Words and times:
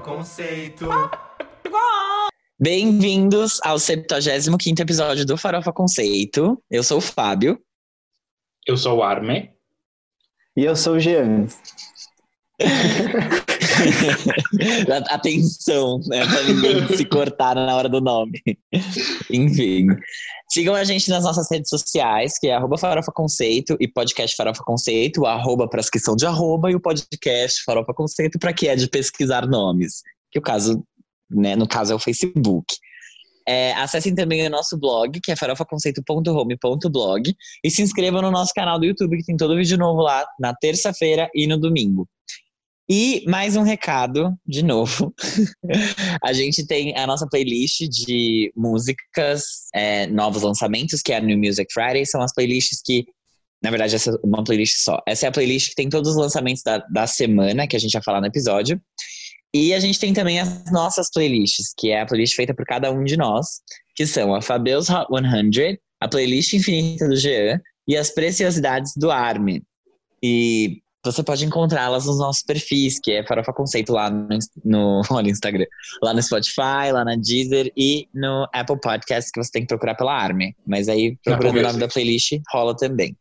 Conceito. 0.00 0.88
Bem-vindos 2.58 3.60
ao 3.62 3.78
75 3.78 4.80
episódio 4.80 5.26
do 5.26 5.36
Farofa 5.36 5.72
Conceito. 5.72 6.62
Eu 6.70 6.82
sou 6.82 6.98
o 6.98 7.02
Fábio. 7.02 7.60
Eu 8.66 8.76
sou 8.76 8.98
o 8.98 9.02
Arme. 9.02 9.50
E 10.56 10.64
eu 10.64 10.74
sou 10.74 10.94
o 10.94 11.00
Jean. 11.00 11.46
Atenção, 15.10 16.00
né? 16.06 16.26
Pra 16.26 16.42
ninguém 16.42 16.96
se 16.96 17.04
cortar 17.04 17.54
na 17.54 17.74
hora 17.76 17.88
do 17.88 18.00
nome. 18.00 18.42
Enfim. 19.30 19.86
Sigam 20.50 20.74
a 20.74 20.84
gente 20.84 21.08
nas 21.10 21.24
nossas 21.24 21.48
redes 21.50 21.68
sociais, 21.68 22.38
que 22.38 22.48
é 22.48 22.54
arroba 22.54 22.76
Farofa 22.76 23.12
Conceito 23.12 23.76
e 23.80 23.86
podcast 23.86 24.36
Farofa 24.36 24.62
Conceito, 24.64 25.22
o 25.22 25.26
arroba 25.26 25.68
para 25.68 25.80
as 25.80 25.88
que 25.88 25.98
são 25.98 26.16
de 26.16 26.26
arroba 26.26 26.70
e 26.70 26.74
o 26.74 26.80
podcast 26.80 27.62
Farofa 27.64 27.94
Conceito 27.94 28.38
para 28.38 28.52
que 28.52 28.68
é 28.68 28.74
de 28.74 28.88
pesquisar 28.88 29.46
nomes. 29.46 30.02
Que 30.30 30.38
o 30.38 30.42
caso, 30.42 30.82
né, 31.30 31.54
no 31.56 31.68
caso 31.68 31.92
é 31.92 31.94
o 31.94 32.00
Facebook. 32.00 32.74
É, 33.48 33.72
acessem 33.72 34.14
também 34.14 34.46
o 34.46 34.50
nosso 34.50 34.78
blog, 34.78 35.18
que 35.20 35.32
é 35.32 35.36
farofaconceito.home.blog 35.36 37.34
e 37.64 37.70
se 37.70 37.82
inscrevam 37.82 38.22
no 38.22 38.30
nosso 38.30 38.52
canal 38.54 38.78
do 38.78 38.84
YouTube, 38.84 39.16
que 39.16 39.24
tem 39.24 39.36
todo 39.36 39.56
vídeo 39.56 39.78
novo 39.78 40.02
lá 40.02 40.24
na 40.38 40.54
terça-feira 40.54 41.28
e 41.34 41.46
no 41.46 41.58
domingo. 41.58 42.08
E 42.92 43.22
mais 43.28 43.54
um 43.54 43.62
recado, 43.62 44.36
de 44.44 44.64
novo. 44.64 45.14
a 46.24 46.32
gente 46.32 46.66
tem 46.66 46.92
a 46.98 47.06
nossa 47.06 47.24
playlist 47.24 47.82
de 47.82 48.52
músicas, 48.56 49.44
é, 49.72 50.08
novos 50.08 50.42
lançamentos, 50.42 51.00
que 51.00 51.12
é 51.12 51.18
a 51.18 51.20
New 51.20 51.38
Music 51.38 51.72
Friday. 51.72 52.04
São 52.04 52.20
as 52.20 52.34
playlists 52.34 52.80
que, 52.84 53.06
na 53.62 53.70
verdade, 53.70 53.94
essa 53.94 54.10
é 54.10 54.14
uma 54.24 54.42
playlist 54.42 54.78
só. 54.78 55.00
Essa 55.06 55.26
é 55.26 55.28
a 55.28 55.32
playlist 55.32 55.68
que 55.68 55.76
tem 55.76 55.88
todos 55.88 56.10
os 56.10 56.16
lançamentos 56.16 56.64
da, 56.64 56.78
da 56.78 57.06
semana, 57.06 57.64
que 57.68 57.76
a 57.76 57.78
gente 57.78 57.92
vai 57.92 58.02
falar 58.02 58.20
no 58.20 58.26
episódio. 58.26 58.82
E 59.54 59.72
a 59.72 59.78
gente 59.78 60.00
tem 60.00 60.12
também 60.12 60.40
as 60.40 60.72
nossas 60.72 61.08
playlists, 61.12 61.72
que 61.78 61.90
é 61.90 62.00
a 62.00 62.06
playlist 62.06 62.34
feita 62.34 62.52
por 62.52 62.66
cada 62.66 62.90
um 62.90 63.04
de 63.04 63.16
nós, 63.16 63.60
que 63.94 64.04
são 64.04 64.34
a 64.34 64.42
Fabeus 64.42 64.90
Hot 64.90 65.06
100, 65.12 65.78
a 66.00 66.08
playlist 66.08 66.54
infinita 66.54 67.06
do 67.06 67.14
Jean 67.14 67.60
e 67.86 67.96
as 67.96 68.10
preciosidades 68.10 68.94
do 68.96 69.12
Armin. 69.12 69.62
E 70.20 70.82
você 71.04 71.22
pode 71.22 71.44
encontrá-las 71.44 72.06
nos 72.06 72.18
nossos 72.18 72.42
perfis, 72.42 72.98
que 73.00 73.12
é 73.12 73.26
Farofa 73.26 73.52
Conceito 73.52 73.92
lá 73.92 74.10
no, 74.10 74.28
no, 74.64 75.02
olha, 75.10 75.30
Instagram, 75.30 75.66
lá 76.02 76.12
no 76.12 76.22
Spotify, 76.22 76.92
lá 76.92 77.04
na 77.04 77.16
Deezer 77.16 77.72
e 77.76 78.06
no 78.14 78.46
Apple 78.52 78.78
Podcast, 78.80 79.30
que 79.32 79.42
você 79.42 79.50
tem 79.50 79.62
que 79.62 79.68
procurar 79.68 79.94
pela 79.94 80.14
Army. 80.14 80.54
Mas 80.66 80.88
aí, 80.88 81.16
procurando 81.24 81.58
o 81.58 81.62
nome 81.62 81.78
da 81.78 81.88
playlist, 81.88 82.38
rola 82.52 82.76
também. 82.76 83.16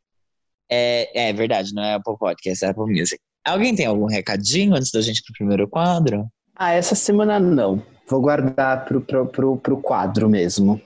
É, 0.70 1.30
é 1.30 1.34
verdade, 1.34 1.74
não 1.74 1.84
é 1.84 1.94
Apple 1.94 2.18
Podcast, 2.18 2.66
é 2.66 2.70
Apple 2.70 2.86
Music. 2.86 3.20
Alguém 3.46 3.74
tem 3.74 3.86
algum 3.86 4.06
recadinho 4.06 4.76
antes 4.76 4.92
da 4.92 5.02
gente 5.02 5.20
ir 5.20 5.24
pro 5.24 5.34
primeiro 5.38 5.68
quadro? 5.68 6.28
Ah, 6.56 6.74
essa 6.74 6.94
semana 6.94 7.40
não. 7.40 7.82
Vou 8.08 8.20
guardar 8.22 8.86
pro, 8.86 9.00
pro, 9.00 9.26
pro, 9.26 9.58
pro 9.58 9.78
quadro 9.78 10.30
mesmo. 10.30 10.82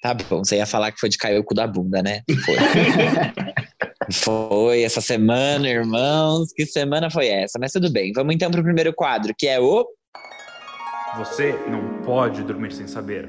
Tá 0.00 0.14
bom, 0.14 0.44
você 0.44 0.56
ia 0.56 0.66
falar 0.66 0.92
que 0.92 1.00
foi 1.00 1.08
de 1.08 1.18
cair 1.18 1.38
o 1.38 1.44
cu 1.44 1.54
da 1.54 1.66
bunda, 1.66 2.00
né? 2.00 2.22
Foi. 2.44 2.54
Foi 4.10 4.82
essa 4.82 5.02
semana, 5.02 5.68
irmãos. 5.68 6.50
Que 6.54 6.64
semana 6.64 7.10
foi 7.10 7.28
essa? 7.28 7.58
Mas 7.58 7.72
tudo 7.72 7.92
bem. 7.92 8.10
Vamos 8.14 8.34
então 8.34 8.50
para 8.50 8.60
o 8.60 8.64
primeiro 8.64 8.92
quadro, 8.94 9.34
que 9.36 9.46
é 9.46 9.60
o. 9.60 9.86
Você 11.18 11.52
não 11.68 12.02
pode 12.02 12.42
dormir 12.42 12.72
sem 12.72 12.86
saber. 12.86 13.28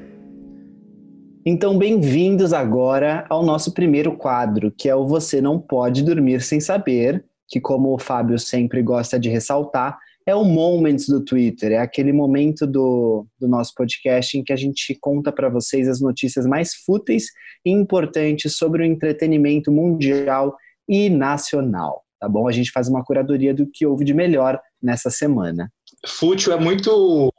Então, 1.44 1.76
bem-vindos 1.76 2.52
agora 2.52 3.26
ao 3.28 3.42
nosso 3.42 3.72
primeiro 3.72 4.16
quadro, 4.16 4.72
que 4.76 4.88
é 4.88 4.94
o 4.94 5.06
Você 5.06 5.40
Não 5.40 5.58
Pode 5.58 6.02
Dormir 6.02 6.42
Sem 6.42 6.60
Saber, 6.60 7.24
que, 7.48 7.58
como 7.58 7.94
o 7.94 7.98
Fábio 7.98 8.38
sempre 8.38 8.82
gosta 8.82 9.18
de 9.18 9.30
ressaltar, 9.30 9.98
é 10.26 10.34
o 10.34 10.44
Moments 10.44 11.08
do 11.08 11.24
Twitter, 11.24 11.72
é 11.72 11.78
aquele 11.78 12.12
momento 12.12 12.66
do, 12.66 13.26
do 13.38 13.48
nosso 13.48 13.72
podcast 13.74 14.36
em 14.36 14.44
que 14.44 14.52
a 14.52 14.56
gente 14.56 14.96
conta 15.00 15.32
para 15.32 15.48
vocês 15.48 15.88
as 15.88 16.00
notícias 16.00 16.46
mais 16.46 16.74
fúteis 16.74 17.26
e 17.64 17.70
importantes 17.70 18.56
sobre 18.56 18.82
o 18.82 18.86
entretenimento 18.86 19.72
mundial 19.72 20.54
e 20.90 21.08
nacional, 21.08 22.04
tá 22.18 22.28
bom? 22.28 22.48
A 22.48 22.52
gente 22.52 22.72
faz 22.72 22.88
uma 22.88 23.04
curadoria 23.04 23.54
do 23.54 23.64
que 23.64 23.86
houve 23.86 24.04
de 24.04 24.12
melhor 24.12 24.60
nessa 24.82 25.08
semana. 25.08 25.72
Fútil 26.04 26.52
é 26.52 26.58
muito 26.58 27.32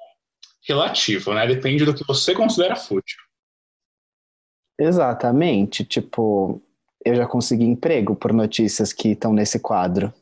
relativo, 0.65 1.33
né? 1.33 1.45
Depende 1.45 1.83
do 1.83 1.93
que 1.93 2.07
você 2.07 2.33
considera 2.33 2.77
fútil. 2.77 3.17
Exatamente. 4.79 5.83
Tipo, 5.83 6.61
eu 7.03 7.15
já 7.15 7.27
consegui 7.27 7.65
emprego 7.65 8.15
por 8.15 8.31
notícias 8.31 8.93
que 8.93 9.09
estão 9.09 9.33
nesse 9.33 9.59
quadro. 9.59 10.13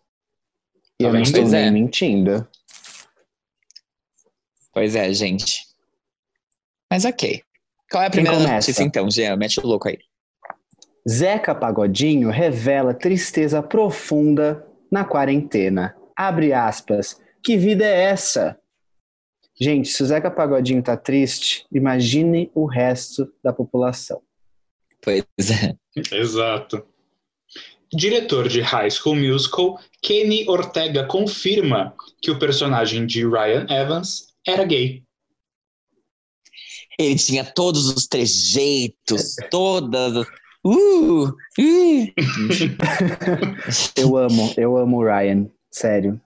E 0.99 1.03
eu 1.03 1.13
não 1.13 1.21
estou 1.21 1.47
nem 1.47 1.67
é. 1.67 1.71
mentindo. 1.71 2.47
Pois 4.73 4.95
é, 4.95 5.13
gente. 5.13 5.67
Mas 6.91 7.05
ok. 7.05 7.43
Qual 7.91 8.03
é 8.03 8.07
a 8.07 8.11
primeira 8.11 8.39
notícia 8.39 8.83
então, 8.83 9.09
Jean? 9.09 9.35
Mete 9.35 9.59
o 9.59 9.67
louco 9.67 9.87
aí. 9.87 9.99
Zeca 11.09 11.55
Pagodinho 11.55 12.29
revela 12.29 12.93
tristeza 12.93 13.63
profunda 13.63 14.63
na 14.91 15.03
quarentena. 15.03 15.95
Abre 16.15 16.53
aspas. 16.53 17.19
Que 17.43 17.57
vida 17.57 17.83
é 17.83 18.03
essa? 18.03 18.59
Gente, 19.59 19.89
se 19.89 20.03
o 20.03 20.05
Zeca 20.05 20.29
Pagodinho 20.29 20.83
tá 20.83 20.95
triste, 20.95 21.65
imagine 21.71 22.51
o 22.53 22.65
resto 22.65 23.27
da 23.43 23.51
população. 23.51 24.21
Pois 25.01 25.23
é. 25.49 25.75
Exato. 26.15 26.85
Diretor 27.91 28.47
de 28.47 28.61
High 28.61 28.91
School 28.91 29.15
Musical, 29.15 29.79
Kenny 30.03 30.47
Ortega 30.47 31.07
confirma 31.07 31.95
que 32.21 32.29
o 32.29 32.37
personagem 32.37 33.07
de 33.07 33.25
Ryan 33.25 33.65
Evans 33.67 34.27
era 34.47 34.63
gay. 34.63 35.03
Ele 36.99 37.15
tinha 37.15 37.43
todos 37.43 37.89
os 37.89 38.05
trejeitos, 38.05 39.35
todas 39.49 40.27
Uh, 40.69 41.29
uh. 41.29 41.33
eu 43.97 44.15
amo, 44.15 44.53
eu 44.55 44.77
amo 44.77 44.97
o 44.97 45.03
Ryan, 45.03 45.47
sério. 45.71 46.21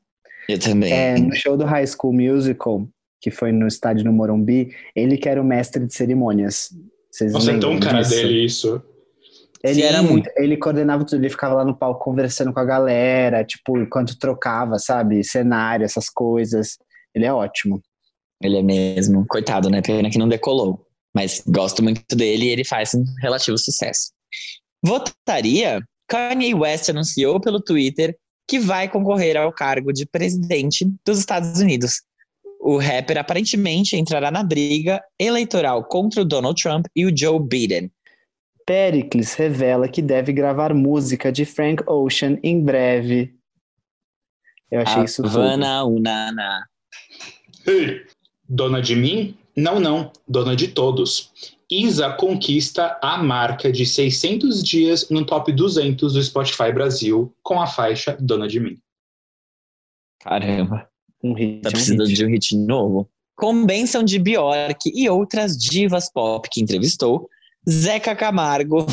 Eu 0.50 0.60
também. 0.60 0.92
É, 0.92 1.18
no 1.18 1.34
show 1.34 1.56
do 1.56 1.64
High 1.64 1.88
School 1.88 2.14
Musical, 2.14 2.86
que 3.22 3.32
foi 3.32 3.54
no 3.54 3.68
estádio 3.68 4.04
no 4.04 4.12
Morumbi, 4.12 4.76
ele 4.94 5.18
que 5.18 5.30
era 5.30 5.42
o 5.42 5.46
mestre 5.46 5.86
de 5.86 5.94
cerimônias. 5.94 6.70
Vocês 7.10 7.32
Nossa, 7.32 7.54
é 7.54 7.60
tão 7.60 7.80
cara 7.80 8.02
dele 8.02 8.44
isso. 8.44 8.84
Ele 9.64 9.76
Sim. 9.76 9.84
era 9.84 10.04
muito. 10.04 10.30
Ele 10.36 10.58
coordenava 10.58 11.06
tudo, 11.06 11.22
ele 11.22 11.30
ficava 11.30 11.56
lá 11.56 11.64
no 11.64 11.74
palco 11.74 12.04
conversando 12.04 12.52
com 12.52 12.60
a 12.60 12.66
galera, 12.66 13.46
tipo, 13.46 13.78
enquanto 13.78 14.20
trocava, 14.20 14.78
sabe? 14.78 15.24
Cenário, 15.24 15.86
essas 15.86 16.10
coisas. 16.10 16.78
Ele 17.16 17.26
é 17.26 17.32
ótimo. 17.32 17.82
Ele 18.42 18.58
é 18.58 18.64
mesmo. 18.64 19.26
Coitado, 19.26 19.70
né? 19.70 19.82
Pena 19.82 20.10
que 20.10 20.18
não 20.18 20.28
decolou. 20.28 20.86
Mas 21.16 21.42
gosto 21.48 21.82
muito 21.82 22.14
dele 22.14 22.46
e 22.46 22.50
ele 22.50 22.66
faz 22.66 22.94
um 22.94 23.06
relativo 23.22 23.58
sucesso. 23.58 24.12
Votaria? 24.84 25.82
Kanye 26.08 26.54
West 26.54 26.90
anunciou 26.90 27.40
pelo 27.40 27.62
Twitter 27.62 28.16
que 28.48 28.60
vai 28.60 28.90
concorrer 28.90 29.38
ao 29.38 29.52
cargo 29.52 29.92
de 29.92 30.06
presidente 30.06 30.86
dos 31.06 31.20
Estados 31.20 31.60
Unidos. 31.60 32.02
O 32.60 32.78
rapper 32.78 33.18
aparentemente 33.18 33.96
entrará 33.98 34.30
na 34.30 34.44
briga 34.44 35.02
eleitoral 35.20 35.84
contra 35.86 36.22
o 36.22 36.26
Donald 36.26 36.62
Trump 36.62 36.86
e 36.96 37.06
o 37.06 37.18
Joe 37.18 37.40
Biden. 37.40 37.92
Pericles 38.66 39.34
revela 39.34 39.90
que 39.90 40.02
deve 40.02 40.32
gravar 40.32 40.74
música 40.74 41.32
de 41.32 41.46
Frank 41.46 41.84
Ocean 41.88 42.38
em 42.42 42.62
breve. 42.64 43.34
Eu 44.72 44.82
achei 44.82 45.02
a 45.02 45.06
isso 45.06 45.22
tudo. 45.24 45.40
Unana. 45.40 46.68
Ei, 47.66 48.06
dona 48.48 48.82
de 48.82 48.96
mim? 48.96 49.38
Não, 49.56 49.80
não, 49.80 50.12
dona 50.28 50.56
de 50.56 50.70
todos. 50.70 51.32
Isa 51.82 52.14
conquista 52.14 53.00
a 53.02 53.18
marca 53.18 53.72
de 53.72 53.84
600 53.84 54.62
dias 54.62 55.10
no 55.10 55.26
top 55.26 55.52
200 55.52 56.14
do 56.14 56.22
Spotify 56.24 56.72
Brasil 56.72 57.36
com 57.42 57.60
a 57.60 57.66
faixa 57.66 58.16
Dona 58.20 58.48
de 58.48 58.60
Mim. 58.60 58.78
Caramba, 60.20 60.88
um 61.24 61.34
hit. 61.34 61.62
Tá 61.62 61.72
precisando 61.72 62.04
um 62.04 62.06
hit. 62.06 62.16
de 62.16 62.26
um 62.26 62.30
hit 62.30 62.58
novo. 62.58 63.10
Com 63.36 63.66
benção 63.66 64.04
de 64.04 64.20
Bjork 64.20 64.92
e 64.94 65.10
outras 65.10 65.58
divas 65.58 66.12
pop 66.12 66.48
que 66.52 66.62
entrevistou, 66.62 67.28
Zeca 67.68 68.16
Camargo 68.16 68.86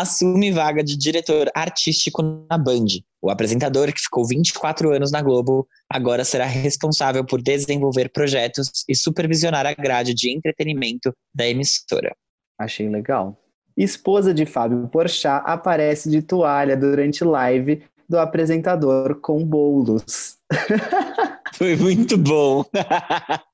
assume 0.00 0.50
vaga 0.50 0.82
de 0.82 0.96
diretor 0.96 1.50
artístico 1.54 2.22
na 2.50 2.58
Band. 2.58 2.86
O 3.20 3.30
apresentador, 3.30 3.92
que 3.92 4.00
ficou 4.00 4.26
24 4.26 4.92
anos 4.92 5.10
na 5.10 5.22
Globo, 5.22 5.66
agora 5.90 6.24
será 6.24 6.46
responsável 6.46 7.24
por 7.24 7.42
desenvolver 7.42 8.10
projetos 8.10 8.70
e 8.88 8.94
supervisionar 8.94 9.66
a 9.66 9.74
grade 9.74 10.14
de 10.14 10.30
entretenimento 10.30 11.12
da 11.34 11.46
emissora. 11.46 12.14
Achei 12.58 12.88
legal. 12.88 13.40
Esposa 13.76 14.32
de 14.32 14.46
Fábio 14.46 14.88
Porchat 14.88 15.42
aparece 15.44 16.08
de 16.08 16.22
toalha 16.22 16.76
durante 16.76 17.24
live 17.24 17.82
do 18.08 18.18
apresentador 18.18 19.20
com 19.20 19.44
bolos. 19.44 20.38
Foi 21.54 21.76
muito 21.76 22.16
bom. 22.16 22.64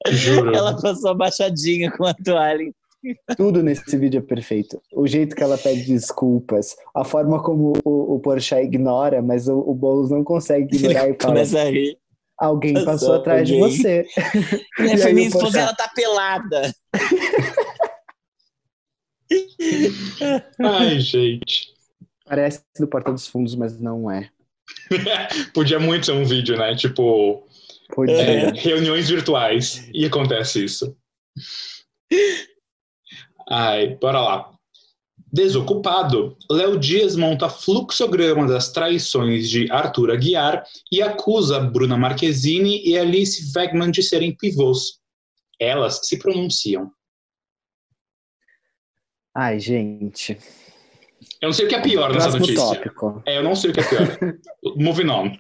Juro. 0.09 0.55
Ela 0.55 0.81
passou 0.81 1.11
abaixadinha 1.11 1.91
com 1.91 2.05
a 2.05 2.15
toalha 2.15 2.73
tudo 3.37 3.63
nesse 3.63 3.97
vídeo 3.97 4.19
é 4.19 4.23
perfeito. 4.23 4.81
O 4.93 5.07
jeito 5.07 5.35
que 5.35 5.43
ela 5.43 5.59
pede 5.59 5.85
desculpas, 5.85 6.77
a 6.95 7.05
forma 7.05 7.43
como 7.43 7.73
o, 7.85 8.15
o 8.15 8.21
Porsche 8.21 8.57
ignora, 8.63 9.21
mas 9.23 9.49
o, 9.49 9.59
o 9.59 9.75
Boulos 9.75 10.11
não 10.11 10.23
consegue 10.23 10.77
ignorar 10.77 11.05
Ele 11.05 11.15
e 11.15 11.17
fala. 11.23 11.35
Começa 11.35 11.61
a 11.61 11.65
rir. 11.65 11.99
Alguém 12.39 12.75
Passou 12.75 12.87
passou 12.87 13.15
atrás 13.15 13.47
de 13.47 13.55
alguém. 13.61 13.77
você. 13.77 14.07
E 14.81 14.95
E 14.95 14.97
foi 14.99 15.13
minha 15.13 15.29
esposa 15.29 15.61
ela 15.61 15.75
tá 15.75 15.89
pelada. 15.95 16.75
Ai, 20.61 21.01
gente. 21.01 21.73
Parece 22.25 22.63
do 22.79 22.87
Porta 22.87 23.13
dos 23.13 23.27
Fundos, 23.29 23.55
mas 23.55 23.79
não 23.81 24.11
é. 24.11 24.29
Podia 25.55 25.79
muito 25.79 26.07
ser 26.07 26.13
um 26.13 26.25
vídeo, 26.25 26.57
né? 26.57 26.75
Tipo, 26.75 27.47
Podia. 27.91 28.15
é, 28.15 28.51
reuniões 28.53 29.09
virtuais. 29.09 29.89
E 29.93 30.05
acontece 30.05 30.65
isso. 30.65 30.97
Ai, 33.49 33.97
bora 33.97 34.21
lá. 34.21 34.53
Desocupado, 35.33 36.37
Léo 36.51 36.79
Dias 36.79 37.17
monta 37.17 37.49
fluxograma 37.49 38.47
das 38.47 38.71
traições 38.71 39.49
de 39.49 39.71
Arthur 39.73 40.11
Aguiar 40.11 40.63
e 40.91 41.01
acusa 41.01 41.59
Bruna 41.59 41.97
Marquezine 41.97 42.83
e 42.87 42.99
Alice 42.99 43.51
Wegman 43.57 43.91
de 43.91 44.03
serem 44.03 44.37
pivôs. 44.37 45.01
Elas 45.59 46.01
se 46.05 46.19
pronunciam. 46.19 46.93
Ai, 49.35 49.59
gente. 49.59 50.39
Eu 51.41 51.49
não 51.49 51.53
sei 51.53 51.65
o 51.65 51.69
que 51.69 51.77
é 51.77 51.81
pior 51.81 52.13
nessa 52.13 52.29
Próximo 52.29 52.47
notícia. 52.47 52.77
tópico. 52.77 53.23
É, 53.27 53.39
eu 53.39 53.43
não 53.43 53.57
sei 53.57 53.71
o 53.71 53.73
que 53.73 53.81
é 53.81 53.89
pior. 53.89 54.19
Moving 54.77 55.09
on. 55.09 55.33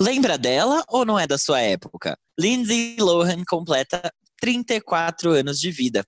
Lembra 0.00 0.38
dela 0.38 0.84
ou 0.88 1.04
não 1.04 1.18
é 1.18 1.26
da 1.26 1.38
sua 1.38 1.60
época? 1.60 2.16
Lindsay 2.38 2.96
Lohan 3.00 3.42
completa 3.44 4.12
34 4.42 5.30
anos 5.30 5.60
de 5.60 5.70
vida. 5.70 6.04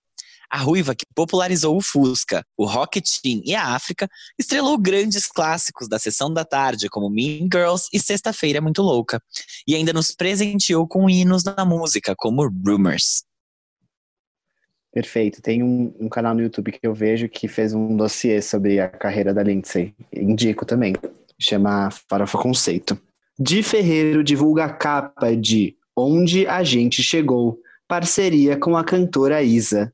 A 0.51 0.59
ruiva 0.59 0.95
que 0.95 1.07
popularizou 1.15 1.77
o 1.77 1.81
Fusca, 1.81 2.45
o 2.57 2.67
Rock 2.67 3.01
Team 3.01 3.41
e 3.45 3.55
a 3.55 3.69
África 3.75 4.09
estrelou 4.39 4.77
grandes 4.77 5.27
clássicos 5.27 5.89
da 5.89 5.99
sessão 5.99 6.33
da 6.33 6.45
tarde, 6.45 6.89
como 6.89 7.09
Mean 7.09 7.49
Girls 7.53 7.89
e 7.93 8.01
Sexta-feira 8.01 8.61
Muito 8.61 8.83
Louca. 8.83 9.23
E 9.67 9.75
ainda 9.75 9.93
nos 9.93 10.11
presenteou 10.11 10.87
com 10.87 11.09
hinos 11.09 11.45
na 11.45 11.65
música, 11.65 12.15
como 12.17 12.47
Rumors. 12.47 13.25
Perfeito. 14.93 15.41
Tem 15.41 15.63
um, 15.63 15.95
um 15.99 16.09
canal 16.09 16.35
no 16.35 16.43
YouTube 16.43 16.73
que 16.73 16.87
eu 16.87 16.95
vejo 16.95 17.29
que 17.29 17.49
fez 17.49 17.73
um 17.73 17.97
dossiê 17.97 18.43
sobre 18.43 18.81
a 18.81 18.89
carreira 18.89 19.33
da 19.33 19.43
Lindsay. 19.43 19.95
Indico 20.13 20.67
também. 20.67 20.95
Chama 21.41 21.91
Farofa 22.09 22.39
Conceito. 22.39 23.01
Di 23.39 23.63
Ferreiro 23.63 24.23
divulga 24.23 24.65
a 24.65 24.73
capa 24.73 25.35
de 25.37 25.77
Onde 25.97 26.47
a 26.47 26.63
Gente 26.65 27.03
Chegou, 27.03 27.61
parceria 27.89 28.57
com 28.57 28.77
a 28.77 28.85
cantora 28.85 29.43
Isa. 29.43 29.93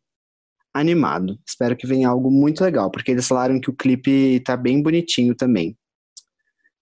Animado. 0.73 1.39
Espero 1.47 1.77
que 1.77 1.87
venha 1.87 2.09
algo 2.09 2.31
muito 2.31 2.63
legal, 2.63 2.91
porque 2.91 3.11
eles 3.11 3.27
falaram 3.27 3.61
que 3.61 3.71
o 3.71 3.77
clipe 3.77 4.41
tá 4.41 4.57
bem 4.57 4.83
bonitinho 4.83 5.35
também. 5.35 5.77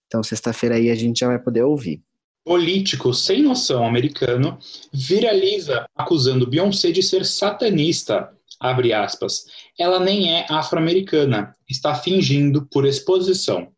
Então, 0.06 0.22
sexta-feira 0.22 0.74
aí 0.74 0.90
a 0.90 0.94
gente 0.94 1.20
já 1.20 1.26
vai 1.26 1.38
poder 1.38 1.62
ouvir. 1.62 2.02
Político 2.44 3.12
sem 3.12 3.42
noção 3.42 3.86
americano 3.86 4.58
viraliza 4.92 5.86
acusando 5.94 6.48
Beyoncé 6.48 6.90
de 6.90 7.02
ser 7.02 7.24
satanista. 7.24 8.30
Abre 8.58 8.92
aspas. 8.92 9.44
Ela 9.78 10.00
nem 10.00 10.34
é 10.34 10.46
afro-americana, 10.48 11.54
está 11.68 11.94
fingindo 11.94 12.66
por 12.66 12.86
exposição. 12.86 13.68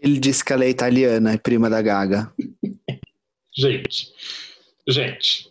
Ele 0.00 0.18
disse 0.18 0.44
que 0.44 0.52
ela 0.52 0.64
é 0.64 0.70
italiana 0.70 1.34
e 1.34 1.38
prima 1.38 1.68
da 1.68 1.82
Gaga. 1.82 2.32
Gente, 3.52 4.12
gente, 4.88 5.49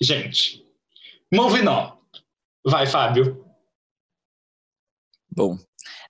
gente. 0.00 0.64
Moving 1.32 1.68
on. 1.68 1.96
Vai, 2.66 2.86
Fábio. 2.86 3.44
Bom, 5.30 5.58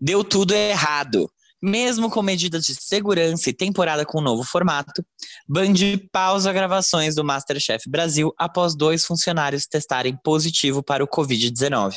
deu 0.01 0.25
tudo 0.25 0.55
errado. 0.55 1.31
Mesmo 1.63 2.11
com 2.11 2.23
medidas 2.23 2.65
de 2.65 2.75
segurança 2.75 3.51
e 3.51 3.53
temporada 3.53 4.07
com 4.07 4.23
novo 4.23 4.43
formato, 4.43 5.05
Band 5.47 5.75
pausa 6.11 6.55
gravações 6.55 7.15
do 7.15 7.23
Masterchef 7.23 7.85
Brasil 7.87 8.33
após 8.39 8.75
dois 8.75 9.05
funcionários 9.05 9.67
testarem 9.67 10.17
positivo 10.25 10.83
para 10.83 11.05
o 11.05 11.09
Covid-19. 11.09 11.97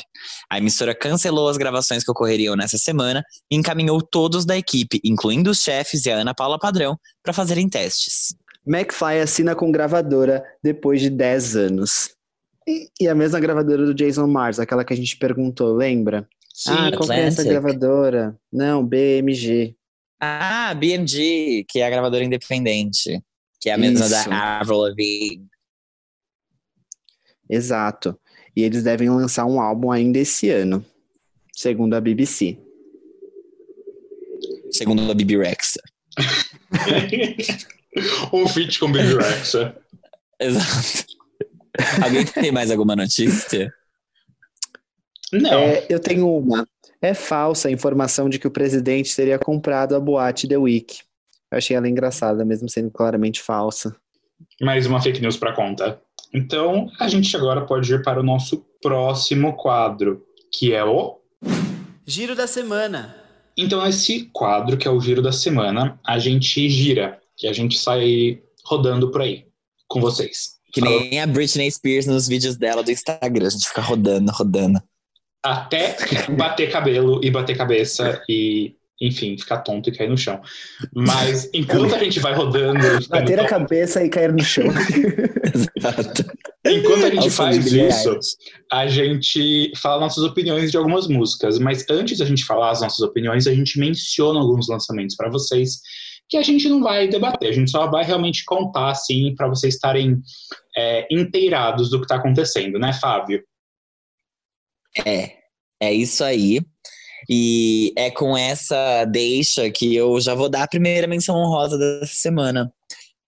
A 0.50 0.58
emissora 0.58 0.94
cancelou 0.94 1.48
as 1.48 1.56
gravações 1.56 2.04
que 2.04 2.10
ocorreriam 2.10 2.54
nessa 2.54 2.76
semana 2.76 3.24
e 3.50 3.56
encaminhou 3.56 4.02
todos 4.02 4.44
da 4.44 4.54
equipe, 4.54 5.00
incluindo 5.02 5.50
os 5.50 5.62
chefes 5.62 6.04
e 6.04 6.10
a 6.10 6.16
Ana 6.16 6.34
Paula 6.34 6.58
Padrão, 6.58 6.98
para 7.22 7.32
fazerem 7.32 7.66
testes. 7.66 8.34
McFly 8.66 9.20
assina 9.20 9.54
com 9.54 9.70
gravadora 9.70 10.44
depois 10.62 11.00
de 11.00 11.10
10 11.10 11.56
anos. 11.56 12.14
E, 12.66 12.88
e 13.00 13.08
a 13.08 13.14
mesma 13.14 13.38
gravadora 13.38 13.84
do 13.84 13.94
Jason 13.94 14.26
Mars, 14.26 14.58
aquela 14.58 14.84
que 14.84 14.92
a 14.92 14.96
gente 14.96 15.16
perguntou, 15.18 15.74
lembra? 15.74 16.26
Sim, 16.52 16.70
ah, 16.70 16.96
qual 16.96 17.12
é 17.12 17.26
essa 17.26 17.44
gravadora? 17.44 18.38
Não, 18.50 18.84
BMG. 18.84 19.76
Ah, 20.18 20.72
BMG, 20.74 21.66
que 21.68 21.80
é 21.80 21.86
a 21.86 21.90
gravadora 21.90 22.24
independente, 22.24 23.22
que 23.60 23.68
é 23.68 23.74
a 23.74 23.78
mesma 23.78 24.06
Isso. 24.06 24.30
da 24.30 24.60
Avril 24.60 24.78
Lavigne. 24.78 25.46
Exato. 27.50 28.18
E 28.56 28.62
eles 28.62 28.82
devem 28.82 29.10
lançar 29.10 29.44
um 29.44 29.60
álbum 29.60 29.90
ainda 29.90 30.18
esse 30.18 30.48
ano, 30.48 30.84
segundo 31.52 31.94
a 31.94 32.00
BBC. 32.00 32.56
Segundo 34.70 35.10
a 35.10 35.14
Bibi 35.14 35.36
Rexa. 35.36 35.82
um 38.32 38.48
feat 38.48 38.78
com 38.78 38.90
Baby 38.90 39.14
Rexa. 39.14 39.76
Exato. 40.40 41.06
Alguém 42.02 42.24
tem 42.24 42.52
mais 42.52 42.70
alguma 42.70 42.94
notícia? 42.94 43.72
Não. 45.32 45.60
É, 45.60 45.86
eu 45.88 45.98
tenho 45.98 46.28
uma. 46.28 46.66
É 47.02 47.12
falsa 47.12 47.68
a 47.68 47.70
informação 47.70 48.28
de 48.28 48.38
que 48.38 48.46
o 48.46 48.50
presidente 48.50 49.14
teria 49.14 49.38
comprado 49.38 49.94
a 49.94 50.00
boate 50.00 50.48
The 50.48 50.56
Week. 50.56 50.98
Eu 51.50 51.58
achei 51.58 51.76
ela 51.76 51.88
engraçada, 51.88 52.44
mesmo 52.44 52.68
sendo 52.68 52.90
claramente 52.90 53.42
falsa. 53.42 53.94
mais 54.60 54.86
uma 54.86 55.00
fake 55.00 55.20
news 55.20 55.36
para 55.36 55.52
conta. 55.52 56.00
Então, 56.32 56.90
a 56.98 57.08
gente 57.08 57.36
agora 57.36 57.64
pode 57.64 57.92
ir 57.92 58.02
para 58.02 58.20
o 58.20 58.22
nosso 58.22 58.64
próximo 58.82 59.54
quadro, 59.54 60.24
que 60.52 60.72
é 60.72 60.84
o. 60.84 61.20
Giro 62.06 62.34
da 62.34 62.46
semana. 62.46 63.14
Então, 63.56 63.86
esse 63.86 64.28
quadro, 64.32 64.76
que 64.76 64.88
é 64.88 64.90
o 64.90 65.00
Giro 65.00 65.22
da 65.22 65.30
Semana, 65.30 65.98
a 66.04 66.18
gente 66.18 66.68
gira, 66.68 67.20
que 67.36 67.46
a 67.46 67.52
gente 67.52 67.78
sai 67.78 68.40
rodando 68.64 69.10
por 69.10 69.22
aí 69.22 69.46
com 69.88 70.00
vocês. 70.00 70.54
Que 70.72 70.80
nem 70.80 71.20
a 71.20 71.26
Britney 71.26 71.70
Spears 71.70 72.06
nos 72.06 72.26
vídeos 72.26 72.56
dela 72.56 72.82
do 72.82 72.90
Instagram. 72.90 73.46
A 73.46 73.50
gente 73.50 73.68
fica 73.68 73.80
rodando, 73.80 74.32
rodando. 74.32 74.82
Até 75.42 75.96
bater 76.36 76.70
cabelo 76.70 77.20
e 77.22 77.30
bater 77.30 77.56
cabeça 77.56 78.20
e, 78.28 78.74
enfim, 79.00 79.38
ficar 79.38 79.58
tonto 79.58 79.88
e 79.88 79.96
cair 79.96 80.10
no 80.10 80.18
chão. 80.18 80.40
Mas 80.92 81.48
enquanto 81.54 81.94
a 81.94 81.98
gente 81.98 82.18
vai 82.18 82.34
rodando. 82.34 82.80
Bater 83.08 83.38
a 83.38 83.46
cabeça 83.46 84.02
e 84.02 84.08
cair 84.08 84.32
no 84.32 84.42
chão. 84.42 84.64
Exato. 85.54 86.24
Enquanto 86.66 87.04
a 87.04 87.10
gente 87.10 87.30
faz 87.30 87.66
isso, 87.70 88.18
a 88.72 88.86
gente 88.86 89.70
fala 89.76 90.00
nossas 90.00 90.24
opiniões 90.24 90.70
de 90.70 90.76
algumas 90.76 91.06
músicas, 91.06 91.58
mas 91.58 91.84
antes 91.90 92.18
da 92.18 92.24
gente 92.24 92.44
falar 92.44 92.70
as 92.70 92.80
nossas 92.80 93.00
opiniões, 93.00 93.46
a 93.46 93.54
gente 93.54 93.78
menciona 93.78 94.40
alguns 94.40 94.66
lançamentos 94.66 95.14
para 95.14 95.28
vocês 95.28 95.80
que 96.28 96.36
a 96.36 96.42
gente 96.42 96.68
não 96.68 96.80
vai 96.80 97.08
debater, 97.08 97.50
a 97.50 97.52
gente 97.52 97.70
só 97.70 97.90
vai 97.90 98.04
realmente 98.04 98.44
contar 98.44 98.90
assim 98.90 99.34
para 99.36 99.48
vocês 99.48 99.74
estarem 99.74 100.20
é, 100.76 101.06
inteirados 101.10 101.90
do 101.90 101.98
que 101.98 102.04
está 102.04 102.16
acontecendo, 102.16 102.78
né, 102.78 102.92
Fábio? 102.92 103.42
É, 105.04 105.36
é 105.80 105.92
isso 105.92 106.24
aí. 106.24 106.60
E 107.28 107.92
é 107.96 108.10
com 108.10 108.36
essa 108.36 109.04
deixa 109.06 109.70
que 109.70 109.94
eu 109.94 110.20
já 110.20 110.34
vou 110.34 110.48
dar 110.48 110.64
a 110.64 110.68
primeira 110.68 111.06
menção 111.06 111.36
honrosa 111.36 111.78
dessa 111.78 112.14
semana, 112.14 112.72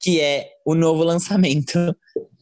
que 0.01 0.21
é 0.21 0.51
o 0.65 0.75
novo 0.75 1.03
lançamento 1.03 1.79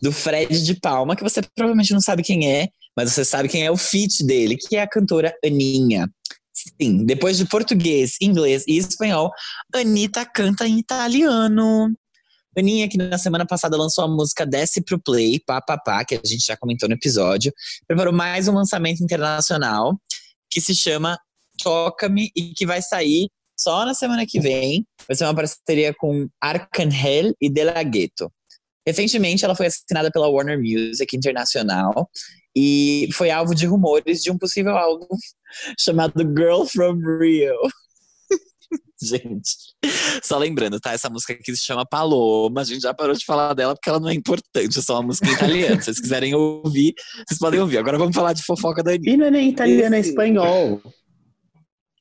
do 0.03 0.13
Fred 0.13 0.65
de 0.65 0.79
Palma, 0.81 1.15
que 1.15 1.23
você 1.23 1.41
provavelmente 1.55 1.93
não 1.93 2.01
sabe 2.01 2.23
quem 2.23 2.51
é, 2.51 2.69
mas 2.97 3.13
você 3.13 3.25
sabe 3.25 3.49
quem 3.49 3.65
é 3.65 3.71
o 3.71 3.77
feat 3.77 4.25
dele, 4.25 4.57
que 4.57 4.77
é 4.77 4.83
a 4.83 4.89
cantora 4.89 5.35
Aninha. 5.45 6.09
Sim, 6.55 7.05
depois 7.05 7.37
de 7.37 7.47
português, 7.47 8.17
inglês 8.21 8.65
e 8.69 8.79
espanhol, 8.79 9.31
Anitta 9.75 10.25
canta 10.25 10.67
em 10.67 10.79
italiano. 10.79 11.93
Aninha, 12.57 12.89
que 12.89 12.97
na 12.97 13.19
semana 13.19 13.45
passada 13.45 13.77
lançou 13.77 14.05
a 14.05 14.09
música 14.09 14.47
Desce 14.47 14.81
pro 14.81 15.01
Play, 15.01 15.41
pá, 15.45 15.61
pá, 15.61 15.77
pá, 15.77 16.05
que 16.05 16.15
a 16.15 16.21
gente 16.25 16.47
já 16.47 16.57
comentou 16.57 16.89
no 16.89 16.95
episódio, 16.95 17.53
preparou 17.87 18.13
mais 18.13 18.47
um 18.47 18.55
lançamento 18.55 19.03
internacional 19.03 19.99
que 20.49 20.61
se 20.61 20.75
chama 20.75 21.19
Toca-me 21.63 22.31
e 22.37 22.53
que 22.55 22.67
vai 22.67 22.81
sair 22.81 23.29
só 23.59 23.85
na 23.85 23.95
semana 23.95 24.25
que 24.27 24.41
vem. 24.41 24.87
Vai 25.07 25.17
ser 25.17 25.25
uma 25.25 25.35
parceria 25.35 25.93
com 25.95 26.29
Arcangel 26.41 27.33
e 27.41 27.51
De 27.51 27.65
La 27.65 27.83
Ghetto. 27.83 28.33
Recentemente, 28.87 29.45
ela 29.45 29.55
foi 29.55 29.67
assinada 29.67 30.11
pela 30.11 30.29
Warner 30.29 30.59
Music 30.59 31.17
Internacional 31.17 32.09
e 32.57 33.09
foi 33.13 33.31
alvo 33.31 33.55
de 33.55 33.67
rumores 33.67 34.23
de 34.23 34.31
um 34.31 34.39
possível 34.39 34.77
álbum 34.77 35.07
chamado 35.79 36.23
Girl 36.23 36.65
from 36.65 36.99
Rio. 37.19 37.57
gente, 39.03 39.51
só 40.23 40.39
lembrando, 40.39 40.79
tá? 40.79 40.93
Essa 40.93 41.11
música 41.11 41.33
aqui 41.33 41.55
se 41.57 41.65
chama 41.65 41.87
Paloma. 41.87 42.61
A 42.61 42.65
gente 42.65 42.83
já 42.83 42.95
parou 42.95 43.15
de 43.15 43.25
falar 43.25 43.55
dela 43.55 43.75
porque 43.75 43.89
ela 43.89 44.01
não 44.01 44.09
é 44.09 44.15
importante, 44.15 44.79
é 44.79 44.83
só 44.83 44.95
uma 44.97 45.09
música 45.09 45.31
italiana. 45.31 45.77
Se 45.77 45.87
vocês 45.87 46.01
quiserem 46.01 46.35
ouvir, 46.35 46.95
vocês 47.27 47.39
podem 47.39 47.61
ouvir. 47.61 47.79
Agora 47.79 47.99
vamos 47.99 48.15
falar 48.15 48.33
de 48.33 48.43
fofoca 48.43 48.83
da 48.83 48.93
Anitta. 48.93 49.11
E 49.11 49.17
não 49.17 49.27
é 49.27 49.31
nem 49.31 49.49
italiano, 49.49 49.95
é 49.95 50.01
espanhol. 50.01 50.81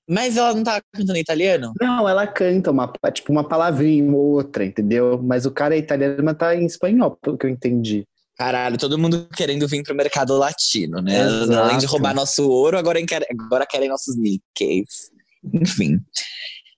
Mas 0.10 0.36
ela 0.38 0.54
não 0.54 0.64
tá 0.64 0.82
cantando 0.92 1.18
em 1.18 1.22
italiano? 1.22 1.72
Não, 1.80 2.08
ela 2.10 2.28
canta 2.28 2.72
uma, 2.72 2.92
tipo 3.14 3.32
uma 3.32 3.48
palavrinha 3.48 4.12
ou 4.12 4.34
outra, 4.34 4.66
entendeu? 4.66 5.22
Mas 5.24 5.46
o 5.46 5.52
cara 5.52 5.76
é 5.76 5.80
italiano, 5.80 6.22
mas 6.24 6.38
tá 6.38 6.56
em 6.56 6.66
espanhol, 6.66 7.18
pelo 7.22 7.38
que 7.38 7.46
eu 7.46 7.50
entendi. 7.50 8.06
Caralho, 8.38 8.78
todo 8.78 8.98
mundo 8.98 9.28
querendo 9.36 9.68
vir 9.68 9.84
pro 9.84 9.96
mercado 9.96 10.36
latino, 10.38 11.00
né? 11.02 11.22
Exato. 11.22 11.54
Além 11.54 11.78
de 11.78 11.86
roubar 11.86 12.14
nosso 12.16 12.50
ouro, 12.50 12.78
agora, 12.78 13.04
quer- 13.06 13.28
agora 13.30 13.66
querem 13.66 13.88
nossos 13.90 14.18
Nickeys. 14.18 15.12
Enfim. 15.54 16.00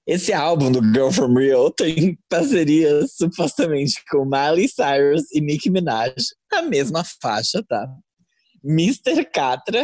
Esse 0.06 0.32
álbum 0.34 0.72
do 0.72 0.84
Girl 0.84 1.10
From 1.10 1.34
Real 1.34 1.72
tem 1.72 2.16
parcerias 2.30 3.14
supostamente 3.16 4.04
com 4.12 4.24
Miley 4.24 4.68
Cyrus 4.68 5.24
e 5.34 5.42
Nicki 5.42 5.72
Minaj, 5.72 6.14
a 6.54 6.62
mesma 6.62 7.04
faixa, 7.22 7.64
tá? 7.68 7.88
Mr. 8.64 9.26
Catra 9.26 9.84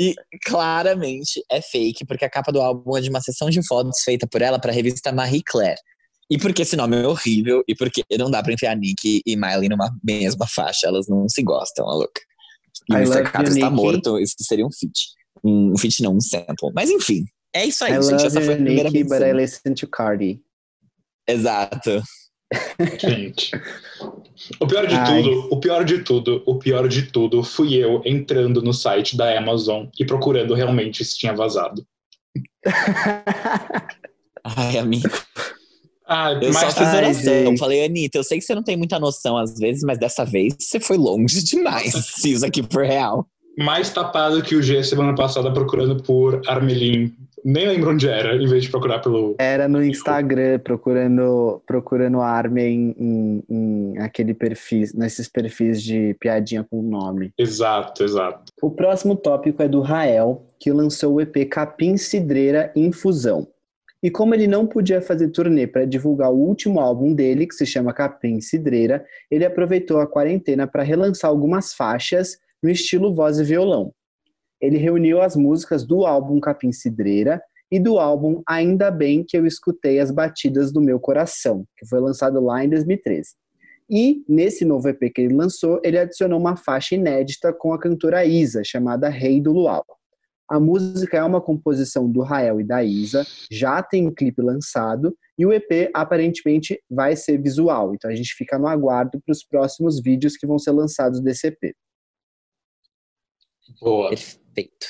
e 0.00 0.14
claramente 0.46 1.44
é 1.50 1.60
fake, 1.60 2.06
porque 2.06 2.24
a 2.24 2.30
capa 2.30 2.50
do 2.50 2.58
álbum 2.58 2.96
é 2.96 3.02
de 3.02 3.10
uma 3.10 3.20
sessão 3.20 3.50
de 3.50 3.62
fotos 3.66 4.00
feita 4.02 4.26
por 4.26 4.40
ela 4.40 4.58
para 4.58 4.72
a 4.72 4.74
revista 4.74 5.12
Marie 5.12 5.42
Claire. 5.44 5.78
E 6.30 6.38
porque 6.38 6.62
esse 6.62 6.74
nome 6.74 6.96
é 6.96 7.06
horrível 7.06 7.62
e 7.68 7.74
porque 7.74 8.02
não 8.18 8.30
dá 8.30 8.42
pra 8.42 8.54
enfiar 8.54 8.74
Nick 8.76 9.20
e 9.26 9.36
Miley 9.36 9.68
numa 9.68 9.94
mesma 10.02 10.46
faixa, 10.46 10.86
elas 10.86 11.06
não 11.06 11.28
se 11.28 11.42
gostam, 11.42 11.86
a 11.86 11.94
louca. 11.94 12.22
E 12.88 12.94
I 12.94 13.04
o 13.04 13.24
Catra 13.24 13.48
está 13.48 13.68
morto, 13.68 14.18
isso 14.18 14.36
seria 14.40 14.64
um 14.64 14.72
feat. 14.72 15.10
Um, 15.44 15.76
feat 15.76 16.02
não, 16.02 16.16
um 16.16 16.20
sample. 16.20 16.72
Mas 16.74 16.88
enfim, 16.88 17.26
é 17.54 17.66
isso 17.66 17.84
aí, 17.84 17.92
I 17.92 18.02
gente. 18.02 18.24
Essa 18.24 18.40
foi 18.40 18.54
a 18.54 18.56
primeira 18.56 18.90
but 18.90 19.20
I 19.20 19.32
listen 19.34 19.74
to 19.74 19.86
Cardi. 19.86 20.40
Exato. 21.28 22.02
Gente. 22.98 23.50
O 24.58 24.66
pior 24.66 24.86
de 24.86 24.94
Ai. 24.94 25.22
tudo, 25.22 25.48
o 25.52 25.60
pior 25.60 25.84
de 25.84 25.98
tudo, 25.98 26.42
o 26.46 26.58
pior 26.58 26.88
de 26.88 27.02
tudo 27.02 27.42
fui 27.44 27.74
eu 27.74 28.02
entrando 28.04 28.60
no 28.62 28.72
site 28.72 29.16
da 29.16 29.38
Amazon 29.38 29.86
e 29.98 30.04
procurando 30.04 30.54
realmente 30.54 31.04
se 31.04 31.16
tinha 31.18 31.34
vazado. 31.34 31.86
Ai, 34.44 34.78
amigo. 34.78 35.08
Ah, 36.06 36.32
Eu 36.32 36.52
só 36.52 36.62
mas 36.62 36.74
fiz 36.74 36.86
Ai, 36.88 36.96
oração. 36.96 37.22
gente. 37.46 37.58
Falei, 37.58 37.84
Anitta, 37.84 38.18
eu 38.18 38.24
sei 38.24 38.38
que 38.38 38.44
você 38.44 38.54
não 38.54 38.62
tem 38.64 38.76
muita 38.76 38.98
noção 38.98 39.36
às 39.36 39.56
vezes, 39.58 39.82
mas 39.84 39.98
dessa 39.98 40.24
vez 40.24 40.56
você 40.58 40.80
foi 40.80 40.96
longe 40.96 41.42
demais. 41.44 41.92
Se 41.92 42.32
isso 42.32 42.44
aqui 42.44 42.64
for 42.68 42.84
real. 42.84 43.26
mais 43.58 43.90
tapado 43.90 44.42
que 44.42 44.56
o 44.56 44.62
G 44.62 44.82
semana 44.82 45.14
passada 45.14 45.52
procurando 45.52 46.02
por 46.02 46.40
Armelin. 46.48 47.14
Nem 47.44 47.66
lembro 47.68 47.90
onde 47.90 48.08
era, 48.08 48.36
em 48.36 48.46
vez 48.46 48.64
de 48.64 48.70
procurar 48.70 49.00
pelo. 49.00 49.36
Era 49.38 49.68
no 49.68 49.82
Instagram, 49.82 50.58
procurando, 50.58 51.62
procurando 51.66 52.20
arma 52.20 52.60
em, 52.60 52.94
em, 52.98 53.44
em 53.48 53.98
aquele 53.98 54.34
perfil, 54.34 54.88
nesses 54.94 55.28
perfis 55.28 55.82
de 55.82 56.14
piadinha 56.20 56.66
com 56.68 56.82
nome. 56.82 57.32
Exato, 57.38 58.04
exato. 58.04 58.52
O 58.60 58.70
próximo 58.70 59.16
tópico 59.16 59.62
é 59.62 59.68
do 59.68 59.80
Rael, 59.80 60.44
que 60.58 60.70
lançou 60.70 61.14
o 61.14 61.20
EP 61.20 61.48
Capim 61.48 61.96
Cidreira 61.96 62.72
Infusão. 62.76 63.48
E 64.02 64.10
como 64.10 64.34
ele 64.34 64.46
não 64.46 64.66
podia 64.66 65.02
fazer 65.02 65.28
turnê 65.28 65.66
para 65.66 65.84
divulgar 65.84 66.32
o 66.32 66.38
último 66.38 66.80
álbum 66.80 67.14
dele, 67.14 67.46
que 67.46 67.54
se 67.54 67.66
chama 67.66 67.92
Capim 67.92 68.40
Cidreira, 68.40 69.04
ele 69.30 69.44
aproveitou 69.44 70.00
a 70.00 70.06
quarentena 70.06 70.66
para 70.66 70.82
relançar 70.82 71.30
algumas 71.30 71.74
faixas 71.74 72.38
no 72.62 72.70
estilo 72.70 73.14
voz 73.14 73.38
e 73.38 73.44
violão. 73.44 73.92
Ele 74.60 74.76
reuniu 74.76 75.22
as 75.22 75.34
músicas 75.36 75.86
do 75.86 76.04
álbum 76.04 76.38
Capim 76.40 76.72
Cidreira 76.72 77.40
e 77.70 77.78
do 77.78 77.98
álbum 77.98 78.42
Ainda 78.46 78.90
Bem 78.90 79.24
Que 79.24 79.36
Eu 79.36 79.46
Escutei 79.46 80.00
as 80.00 80.10
Batidas 80.10 80.72
do 80.72 80.80
Meu 80.80 80.98
Coração, 80.98 81.64
que 81.76 81.86
foi 81.86 82.00
lançado 82.00 82.40
lá 82.40 82.64
em 82.64 82.68
2013. 82.68 83.30
E 83.88 84.24
nesse 84.28 84.64
novo 84.64 84.88
EP 84.88 85.12
que 85.12 85.22
ele 85.22 85.34
lançou, 85.34 85.80
ele 85.82 85.98
adicionou 85.98 86.38
uma 86.38 86.56
faixa 86.56 86.94
inédita 86.94 87.52
com 87.52 87.72
a 87.72 87.78
cantora 87.78 88.24
Isa, 88.24 88.62
chamada 88.64 89.08
Rei 89.08 89.40
do 89.40 89.52
Luau. 89.52 89.84
A 90.48 90.58
música 90.58 91.16
é 91.16 91.22
uma 91.22 91.40
composição 91.40 92.10
do 92.10 92.22
Rael 92.22 92.60
e 92.60 92.64
da 92.64 92.82
Isa, 92.82 93.24
já 93.50 93.80
tem 93.82 94.12
clipe 94.12 94.42
lançado 94.42 95.16
e 95.38 95.46
o 95.46 95.52
EP 95.52 95.90
aparentemente 95.94 96.80
vai 96.90 97.14
ser 97.14 97.40
visual. 97.40 97.94
Então 97.94 98.10
a 98.10 98.14
gente 98.14 98.34
fica 98.34 98.58
no 98.58 98.66
aguardo 98.66 99.20
para 99.24 99.32
os 99.32 99.44
próximos 99.44 100.02
vídeos 100.02 100.36
que 100.36 100.46
vão 100.46 100.58
ser 100.58 100.72
lançados 100.72 101.20
desse 101.20 101.46
EP. 101.46 101.72
Boa. 103.80 104.08
Perfeito. 104.08 104.88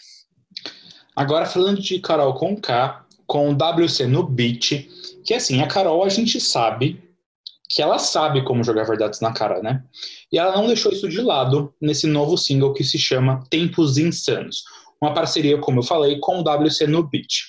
Agora 1.14 1.46
falando 1.46 1.80
de 1.80 1.98
Carol 2.00 2.34
com 2.34 2.56
K, 2.56 3.04
com 3.26 3.50
o 3.50 3.54
WC 3.54 4.06
no 4.06 4.22
beat, 4.22 4.88
que 5.24 5.34
assim, 5.34 5.60
a 5.60 5.66
Carol 5.66 6.04
a 6.04 6.08
gente 6.08 6.40
sabe 6.40 7.02
que 7.68 7.80
ela 7.80 7.98
sabe 7.98 8.42
como 8.42 8.64
jogar 8.64 8.84
verdades 8.84 9.20
na 9.20 9.32
cara, 9.32 9.62
né? 9.62 9.84
E 10.32 10.38
ela 10.38 10.56
não 10.56 10.66
deixou 10.66 10.90
isso 10.90 11.08
de 11.08 11.20
lado 11.20 11.72
nesse 11.80 12.06
novo 12.06 12.36
single 12.36 12.72
que 12.72 12.82
se 12.82 12.98
chama 12.98 13.44
Tempos 13.48 13.96
Insanos, 13.96 14.64
uma 15.00 15.14
parceria, 15.14 15.56
como 15.58 15.78
eu 15.78 15.84
falei, 15.84 16.18
com 16.18 16.40
o 16.40 16.42
WC 16.42 16.88
no 16.88 17.02
beat. 17.08 17.44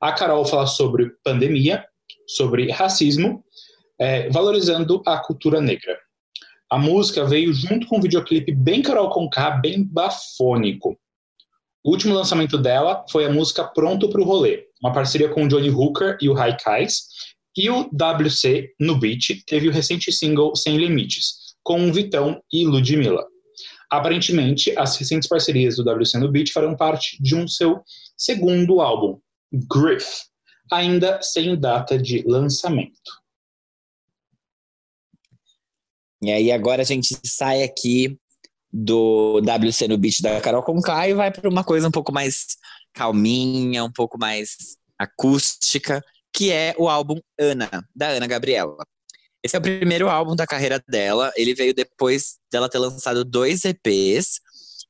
A 0.00 0.12
Carol 0.12 0.44
fala 0.44 0.66
sobre 0.66 1.10
pandemia, 1.22 1.84
sobre 2.26 2.70
racismo, 2.72 3.44
é, 3.98 4.28
valorizando 4.30 5.02
a 5.06 5.18
cultura 5.18 5.60
negra. 5.60 5.96
A 6.70 6.78
música 6.78 7.24
veio 7.24 7.52
junto 7.52 7.88
com 7.88 7.98
um 7.98 8.00
videoclipe 8.00 8.52
bem 8.52 8.80
Carol 8.80 9.10
com 9.10 9.28
K, 9.28 9.50
bem 9.58 9.82
bafônico. 9.82 10.96
O 11.82 11.90
último 11.90 12.14
lançamento 12.14 12.56
dela 12.56 13.04
foi 13.10 13.24
a 13.24 13.32
música 13.32 13.64
Pronto 13.64 14.08
pro 14.08 14.22
Rolê, 14.22 14.66
uma 14.80 14.92
parceria 14.92 15.28
com 15.28 15.42
o 15.42 15.48
Johnny 15.48 15.68
Hooker 15.68 16.16
e 16.20 16.28
o 16.28 16.38
Haikais. 16.38 17.08
E 17.56 17.68
o 17.68 17.90
WC, 17.92 18.72
no 18.78 18.96
beat, 18.96 19.42
teve 19.48 19.68
o 19.68 19.72
recente 19.72 20.12
single 20.12 20.54
Sem 20.54 20.76
Limites, 20.76 21.56
com 21.64 21.88
o 21.88 21.92
Vitão 21.92 22.40
e 22.52 22.64
Ludmilla. 22.64 23.26
Aparentemente, 23.90 24.72
as 24.78 24.96
recentes 24.96 25.28
parcerias 25.28 25.74
do 25.74 25.82
WC 25.82 26.18
no 26.18 26.30
beat 26.30 26.52
farão 26.52 26.76
parte 26.76 27.20
de 27.20 27.34
um 27.34 27.48
seu 27.48 27.82
segundo 28.16 28.80
álbum, 28.80 29.18
Griff, 29.52 30.06
ainda 30.70 31.20
sem 31.20 31.58
data 31.58 31.98
de 31.98 32.22
lançamento. 32.24 33.19
E 36.22 36.30
aí 36.30 36.52
agora 36.52 36.82
a 36.82 36.84
gente 36.84 37.16
sai 37.24 37.62
aqui 37.62 38.18
do 38.72 39.40
WC 39.40 39.88
no 39.88 39.98
beat 39.98 40.20
da 40.20 40.40
Carol 40.40 40.62
Conká 40.62 41.08
e 41.08 41.14
vai 41.14 41.30
para 41.30 41.48
uma 41.48 41.64
coisa 41.64 41.88
um 41.88 41.90
pouco 41.90 42.12
mais 42.12 42.56
calminha, 42.92 43.84
um 43.84 43.92
pouco 43.92 44.18
mais 44.18 44.76
acústica, 44.98 46.02
que 46.32 46.52
é 46.52 46.74
o 46.78 46.88
álbum 46.88 47.18
Ana, 47.38 47.68
da 47.94 48.08
Ana 48.08 48.26
Gabriela. 48.26 48.76
Esse 49.42 49.56
é 49.56 49.58
o 49.58 49.62
primeiro 49.62 50.08
álbum 50.08 50.36
da 50.36 50.46
carreira 50.46 50.82
dela. 50.86 51.32
Ele 51.36 51.54
veio 51.54 51.74
depois 51.74 52.36
dela 52.52 52.68
ter 52.68 52.78
lançado 52.78 53.24
dois 53.24 53.64
EPs 53.64 54.40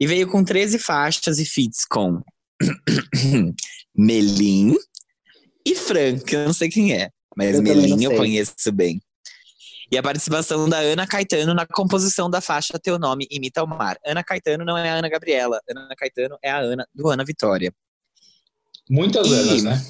e 0.00 0.06
veio 0.06 0.28
com 0.28 0.42
13 0.42 0.78
faixas 0.78 1.38
e 1.38 1.44
feats 1.44 1.84
com 1.84 2.20
Melim 3.94 4.76
e 5.64 5.74
Frank, 5.74 6.32
eu 6.34 6.46
não 6.46 6.52
sei 6.52 6.68
quem 6.68 6.92
é, 6.92 7.10
mas 7.36 7.54
Eu 7.54 7.62
Melim 7.62 8.04
eu 8.04 8.16
conheço 8.16 8.72
bem. 8.72 9.00
E 9.90 9.98
a 9.98 10.02
participação 10.02 10.68
da 10.68 10.78
Ana 10.78 11.06
Caetano 11.06 11.52
na 11.52 11.66
composição 11.66 12.30
da 12.30 12.40
faixa 12.40 12.78
Teu 12.78 12.98
Nome 12.98 13.26
Imita 13.30 13.64
o 13.64 13.66
Mar. 13.66 13.98
Ana 14.06 14.22
Caetano 14.22 14.64
não 14.64 14.78
é 14.78 14.88
a 14.88 14.94
Ana 14.94 15.08
Gabriela. 15.08 15.60
Ana 15.68 15.94
Caetano 15.96 16.38
é 16.42 16.50
a 16.50 16.58
Ana 16.58 16.86
do 16.94 17.08
Ana 17.08 17.24
Vitória. 17.24 17.72
Muitas 18.88 19.26
E- 19.26 19.34
anos, 19.34 19.62
né? 19.64 19.84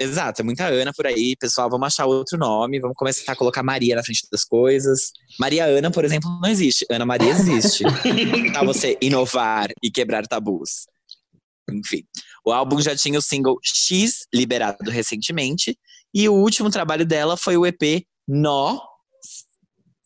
Exato, 0.00 0.42
é 0.42 0.44
muita 0.44 0.66
Ana 0.68 0.92
por 0.92 1.06
aí. 1.06 1.34
Pessoal, 1.36 1.68
vamos 1.68 1.88
achar 1.88 2.06
outro 2.06 2.38
nome. 2.38 2.78
Vamos 2.78 2.96
começar 2.96 3.32
a 3.32 3.36
colocar 3.36 3.62
Maria 3.64 3.96
na 3.96 4.02
frente 4.02 4.26
das 4.30 4.44
coisas. 4.44 5.10
Maria 5.40 5.64
Ana, 5.66 5.90
por 5.90 6.04
exemplo, 6.04 6.30
não 6.40 6.48
existe. 6.48 6.86
Ana 6.88 7.04
Maria 7.04 7.30
existe. 7.30 7.82
Pra 8.52 8.62
você 8.64 8.96
inovar 9.02 9.68
e 9.82 9.90
quebrar 9.90 10.26
tabus. 10.26 10.86
Enfim. 11.70 12.04
O 12.44 12.52
álbum 12.52 12.80
já 12.80 12.96
tinha 12.96 13.18
o 13.18 13.22
single 13.22 13.58
X, 13.62 14.26
liberado 14.32 14.88
recentemente. 14.88 15.76
E 16.14 16.28
o 16.28 16.32
último 16.32 16.70
trabalho 16.70 17.04
dela 17.04 17.36
foi 17.36 17.56
o 17.56 17.66
EP 17.66 18.06
Nó, 18.28 18.78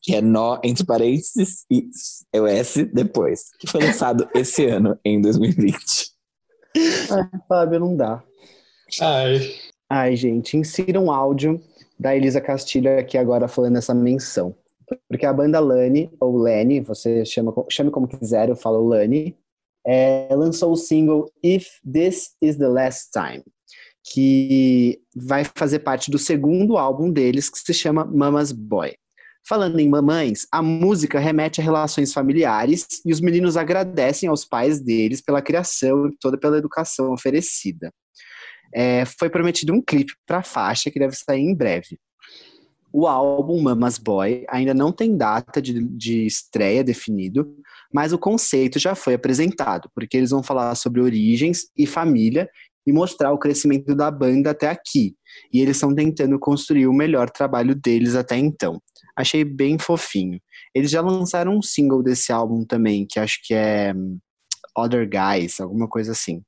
que 0.00 0.14
é 0.14 0.22
Nó 0.22 0.60
entre 0.62 0.86
parênteses 0.86 1.64
e 1.70 1.88
é 2.32 2.40
o 2.40 2.46
S 2.46 2.84
depois, 2.84 3.50
que 3.58 3.66
foi 3.66 3.84
lançado 3.84 4.28
esse 4.34 4.64
ano, 4.66 4.98
em 5.04 5.20
2020. 5.20 5.76
Ai, 7.10 7.40
Fábio, 7.48 7.80
não 7.80 7.96
dá. 7.96 8.22
Ai, 9.00 9.40
Ai, 9.94 10.16
gente, 10.16 10.56
insira 10.56 10.98
um 10.98 11.12
áudio 11.12 11.62
da 11.98 12.16
Elisa 12.16 12.40
Castilho 12.40 12.98
aqui 12.98 13.18
agora 13.18 13.46
falando 13.46 13.76
essa 13.76 13.92
menção. 13.92 14.54
Porque 15.06 15.26
a 15.26 15.32
banda 15.34 15.60
Lani, 15.60 16.10
ou 16.18 16.34
Lani, 16.34 16.80
você 16.80 17.26
chama, 17.26 17.52
chame 17.70 17.90
como 17.90 18.08
quiser, 18.08 18.48
eu 18.48 18.56
falo 18.56 18.88
Lani, 18.88 19.36
é, 19.86 20.34
lançou 20.34 20.72
o 20.72 20.76
single 20.76 21.30
If 21.42 21.68
This 21.84 22.30
Is 22.40 22.56
The 22.56 22.68
Last 22.68 23.10
Time, 23.12 23.44
que 24.04 25.00
vai 25.14 25.44
fazer 25.44 25.80
parte 25.80 26.10
do 26.10 26.18
segundo 26.18 26.76
álbum 26.76 27.10
deles, 27.10 27.48
que 27.48 27.58
se 27.58 27.72
chama 27.72 28.04
Mama's 28.04 28.52
Boy. 28.52 28.94
Falando 29.46 29.80
em 29.80 29.88
mamães, 29.88 30.46
a 30.52 30.62
música 30.62 31.18
remete 31.18 31.60
a 31.60 31.64
relações 31.64 32.12
familiares 32.12 32.86
e 33.04 33.12
os 33.12 33.20
meninos 33.20 33.56
agradecem 33.56 34.28
aos 34.28 34.44
pais 34.44 34.80
deles 34.80 35.20
pela 35.20 35.42
criação 35.42 36.06
e 36.06 36.16
toda 36.20 36.38
pela 36.38 36.58
educação 36.58 37.12
oferecida. 37.12 37.92
É, 38.72 39.04
foi 39.04 39.28
prometido 39.28 39.72
um 39.72 39.82
clipe 39.82 40.12
para 40.26 40.38
a 40.38 40.42
faixa 40.42 40.90
que 40.90 40.98
deve 40.98 41.16
sair 41.16 41.40
em 41.40 41.54
breve. 41.54 41.98
O 42.92 43.06
álbum 43.06 43.60
Mama's 43.60 43.98
Boy 43.98 44.44
ainda 44.48 44.74
não 44.74 44.92
tem 44.92 45.16
data 45.16 45.60
de, 45.60 45.82
de 45.88 46.26
estreia 46.26 46.84
definido, 46.84 47.56
mas 47.92 48.12
o 48.12 48.18
conceito 48.18 48.78
já 48.78 48.94
foi 48.94 49.14
apresentado, 49.14 49.90
porque 49.94 50.16
eles 50.16 50.30
vão 50.30 50.42
falar 50.42 50.74
sobre 50.74 51.00
origens 51.00 51.68
e 51.76 51.86
família 51.86 52.48
e 52.86 52.92
mostrar 52.92 53.32
o 53.32 53.38
crescimento 53.38 53.94
da 53.94 54.10
banda 54.10 54.50
até 54.50 54.68
aqui. 54.68 55.14
E 55.52 55.60
eles 55.60 55.76
estão 55.76 55.94
tentando 55.94 56.38
construir 56.38 56.86
o 56.86 56.92
melhor 56.92 57.30
trabalho 57.30 57.74
deles 57.74 58.14
até 58.14 58.36
então. 58.36 58.80
Achei 59.16 59.44
bem 59.44 59.78
fofinho. 59.78 60.40
Eles 60.74 60.90
já 60.90 61.00
lançaram 61.00 61.56
um 61.56 61.62
single 61.62 62.02
desse 62.02 62.32
álbum 62.32 62.64
também, 62.64 63.06
que 63.08 63.18
acho 63.20 63.38
que 63.44 63.54
é 63.54 63.92
Other 64.76 65.08
Guys, 65.08 65.60
alguma 65.60 65.88
coisa 65.88 66.12
assim. 66.12 66.42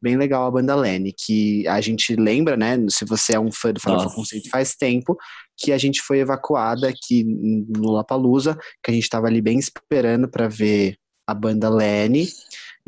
Bem 0.00 0.16
legal 0.16 0.46
a 0.46 0.50
banda 0.50 0.76
Lenny, 0.76 1.12
que 1.12 1.66
a 1.66 1.80
gente 1.80 2.14
lembra, 2.14 2.56
né? 2.56 2.76
Se 2.88 3.04
você 3.04 3.34
é 3.34 3.40
um 3.40 3.50
fã 3.50 3.72
do 3.72 3.80
Farofa. 3.80 4.14
Conceito 4.14 4.48
faz 4.48 4.76
tempo, 4.76 5.16
que 5.56 5.72
a 5.72 5.78
gente 5.78 6.00
foi 6.00 6.20
evacuada 6.20 6.88
aqui 6.88 7.24
no 7.24 7.80
Lollapalooza, 7.80 8.56
que 8.82 8.90
a 8.90 8.94
gente 8.94 9.02
estava 9.02 9.26
ali 9.26 9.42
bem 9.42 9.58
esperando 9.58 10.28
para 10.28 10.46
ver 10.48 10.96
a 11.26 11.34
banda 11.34 11.68
Lenny, 11.68 12.28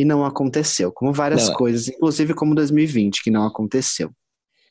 e 0.01 0.05
não 0.05 0.25
aconteceu. 0.25 0.91
Como 0.93 1.13
várias 1.13 1.49
Não. 1.49 1.55
coisas, 1.55 1.89
inclusive 1.89 2.33
como 2.35 2.55
2020, 2.55 3.23
que 3.23 3.31
não 3.31 3.45
aconteceu. 3.47 4.11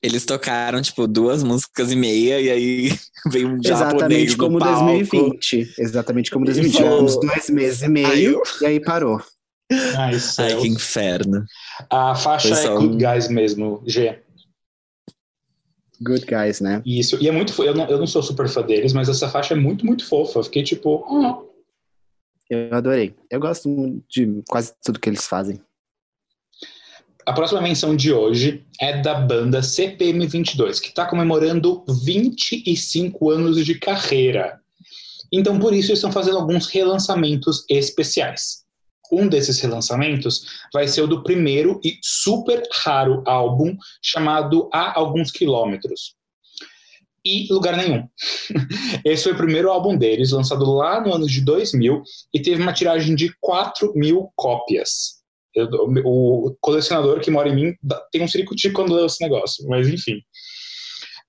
Eles 0.01 0.25
tocaram, 0.25 0.81
tipo, 0.81 1.05
duas 1.07 1.43
músicas 1.43 1.91
e 1.91 1.95
meia, 1.95 2.39
e 2.39 2.50
aí 2.50 2.89
veio 3.31 3.50
um 3.50 3.62
japonês 3.62 3.81
Exatamente 3.91 4.31
no 4.31 4.38
como 4.38 4.59
palco. 4.59 4.86
2020. 4.86 5.74
Exatamente 5.77 6.31
como 6.31 6.45
E 6.45 6.48
2020. 6.48 6.81
falou- 6.81 7.03
Uns 7.03 7.19
dois 7.19 7.50
meses 7.50 7.81
e 7.81 7.88
meio, 7.89 8.41
e 8.62 8.65
aí 8.65 8.79
parou. 8.79 9.21
Ai, 9.71 10.13
Ai, 10.39 10.55
que 10.55 10.67
inferno. 10.67 11.45
A 11.89 12.15
faixa 12.15 12.55
Foi 12.55 12.65
é 12.65 12.75
Good 12.75 12.95
um- 12.95 12.98
Guys 12.98 13.27
mesmo, 13.27 13.83
G. 13.86 14.19
Good 16.01 16.25
guys, 16.25 16.62
né? 16.62 16.81
Isso. 16.86 17.17
E 17.21 17.27
é 17.27 17.31
muito 17.31 17.51
fo- 17.53 17.63
eu 17.65 17.75
não, 17.75 17.86
eu 17.89 17.98
não 18.00 18.07
sou 18.07 18.24
super 18.24 18.48
fã 18.48 18.62
deles, 18.62 18.93
mas 18.93 19.09
essa 19.09 19.27
faixa 19.29 19.53
é 19.53 19.57
muito, 19.57 19.86
muito 19.86 20.05
fofa. 20.07 20.39
Eu 20.39 20.43
fiquei 20.43 20.63
tipo. 20.63 21.03
"Ah". 21.24 21.41
Eu 22.49 22.73
adorei. 22.73 23.15
Eu 23.29 23.39
gosto 23.39 24.03
de 24.09 24.41
quase 24.49 24.73
tudo 24.83 24.99
que 24.99 25.07
eles 25.07 25.27
fazem. 25.27 25.61
A 27.25 27.33
próxima 27.33 27.61
menção 27.61 27.95
de 27.95 28.11
hoje 28.11 28.65
é 28.81 29.01
da 29.01 29.13
banda 29.13 29.59
CPM22, 29.59 30.81
que 30.81 30.87
está 30.87 31.05
comemorando 31.05 31.85
25 32.03 33.29
anos 33.29 33.63
de 33.63 33.77
carreira. 33.77 34.59
Então, 35.31 35.59
por 35.59 35.73
isso, 35.73 35.93
estão 35.93 36.11
fazendo 36.11 36.37
alguns 36.37 36.65
relançamentos 36.65 37.65
especiais. 37.69 38.63
Um 39.11 39.27
desses 39.27 39.59
relançamentos 39.59 40.43
vai 40.73 40.87
ser 40.87 41.01
o 41.01 41.07
do 41.07 41.21
primeiro 41.21 41.79
e 41.83 41.99
super 42.01 42.63
raro 42.83 43.23
álbum 43.25 43.77
chamado 44.01 44.67
Há 44.73 44.97
Alguns 44.97 45.31
Quilômetros. 45.31 46.15
E 47.25 47.51
Lugar 47.51 47.75
Nenhum. 47.75 48.07
Esse 49.05 49.23
foi 49.23 49.33
o 49.33 49.38
primeiro 49.38 49.69
álbum 49.69 49.97
deles, 49.97 50.31
lançado 50.31 50.65
lá 50.73 51.01
no 51.01 51.13
ano 51.13 51.25
de 51.27 51.41
2000, 51.41 52.01
e 52.33 52.41
teve 52.41 52.61
uma 52.61 52.73
tiragem 52.73 53.15
de 53.15 53.33
4 53.39 53.93
mil 53.95 54.29
cópias. 54.35 55.19
Eu- 55.53 55.67
o 56.05 56.55
colecionador 56.61 57.19
que 57.19 57.31
mora 57.31 57.49
em 57.49 57.55
mim 57.55 57.73
tem 58.11 58.21
um 58.21 58.27
circuito 58.27 58.71
quando 58.73 58.93
lê 58.95 59.05
esse 59.05 59.21
negócio, 59.21 59.67
mas 59.67 59.88
enfim. 59.88 60.21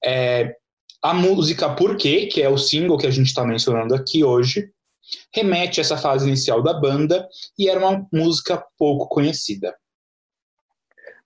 É, 0.04 0.54
a 1.02 1.14
música 1.14 1.75
Por 1.75 1.97
Quê, 1.97 2.26
que 2.26 2.42
é 2.42 2.49
o 2.49 2.59
single 2.59 2.99
que 2.99 3.06
a 3.06 3.11
gente 3.11 3.26
está 3.28 3.44
mencionando 3.44 3.94
aqui 3.94 4.23
hoje, 4.23 4.70
remete 5.35 5.80
a 5.80 5.82
essa 5.82 5.97
fase 5.97 6.26
inicial 6.28 6.62
da 6.62 6.75
banda 6.75 7.26
e 7.59 7.68
era 7.68 7.80
uma 7.80 8.06
música 8.12 8.62
pouco 8.78 9.09
conhecida. 9.09 9.75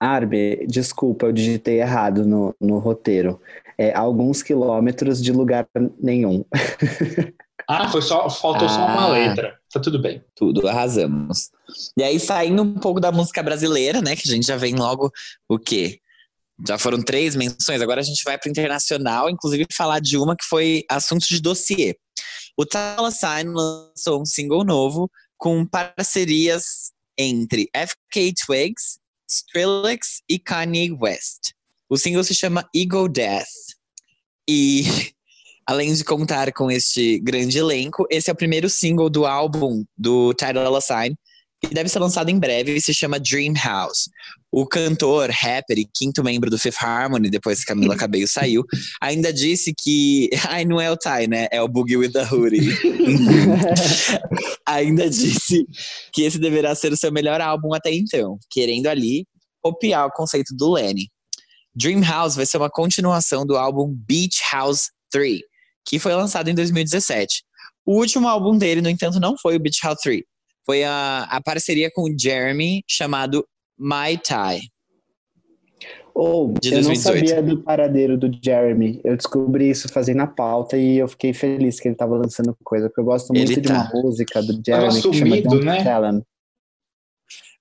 Arbe, 0.05 0.65
desculpa, 0.67 1.25
eu 1.25 1.31
digitei 1.31 1.79
errado 1.81 2.25
no, 2.25 2.55
no 2.61 2.77
roteiro. 2.77 3.41
É 3.77 3.93
alguns 3.93 4.43
quilômetros 4.43 5.21
de 5.21 5.31
lugar 5.31 5.67
nenhum. 6.01 6.43
Ah, 7.67 7.89
foi 7.89 8.03
só, 8.03 8.29
faltou 8.29 8.69
só 8.69 8.75
uma 8.85 9.05
Ah. 9.05 9.07
letra. 9.07 9.57
Tá 9.73 9.79
tudo 9.79 9.99
bem. 9.99 10.23
Tudo, 10.35 10.67
arrasamos. 10.67 11.49
E 11.97 12.03
aí, 12.03 12.19
saindo 12.19 12.61
um 12.61 12.75
pouco 12.75 12.99
da 12.99 13.11
música 13.11 13.41
brasileira, 13.41 14.03
né? 14.03 14.15
Que 14.15 14.29
a 14.29 14.31
gente 14.31 14.45
já 14.45 14.55
vem 14.55 14.75
logo 14.75 15.11
o 15.49 15.57
quê? 15.57 15.99
Já 16.67 16.77
foram 16.77 17.01
três 17.01 17.35
menções, 17.35 17.81
agora 17.81 18.01
a 18.01 18.03
gente 18.03 18.23
vai 18.23 18.37
para 18.37 18.51
internacional, 18.51 19.31
inclusive 19.31 19.65
falar 19.73 19.99
de 19.99 20.15
uma 20.15 20.35
que 20.35 20.45
foi 20.45 20.83
assunto 20.91 21.25
de 21.27 21.41
dossiê. 21.41 21.97
O 22.55 22.67
Tala 22.67 23.09
Sign 23.09 23.51
lançou 23.51 24.21
um 24.21 24.25
single 24.25 24.63
novo 24.63 25.09
com 25.35 25.65
parcerias 25.65 26.91
entre 27.17 27.67
FK 27.75 28.33
Twigs, 28.45 28.99
Skrillex 29.27 30.21
e 30.29 30.39
Kanye 30.39 30.91
West. 30.91 31.53
O 31.89 31.97
single 31.97 32.23
se 32.23 32.33
chama 32.33 32.67
Ego 32.75 33.07
Death. 33.07 33.47
E 34.49 34.83
além 35.65 35.93
de 35.93 36.03
contar 36.03 36.51
com 36.53 36.69
este 36.69 37.19
grande 37.19 37.57
elenco, 37.57 38.05
esse 38.09 38.29
é 38.29 38.33
o 38.33 38.37
primeiro 38.37 38.69
single 38.69 39.09
do 39.09 39.25
álbum 39.25 39.83
do 39.97 40.33
Ty 40.33 40.53
Dolla 40.53 40.81
Que 41.67 41.73
deve 41.73 41.89
ser 41.89 41.99
lançado 41.99 42.29
em 42.29 42.39
breve 42.39 42.75
e 42.75 42.81
se 42.81 42.93
chama 42.93 43.19
Dream 43.19 43.53
House. 43.53 44.09
O 44.51 44.65
cantor, 44.65 45.29
rapper 45.29 45.77
e 45.77 45.85
quinto 45.85 46.23
membro 46.23 46.49
do 46.49 46.57
Fifth 46.57 46.81
Harmony, 46.81 47.29
depois 47.29 47.59
que 47.59 47.65
Camila 47.65 47.95
Cabello 47.97 48.27
saiu, 48.27 48.63
ainda 49.01 49.33
disse 49.33 49.73
que. 49.77 50.29
Ai, 50.47 50.63
não 50.63 50.79
é 50.79 50.89
o 50.89 50.97
Ty, 50.97 51.27
né? 51.27 51.47
É 51.51 51.61
o 51.61 51.67
Boogie 51.67 51.97
with 51.97 52.11
the 52.11 52.23
Hoodie. 52.23 52.69
ainda 54.65 55.09
disse 55.09 55.65
que 56.13 56.21
esse 56.21 56.39
deverá 56.39 56.73
ser 56.75 56.93
o 56.93 56.97
seu 56.97 57.11
melhor 57.11 57.41
álbum 57.41 57.73
até 57.73 57.93
então, 57.93 58.37
querendo 58.49 58.87
ali 58.87 59.25
copiar 59.61 60.07
o 60.07 60.11
conceito 60.11 60.55
do 60.55 60.71
Lenny. 60.73 61.09
Dream 61.75 62.01
House 62.01 62.35
vai 62.35 62.45
ser 62.45 62.57
uma 62.57 62.69
continuação 62.69 63.45
do 63.45 63.57
álbum 63.57 63.93
Beach 64.07 64.37
House 64.53 64.91
3, 65.11 65.41
que 65.85 65.99
foi 65.99 66.13
lançado 66.13 66.49
em 66.49 66.55
2017. 66.55 67.43
O 67.85 67.97
último 67.97 68.27
álbum 68.27 68.57
dele, 68.57 68.81
no 68.81 68.89
entanto, 68.89 69.19
não 69.19 69.35
foi 69.37 69.55
o 69.55 69.59
Beach 69.59 69.79
House 69.83 69.99
3. 70.01 70.21
Foi 70.65 70.83
a, 70.83 71.27
a 71.29 71.41
parceria 71.41 71.91
com 71.93 72.03
o 72.03 72.15
Jeremy, 72.19 72.83
chamado 72.87 73.45
My 73.77 74.17
Tai. 74.17 74.59
Ou, 76.13 76.53
De 76.61 76.69
eu 76.69 76.77
não 76.81 76.93
2018. 76.93 77.27
sabia 77.29 77.43
do 77.43 77.61
paradeiro 77.61 78.17
do 78.17 78.31
Jeremy. 78.41 79.01
Eu 79.03 79.17
descobri 79.17 79.69
isso 79.69 79.89
fazendo 79.89 80.21
a 80.21 80.27
pauta 80.27 80.77
e 80.77 80.97
eu 80.97 81.07
fiquei 81.09 81.33
feliz 81.33 81.77
que 81.79 81.89
ele 81.89 81.95
tava 81.95 82.15
lançando 82.15 82.55
coisa, 82.63 82.87
porque 82.87 83.01
eu 83.01 83.05
gosto 83.05 83.33
muito 83.33 83.51
Ele 83.51 83.59
de 83.59 83.67
tá. 83.67 83.89
uma 83.93 84.01
música 84.01 84.41
do 84.41 84.61
Jeremy 84.65 84.93
que 84.95 85.01
chama 85.01 85.13
sumido, 85.13 85.49
Don't 85.49 85.65
né? 85.65 85.83
Tell. 85.83 86.21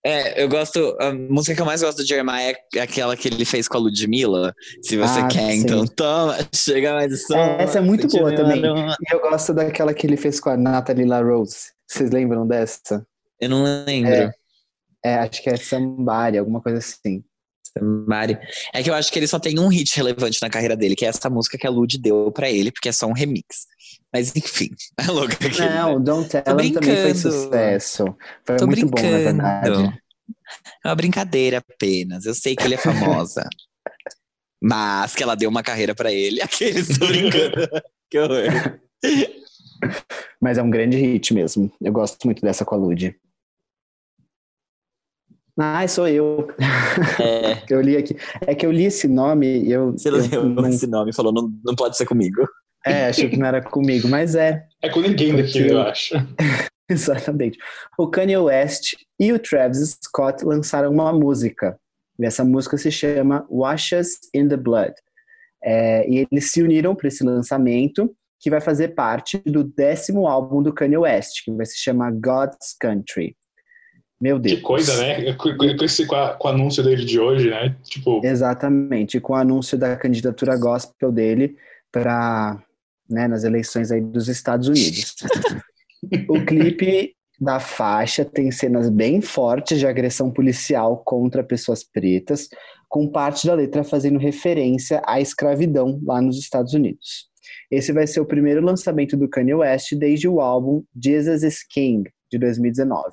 É, 0.07 0.43
eu 0.43 0.49
gosto. 0.49 0.97
A 1.01 1.12
música 1.14 1.57
que 1.57 1.61
eu 1.62 1.67
mais 1.67 1.83
gosto 1.83 1.99
do 2.03 2.07
Jeremiah 2.07 2.55
é 2.77 2.81
aquela 2.81 3.17
que 3.17 3.27
ele 3.27 3.45
fez 3.45 3.67
com 3.67 3.79
a 3.79 3.81
Ludmilla. 3.81 4.55
Se 4.83 4.97
você 4.99 5.19
Ah, 5.21 5.29
quer, 5.29 5.51
sim. 5.53 5.61
então 5.61 5.85
toma, 5.87 6.37
chega 6.55 6.93
mais 6.95 7.27
som. 7.27 7.35
Essa 7.59 7.79
é 7.79 7.81
muito 7.81 8.07
boa 8.09 8.33
também. 8.37 8.61
não- 8.61 8.87
E 8.90 8.95
eu 9.14 9.21
gosto 9.21 9.53
daquela 9.55 9.93
que 9.95 10.07
ele 10.07 10.17
fez 10.19 10.38
com 10.38 10.51
a 10.51 10.57
Natalie 10.57 11.07
LaRose. 11.07 11.73
Vocês 11.87 12.11
lembram 12.11 12.47
dessa? 12.47 13.07
Eu 13.40 13.49
não 13.49 13.62
lembro. 13.85 14.33
É, 15.05 15.16
acho 15.16 15.42
que 15.42 15.51
é 15.51 15.57
Somebody, 15.57 16.38
alguma 16.38 16.61
coisa 16.61 16.79
assim. 16.79 17.23
Mari. 18.07 18.38
É 18.73 18.83
que 18.83 18.88
eu 18.88 18.94
acho 18.94 19.11
que 19.12 19.18
ele 19.18 19.27
só 19.27 19.38
tem 19.38 19.59
um 19.59 19.66
hit 19.68 19.97
relevante 19.97 20.40
na 20.40 20.49
carreira 20.49 20.77
dele, 20.77 20.94
que 20.94 21.05
é 21.05 21.09
essa 21.09 21.29
música 21.29 21.59
que 21.59 21.66
a 21.66 21.70
Lud 21.70 21.99
deu 21.99 22.31
pra 22.31 22.49
ele, 22.49 22.70
porque 22.70 22.88
é 22.88 22.92
só 22.92 23.07
um 23.07 23.12
remix. 23.12 23.66
Mas 24.12 24.35
enfim, 24.37 24.68
é 24.99 25.07
louco 25.11 25.35
aqui. 25.35 25.59
Não, 25.61 26.01
Don't 26.01 26.29
Tell 26.31 26.40
'Em 26.40 26.44
também 26.44 26.73
foi 26.73 26.81
brincando. 26.83 27.18
sucesso. 27.18 28.05
Foi 28.47 28.57
Tô 28.57 28.66
muito 28.66 28.87
bom, 28.87 29.03
na 29.03 29.18
verdade. 29.18 29.70
brincando. 29.70 29.99
É 30.85 30.88
uma 30.88 30.94
brincadeira 30.94 31.59
apenas. 31.59 32.25
Eu 32.25 32.35
sei 32.35 32.55
que 32.55 32.62
ele 32.64 32.75
é 32.75 32.79
famosa. 32.79 33.47
mas 34.62 35.14
que 35.14 35.23
ela 35.23 35.35
deu 35.35 35.51
uma 35.51 35.62
carreira 35.62 35.94
pra 35.94 36.12
ele. 36.12 36.40
Aqueles 36.42 36.97
tô 36.97 37.07
brincando. 37.09 37.68
que 38.09 38.18
horror. 38.20 38.79
Mas 40.41 40.59
é 40.59 40.63
um 40.63 40.71
grande 40.71 40.97
hit 40.97 41.33
mesmo. 41.35 41.71
Eu 41.81 41.93
gosto 41.93 42.25
muito 42.25 42.43
dessa 42.43 42.65
com 42.65 42.75
a 42.75 42.79
Lud. 42.79 43.15
Ai, 45.59 45.87
sou 45.87 46.09
eu. 46.09 46.49
É, 47.21 47.63
Eu 47.73 47.81
li 47.81 47.97
aqui. 47.97 48.17
É 48.47 48.55
que 48.55 48.67
eu 48.67 48.73
li 48.73 48.85
esse 48.85 49.07
nome 49.07 49.63
e 49.63 49.71
eu. 49.71 49.93
você 49.93 50.09
eu 50.09 50.17
leu 50.17 50.45
não- 50.49 50.69
esse 50.69 50.87
nome 50.87 51.11
e 51.11 51.15
falou, 51.15 51.33
não, 51.33 51.53
não 51.65 51.75
pode 51.77 51.97
ser 51.97 52.07
comigo. 52.07 52.47
É, 52.85 53.07
achei 53.07 53.31
que 53.31 53.37
não 53.37 53.47
era 53.47 53.63
comigo, 53.63 54.09
mas 54.09 54.35
é. 54.35 54.67
É 54.83 54.91
com 54.91 55.01
ninguém 55.01 55.35
daqui, 55.35 55.53
Porque 55.61 55.73
eu- 55.73 55.81
acho. 55.81 56.15
Exatamente. 56.91 57.57
O 57.99 58.09
Kanye 58.09 58.37
West 58.37 58.95
e 59.19 59.33
o 59.33 59.39
Travis 59.39 59.97
Scott 60.05 60.45
lançaram 60.45 60.91
uma 60.93 61.13
música. 61.13 61.79
E 62.19 62.27
essa 62.27 62.45
música 62.45 62.77
se 62.77 62.91
chama 62.91 63.47
Washes 63.49 64.19
in 64.35 64.49
the 64.49 64.57
Blood. 64.57 64.93
É, 65.63 66.07
e 66.11 66.27
eles 66.31 66.51
se 66.51 66.63
uniram 66.63 66.95
para 66.95 67.09
esse 67.09 67.25
lançamento, 67.25 68.15
que 68.45 68.51
vai 68.51 68.61
fazer 68.61 68.89
parte 68.89 69.39
do 69.39 69.65
décimo 69.65 70.27
álbum 70.27 70.63
do 70.63 70.71
Kanye 70.71 70.99
West, 70.99 71.43
que 71.43 71.51
vai 71.51 71.65
se 71.65 71.79
chamar 71.79 72.13
God's 72.13 72.77
Country. 72.79 73.35
Meu 74.21 74.39
Deus. 74.39 74.57
Que 74.57 74.61
coisa, 74.61 74.99
né? 74.99 75.33
Com, 75.33 75.49
esse, 75.83 76.05
com, 76.05 76.15
a- 76.15 76.35
com 76.35 76.49
o 76.49 76.51
anúncio 76.51 76.83
dele 76.85 77.07
de 77.07 77.19
hoje, 77.19 77.49
né? 77.49 77.75
Tipo, 77.85 78.21
Exatamente, 78.23 79.19
com 79.19 79.33
o 79.33 79.37
anúncio 79.37 79.79
da 79.79 79.97
candidatura 79.97 80.59
gospel 80.59 81.11
dele 81.11 81.57
para 81.91 82.63
né, 83.09 83.27
nas 83.27 83.45
eleições 83.45 83.91
aí 83.91 84.03
dos 84.03 84.29
Estados 84.29 84.69
Unidos. 84.69 85.15
o 86.29 86.45
clipe 86.45 87.15
da 87.41 87.59
faixa 87.59 88.27
tem 88.27 88.51
cenas 88.51 88.91
bem 88.91 89.23
fortes 89.23 89.79
de 89.79 89.87
agressão 89.87 90.31
policial 90.31 90.99
contra 90.99 91.43
pessoas 91.43 91.83
pretas, 91.83 92.51
com 92.91 93.09
parte 93.09 93.47
da 93.47 93.55
letra 93.55 93.83
fazendo 93.83 94.19
referência 94.19 95.01
à 95.07 95.19
escravidão 95.19 95.99
lá 96.05 96.21
nos 96.21 96.39
Estados 96.39 96.75
Unidos. 96.75 97.33
Esse 97.75 97.93
vai 97.93 98.07
ser 98.07 98.21
o 98.21 98.27
primeiro 98.27 98.65
lançamento 98.65 99.17
do 99.17 99.29
Kanye 99.29 99.55
West 99.55 99.95
desde 99.95 100.29
o 100.29 100.41
álbum 100.41 100.85
Jesus 100.95 101.43
is 101.43 101.63
King, 101.65 102.09
de 102.31 102.39
2019. 102.39 103.11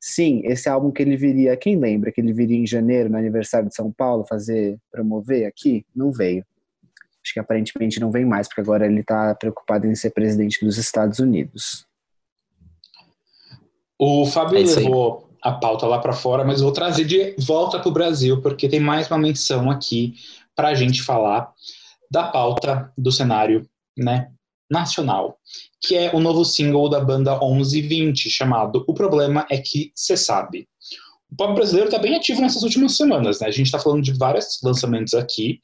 Sim, 0.00 0.42
esse 0.44 0.68
álbum 0.68 0.92
que 0.92 1.02
ele 1.02 1.16
viria, 1.16 1.56
quem 1.56 1.76
lembra 1.76 2.12
que 2.12 2.20
ele 2.20 2.32
viria 2.32 2.58
em 2.58 2.66
janeiro, 2.66 3.10
no 3.10 3.16
aniversário 3.16 3.68
de 3.68 3.74
São 3.74 3.90
Paulo, 3.90 4.24
fazer, 4.28 4.78
promover 4.92 5.46
aqui? 5.46 5.84
Não 5.96 6.12
veio. 6.12 6.44
Acho 7.24 7.32
que 7.32 7.40
aparentemente 7.40 7.98
não 7.98 8.12
vem 8.12 8.24
mais, 8.24 8.46
porque 8.46 8.60
agora 8.60 8.86
ele 8.86 9.00
está 9.00 9.34
preocupado 9.34 9.86
em 9.86 9.94
ser 9.96 10.10
presidente 10.10 10.64
dos 10.64 10.78
Estados 10.78 11.18
Unidos. 11.18 11.84
O 13.98 14.26
Fábio 14.26 14.58
É 14.58 14.62
levou 14.62 15.28
a 15.42 15.50
pauta 15.50 15.86
lá 15.86 15.98
para 15.98 16.12
fora, 16.12 16.44
mas 16.44 16.58
eu 16.58 16.66
vou 16.66 16.72
trazer 16.72 17.04
de 17.04 17.34
volta 17.38 17.80
para 17.80 17.88
o 17.88 17.92
Brasil, 17.92 18.40
porque 18.40 18.68
tem 18.68 18.78
mais 18.78 19.10
uma 19.10 19.18
menção 19.18 19.70
aqui 19.70 20.14
para 20.54 20.68
a 20.68 20.74
gente 20.74 21.02
falar 21.02 21.52
da 22.10 22.24
pauta 22.24 22.92
do 22.96 23.10
cenário 23.10 23.66
né, 23.96 24.28
nacional, 24.70 25.38
que 25.80 25.94
é 25.94 26.14
o 26.14 26.20
novo 26.20 26.44
single 26.44 26.88
da 26.88 27.00
banda 27.00 27.38
1120, 27.38 28.30
chamado 28.30 28.84
O 28.88 28.94
Problema 28.94 29.46
é 29.50 29.58
que 29.58 29.92
Cê 29.94 30.16
Sabe. 30.16 30.68
O 31.30 31.36
pop 31.36 31.54
brasileiro 31.54 31.88
está 31.88 31.98
bem 31.98 32.14
ativo 32.14 32.40
nessas 32.40 32.62
últimas 32.62 32.96
semanas, 32.96 33.40
né? 33.40 33.48
A 33.48 33.50
gente 33.50 33.66
está 33.66 33.78
falando 33.78 34.02
de 34.02 34.12
vários 34.12 34.60
lançamentos 34.62 35.14
aqui, 35.14 35.58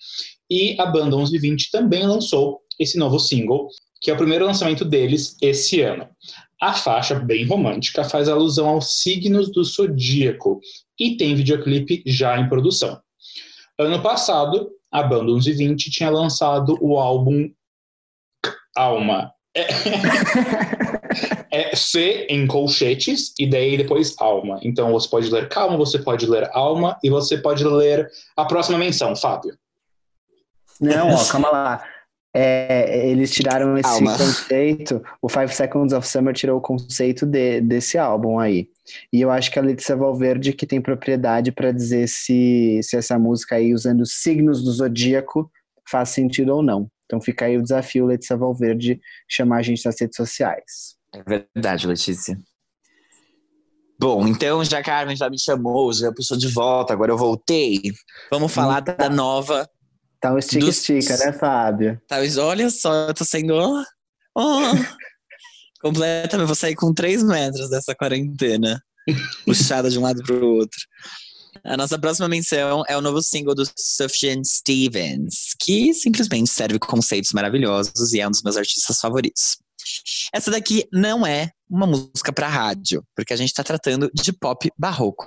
e 0.51 0.75
a 0.81 0.87
banda 0.87 1.17
1120 1.17 1.71
também 1.71 2.05
lançou 2.05 2.61
esse 2.79 2.99
novo 2.99 3.19
single, 3.21 3.69
que 4.01 4.11
é 4.11 4.15
o 4.15 4.17
primeiro 4.17 4.47
lançamento 4.47 4.85
deles 4.85 5.37
esse 5.41 5.81
ano. 5.81 6.09
A 6.61 6.75
faixa, 6.75 7.15
bem 7.15 7.47
romântica, 7.47 8.03
faz 8.05 8.29
alusão 8.29 8.69
aos 8.69 9.01
signos 9.01 9.51
do 9.53 9.63
zodíaco 9.63 10.61
e 10.99 11.17
tem 11.17 11.35
videoclipe 11.35 12.03
já 12.05 12.39
em 12.39 12.49
produção. 12.49 13.01
Ano 13.79 14.03
passado, 14.03 14.71
a 14.91 15.03
banda 15.03 15.25
1120 15.25 15.91
tinha 15.91 16.11
lançado 16.11 16.77
o 16.81 16.99
álbum 16.99 17.49
Alma. 18.81 19.33
É, 19.55 19.67
é 21.73 21.77
C 21.77 22.27
em 22.31 22.47
colchetes 22.47 23.35
e 23.39 23.49
daí 23.49 23.77
depois 23.77 24.15
Alma. 24.19 24.59
Então 24.63 24.93
você 24.93 25.09
pode 25.09 25.31
ler 25.31 25.49
Calma, 25.49 25.77
você 25.77 25.99
pode 25.99 26.27
ler 26.27 26.49
Alma 26.53 26.99
e 27.03 27.11
você 27.11 27.37
pode 27.37 27.65
ler 27.65 28.09
a 28.37 28.45
próxima 28.45 28.79
menção, 28.79 29.15
Fábio. 29.15 29.57
Não, 30.81 31.11
ó, 31.11 31.25
calma 31.31 31.51
lá. 31.51 31.85
É, 32.33 33.09
eles 33.09 33.33
tiraram 33.33 33.77
esse 33.77 34.05
conceito, 34.05 35.03
o 35.21 35.29
Five 35.29 35.53
Seconds 35.53 35.93
of 35.93 36.07
Summer 36.07 36.33
tirou 36.33 36.59
o 36.59 36.61
conceito 36.61 37.27
de- 37.27 37.61
desse 37.61 37.99
álbum 37.99 38.39
aí. 38.39 38.69
E 39.13 39.21
eu 39.21 39.33
acho 39.33 39.51
que 39.51 39.59
a 39.59 39.63
Letícia 39.63 39.97
Valverde 39.97 40.53
que 40.53 40.65
tem 40.65 40.81
propriedade 40.81 41.51
para 41.51 41.73
dizer 41.73 42.09
se, 42.09 42.79
se 42.85 42.97
essa 42.97 43.19
música 43.19 43.57
aí, 43.57 43.75
usando 43.75 44.03
os 44.03 44.23
signos 44.23 44.63
do 44.63 44.71
zodíaco, 44.71 45.51
faz 45.89 46.11
sentido 46.11 46.55
ou 46.55 46.63
não. 46.63 46.89
Então 47.11 47.21
fica 47.21 47.47
aí 47.47 47.57
o 47.59 47.63
desafio, 47.63 48.07
Letícia 48.07 48.37
Valverde, 48.37 49.01
chamar 49.29 49.57
a 49.57 49.63
gente 49.63 49.85
nas 49.85 50.01
redes 50.01 50.15
sociais. 50.15 50.95
É 51.13 51.21
verdade, 51.25 51.89
Letícia. 51.89 52.39
Bom, 53.99 54.29
então 54.29 54.65
já 54.65 54.79
a 54.79 54.83
Carmen 54.85 55.17
já 55.17 55.29
me 55.29 55.37
chamou, 55.37 55.93
já 55.93 56.13
puxou 56.13 56.37
de 56.39 56.47
volta, 56.47 56.93
agora 56.93 57.11
eu 57.11 57.19
voltei. 57.19 57.81
Vamos 58.31 58.53
falar 58.53 58.79
Eita. 58.79 58.95
da 58.95 59.11
nova. 59.11 59.69
Tá 60.21 60.33
um 60.33 60.39
estica-estica, 60.39 61.17
Dos- 61.17 61.27
né, 61.27 61.33
Fábio? 61.33 62.01
Tá, 62.07 62.19
olha 62.39 62.71
só, 62.71 63.09
eu 63.09 63.15
tô 63.15 63.25
sendo. 63.25 63.55
ó, 63.55 63.83
ó, 64.37 64.61
completamente. 65.83 66.47
Vou 66.47 66.55
sair 66.55 66.77
com 66.77 66.95
três 66.95 67.25
metros 67.25 67.69
dessa 67.71 67.93
quarentena. 67.93 68.81
puxada 69.45 69.91
de 69.91 69.99
um 69.99 70.03
lado 70.03 70.23
pro 70.23 70.47
outro. 70.47 70.79
A 71.65 71.77
nossa 71.77 71.99
próxima 71.99 72.29
menção 72.29 72.83
é 72.89 72.97
o 72.97 73.03
novo 73.03 73.23
single 73.23 73.55
do 73.55 73.65
Sufjan 73.77 74.43
Stevens, 74.45 75.55
que 75.61 75.93
simplesmente 75.93 76.49
serve 76.51 76.79
conceitos 76.79 77.33
maravilhosos 77.33 78.13
e 78.15 78.21
é 78.21 78.27
um 78.27 78.31
dos 78.31 78.43
meus 78.43 78.57
artistas 78.57 78.99
favoritos. 78.99 79.59
Essa 80.33 80.51
daqui 80.51 80.87
não 80.93 81.27
é 81.27 81.51
uma 81.69 81.87
música 81.87 82.33
para 82.33 82.49
rádio, 82.49 83.05
porque 83.15 83.33
a 83.33 83.37
gente 83.37 83.53
tá 83.53 83.63
tratando 83.63 84.11
de 84.15 84.33
pop 84.33 84.71
barroco. 84.79 85.27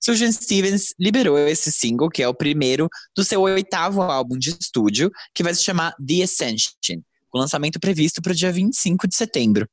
Sufjan 0.00 0.32
Stevens 0.32 0.94
liberou 0.98 1.36
esse 1.38 1.70
single, 1.70 2.08
que 2.08 2.22
é 2.22 2.28
o 2.28 2.34
primeiro 2.34 2.88
do 3.14 3.24
seu 3.24 3.42
oitavo 3.42 4.00
álbum 4.00 4.38
de 4.38 4.50
estúdio, 4.50 5.10
que 5.34 5.42
vai 5.42 5.54
se 5.54 5.62
chamar 5.62 5.94
The 5.96 6.22
Ascension, 6.22 7.02
lançamento 7.38 7.78
previsto 7.80 8.20
para 8.20 8.32
o 8.32 8.34
dia 8.34 8.52
25 8.52 9.08
de 9.08 9.14
setembro. 9.16 9.68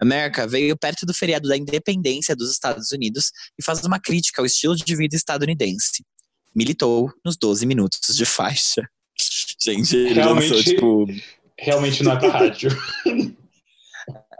America 0.00 0.46
veio 0.46 0.76
perto 0.76 1.04
do 1.04 1.14
feriado 1.14 1.48
da 1.48 1.56
independência 1.56 2.36
dos 2.36 2.50
Estados 2.52 2.92
Unidos 2.92 3.32
e 3.58 3.64
faz 3.64 3.82
uma 3.84 3.98
crítica 3.98 4.40
ao 4.42 4.46
estilo 4.46 4.76
de 4.76 4.94
vida 4.94 5.16
estadunidense. 5.16 6.04
Militou 6.54 7.12
nos 7.24 7.36
12 7.36 7.66
minutos 7.66 8.14
de 8.14 8.24
faixa. 8.24 8.82
Gente, 9.60 9.96
ele 9.96 10.14
Realmente- 10.14 10.50
lançou, 10.50 10.64
tipo, 10.64 11.06
Realmente 11.58 12.02
não 12.04 12.12
é 12.12 12.18
pra 12.18 12.28
rádio. 12.28 12.70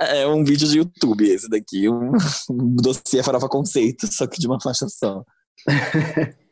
é 0.00 0.26
um 0.26 0.44
vídeo 0.44 0.68
de 0.68 0.78
YouTube 0.78 1.26
esse 1.26 1.48
daqui, 1.48 1.88
um, 1.88 2.12
um 2.50 2.76
dossiê 2.76 3.22
farofa 3.22 3.48
conceito, 3.48 4.06
só 4.12 4.26
que 4.26 4.38
de 4.38 4.46
uma 4.46 4.60
faixa 4.60 4.86
só. 4.88 5.24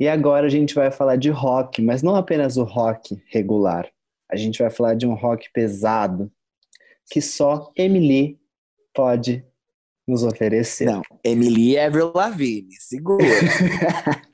E 0.00 0.06
agora 0.06 0.46
a 0.46 0.48
gente 0.48 0.74
vai 0.76 0.92
falar 0.92 1.16
de 1.16 1.28
rock, 1.28 1.82
mas 1.82 2.02
não 2.04 2.14
apenas 2.14 2.56
o 2.56 2.62
rock 2.62 3.20
regular. 3.32 3.88
A 4.30 4.36
gente 4.36 4.60
vai 4.60 4.70
falar 4.70 4.94
de 4.94 5.06
um 5.06 5.14
rock 5.14 5.50
pesado 5.52 6.30
que 7.10 7.20
só 7.20 7.72
Emily 7.76 8.38
pode 8.94 9.44
nos 10.06 10.22
oferecer. 10.22 10.86
Não, 10.86 11.02
Emily 11.24 11.78
Avril 11.78 12.12
Lavigne, 12.14 12.74
segura. 12.78 13.24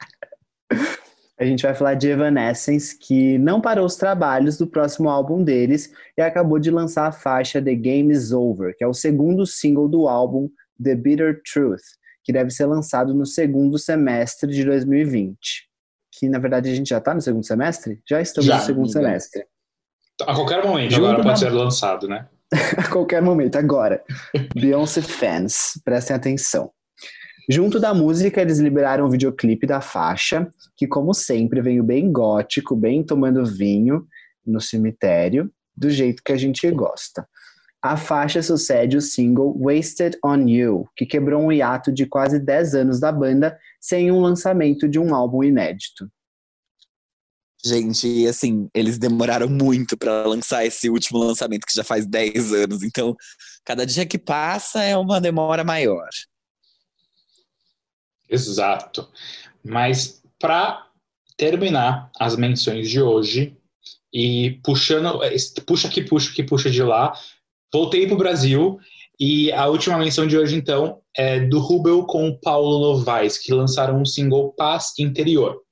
A 1.36 1.44
gente 1.44 1.64
vai 1.64 1.74
falar 1.74 1.94
de 1.94 2.08
Evanescence, 2.08 2.96
que 2.96 3.38
não 3.38 3.60
parou 3.60 3.84
os 3.84 3.96
trabalhos 3.96 4.56
do 4.56 4.68
próximo 4.68 5.08
álbum 5.10 5.42
deles 5.42 5.92
e 6.16 6.22
acabou 6.22 6.60
de 6.60 6.70
lançar 6.70 7.08
a 7.08 7.12
faixa 7.12 7.60
The 7.60 7.74
Game 7.74 8.14
Is 8.14 8.30
Over, 8.30 8.76
que 8.76 8.84
é 8.84 8.86
o 8.86 8.94
segundo 8.94 9.44
single 9.44 9.88
do 9.88 10.06
álbum 10.06 10.48
The 10.82 10.94
Bitter 10.94 11.42
Truth, 11.42 11.82
que 12.22 12.32
deve 12.32 12.50
ser 12.50 12.66
lançado 12.66 13.12
no 13.12 13.26
segundo 13.26 13.78
semestre 13.78 14.48
de 14.48 14.64
2020. 14.64 15.68
Que 16.12 16.28
na 16.28 16.38
verdade 16.38 16.70
a 16.70 16.74
gente 16.74 16.90
já 16.90 16.98
está 16.98 17.12
no 17.12 17.20
segundo 17.20 17.44
semestre? 17.44 18.00
Já 18.08 18.20
estamos 18.20 18.46
Já, 18.46 18.58
no 18.58 18.62
segundo 18.62 18.84
amiga. 18.84 19.00
semestre. 19.00 19.46
A 20.22 20.34
qualquer 20.34 20.64
momento 20.64 20.92
Junto 20.92 21.04
agora 21.06 21.18
na- 21.18 21.24
pode 21.24 21.38
ser 21.40 21.50
lançado, 21.50 22.08
né? 22.08 22.28
a 22.78 22.88
qualquer 22.88 23.20
momento, 23.20 23.56
agora. 23.56 24.02
Beyoncé 24.54 25.02
fans, 25.02 25.80
prestem 25.84 26.14
atenção. 26.14 26.70
Junto 27.48 27.78
da 27.78 27.92
música, 27.92 28.40
eles 28.40 28.58
liberaram 28.58 29.06
o 29.06 29.10
videoclipe 29.10 29.66
da 29.66 29.80
faixa, 29.80 30.48
que, 30.76 30.86
como 30.86 31.12
sempre, 31.12 31.60
veio 31.60 31.82
bem 31.82 32.10
gótico, 32.10 32.74
bem 32.74 33.02
tomando 33.02 33.44
vinho 33.44 34.06
no 34.46 34.60
cemitério, 34.60 35.50
do 35.76 35.90
jeito 35.90 36.22
que 36.24 36.32
a 36.32 36.36
gente 36.36 36.70
gosta. 36.70 37.26
A 37.82 37.98
faixa 37.98 38.40
sucede 38.42 38.96
o 38.96 39.00
single 39.02 39.54
Wasted 39.58 40.16
on 40.24 40.48
You, 40.48 40.88
que 40.96 41.04
quebrou 41.04 41.42
um 41.42 41.52
hiato 41.52 41.92
de 41.92 42.06
quase 42.06 42.38
10 42.38 42.74
anos 42.74 42.98
da 42.98 43.12
banda 43.12 43.58
sem 43.78 44.10
um 44.10 44.20
lançamento 44.20 44.88
de 44.88 44.98
um 44.98 45.14
álbum 45.14 45.44
inédito. 45.44 46.08
Gente, 47.64 48.26
assim, 48.26 48.68
eles 48.74 48.98
demoraram 48.98 49.48
muito 49.48 49.96
pra 49.96 50.26
lançar 50.26 50.66
esse 50.66 50.90
último 50.90 51.18
lançamento 51.18 51.64
que 51.64 51.74
já 51.74 51.82
faz 51.82 52.06
10 52.06 52.52
anos. 52.52 52.82
Então, 52.82 53.16
cada 53.64 53.86
dia 53.86 54.04
que 54.04 54.18
passa 54.18 54.82
é 54.82 54.94
uma 54.96 55.18
demora 55.18 55.64
maior. 55.64 56.08
Exato. 58.28 59.08
Mas 59.64 60.22
para 60.38 60.86
terminar 61.38 62.10
as 62.20 62.36
menções 62.36 62.90
de 62.90 63.00
hoje 63.00 63.56
e 64.12 64.60
puxando, 64.62 65.20
puxa 65.66 65.88
que 65.88 66.02
puxa 66.02 66.32
que 66.34 66.42
puxa 66.42 66.70
de 66.70 66.82
lá, 66.82 67.12
voltei 67.72 68.06
para 68.06 68.14
o 68.14 68.18
Brasil 68.18 68.78
e 69.18 69.50
a 69.52 69.66
última 69.68 69.96
menção 69.96 70.26
de 70.26 70.36
hoje 70.36 70.54
então 70.54 71.00
é 71.16 71.40
do 71.40 71.60
Rubel 71.60 72.04
com 72.04 72.28
o 72.28 72.38
Paulo 72.38 72.78
Novaes, 72.78 73.38
que 73.38 73.54
lançaram 73.54 74.00
um 74.00 74.04
single 74.04 74.52
Paz 74.52 74.92
Interior. 74.98 75.64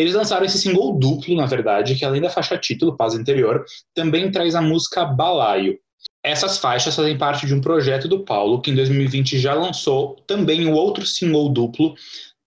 Eles 0.00 0.14
lançaram 0.14 0.46
esse 0.46 0.58
single 0.58 0.98
duplo, 0.98 1.36
na 1.36 1.44
verdade, 1.44 1.94
que 1.94 2.06
além 2.06 2.22
da 2.22 2.30
faixa 2.30 2.56
título, 2.56 2.96
Paz 2.96 3.12
Interior, 3.12 3.66
também 3.94 4.30
traz 4.30 4.54
a 4.54 4.62
música 4.62 5.04
Balaio. 5.04 5.78
Essas 6.24 6.56
faixas 6.56 6.96
fazem 6.96 7.18
parte 7.18 7.46
de 7.46 7.52
um 7.52 7.60
projeto 7.60 8.08
do 8.08 8.24
Paulo, 8.24 8.62
que 8.62 8.70
em 8.70 8.74
2020 8.74 9.38
já 9.38 9.52
lançou 9.52 10.16
também 10.26 10.66
o 10.66 10.72
outro 10.72 11.04
single 11.04 11.50
duplo, 11.50 11.94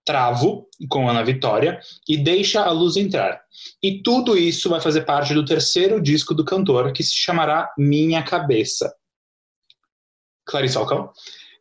Travo, 0.03 0.67
com 0.89 1.07
Ana 1.07 1.23
Vitória, 1.23 1.79
e 2.09 2.17
Deixa 2.17 2.63
a 2.63 2.71
Luz 2.71 2.97
Entrar. 2.97 3.39
E 3.83 4.01
tudo 4.01 4.35
isso 4.35 4.67
vai 4.67 4.81
fazer 4.81 5.01
parte 5.01 5.35
do 5.35 5.45
terceiro 5.45 6.01
disco 6.01 6.33
do 6.33 6.43
cantor, 6.43 6.91
que 6.91 7.03
se 7.03 7.13
chamará 7.13 7.71
Minha 7.77 8.23
Cabeça. 8.23 8.91
Clarice 10.43 10.73
Falcão? 10.73 11.11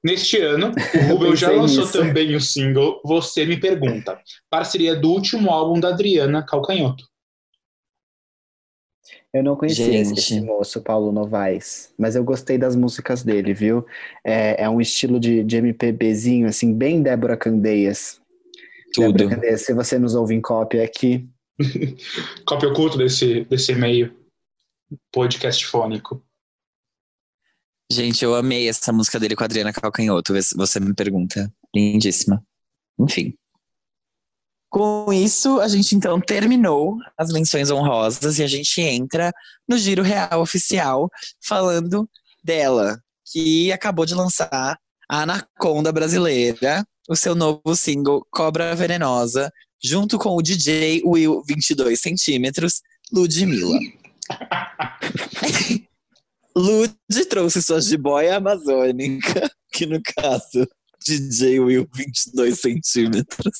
Neste 0.04 0.38
ano, 0.38 0.72
o 0.94 1.12
Rubel 1.12 1.36
já 1.36 1.50
lançou 1.50 1.84
nisso. 1.84 1.92
também 1.92 2.34
o 2.34 2.40
single 2.40 3.00
Você 3.04 3.46
Me 3.46 3.58
Pergunta, 3.58 4.18
parceria 4.50 4.96
do 4.96 5.10
último 5.10 5.50
álbum 5.50 5.78
da 5.78 5.88
Adriana 5.88 6.44
Calcanhoto. 6.44 7.04
Eu 9.32 9.42
não 9.42 9.56
conhecia 9.56 9.86
Gente. 9.86 10.18
esse 10.18 10.40
moço, 10.40 10.82
Paulo 10.82 11.10
Novaes, 11.10 11.94
mas 11.96 12.16
eu 12.16 12.22
gostei 12.22 12.58
das 12.58 12.76
músicas 12.76 13.22
dele, 13.22 13.54
viu? 13.54 13.86
É, 14.22 14.64
é 14.64 14.68
um 14.68 14.80
estilo 14.80 15.18
de, 15.18 15.42
de 15.42 15.56
MPBzinho, 15.56 16.46
assim, 16.46 16.74
bem 16.74 17.02
Débora 17.02 17.36
Candeias. 17.36 18.20
Tudo. 18.92 19.12
Débora 19.12 19.36
Candeias, 19.36 19.62
se 19.62 19.72
você 19.72 19.98
nos 19.98 20.14
ouve 20.14 20.34
em 20.34 20.40
cópia 20.40 20.84
aqui, 20.84 21.26
Cópia 22.46 22.68
oculta 22.68 22.98
desse, 22.98 23.44
desse 23.44 23.72
e-mail 23.72 24.14
podcast 25.12 25.66
fônico. 25.66 26.22
Gente, 27.92 28.24
eu 28.24 28.34
amei 28.34 28.70
essa 28.70 28.90
música 28.90 29.20
dele 29.20 29.36
com 29.36 29.44
a 29.44 29.44
Adriana 29.44 29.70
Calcanhoto. 29.70 30.32
Você 30.56 30.80
me 30.80 30.94
pergunta. 30.94 31.52
Lindíssima. 31.76 32.42
Enfim. 32.98 33.34
Com 34.70 35.12
isso, 35.12 35.60
a 35.60 35.68
gente 35.68 35.94
então 35.94 36.18
terminou 36.18 36.96
as 37.18 37.30
menções 37.30 37.70
honrosas 37.70 38.38
e 38.38 38.42
a 38.42 38.46
gente 38.46 38.80
entra 38.80 39.30
no 39.68 39.76
Giro 39.76 40.02
Real 40.02 40.40
Oficial 40.40 41.10
falando 41.44 42.08
dela, 42.42 42.98
que 43.30 43.70
acabou 43.70 44.06
de 44.06 44.14
lançar 44.14 44.78
a 45.06 45.22
Anaconda 45.22 45.92
Brasileira, 45.92 46.86
o 47.10 47.14
seu 47.14 47.34
novo 47.34 47.76
single 47.76 48.26
Cobra 48.30 48.74
Venenosa, 48.74 49.52
junto 49.84 50.18
com 50.18 50.30
o 50.30 50.40
DJ 50.40 51.02
Will 51.04 51.42
22 51.46 52.00
centímetros, 52.00 52.80
Ludmilla. 53.12 53.78
Lud 56.56 56.94
trouxe 57.28 57.62
sua 57.62 57.80
jiboia 57.80 58.36
amazônica, 58.36 59.50
que 59.72 59.86
no 59.86 60.00
caso 60.02 60.68
DJ 61.04 61.60
Will 61.60 61.88
22 61.94 62.60
centímetros. 62.60 63.54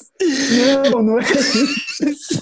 Não, 0.90 1.02
não 1.02 1.18
é 1.18 1.22
isso. 1.22 2.40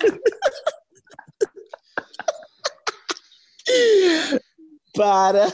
Para 4.94 5.52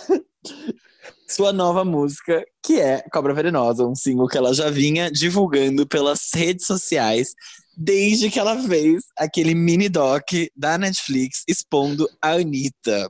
sua 1.29 1.53
nova 1.53 1.85
música, 1.85 2.45
que 2.65 2.81
é 2.81 3.03
Cobra 3.13 3.35
Venenosa, 3.35 3.87
um 3.87 3.95
single 3.95 4.29
que 4.29 4.39
ela 4.39 4.55
já 4.55 4.71
vinha 4.71 5.11
divulgando 5.11 5.87
pelas 5.87 6.31
redes 6.35 6.67
sociais 6.67 7.35
desde 7.77 8.31
que 8.31 8.39
ela 8.39 8.59
fez 8.63 9.05
aquele 9.19 9.55
mini 9.55 9.89
doc 9.89 10.25
da 10.57 10.79
Netflix 10.79 11.43
expondo 11.47 12.09
a 12.23 12.33
Anitta. 12.33 13.09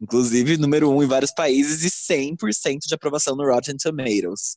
Inclusive, 0.00 0.56
número 0.56 0.90
um 0.90 1.02
em 1.02 1.06
vários 1.06 1.32
países 1.32 1.82
e 1.82 2.14
100% 2.14 2.86
de 2.86 2.94
aprovação 2.94 3.34
no 3.34 3.44
Rotten 3.44 3.76
Tomatoes. 3.76 4.56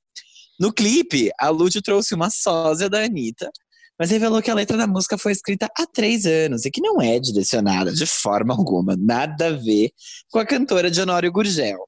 No 0.60 0.72
clipe, 0.72 1.32
a 1.40 1.50
Lud 1.50 1.82
trouxe 1.82 2.14
uma 2.14 2.30
sósia 2.30 2.88
da 2.88 3.04
Anitta, 3.04 3.50
mas 3.98 4.12
revelou 4.12 4.42
que 4.42 4.52
a 4.52 4.54
letra 4.54 4.78
da 4.78 4.86
música 4.86 5.18
foi 5.18 5.32
escrita 5.32 5.68
há 5.78 5.86
três 5.88 6.26
anos 6.26 6.66
e 6.66 6.72
que 6.72 6.82
não 6.82 7.02
é 7.02 7.20
direcionada 7.20 7.92
de 7.92 8.06
forma 8.06 8.54
alguma, 8.54 8.96
nada 8.96 9.48
a 9.48 9.52
ver 9.52 9.92
com 10.30 10.40
a 10.40 10.46
cantora 10.46 10.92
de 10.92 11.02
Honório 11.02 11.32
Gurgel. 11.32 11.80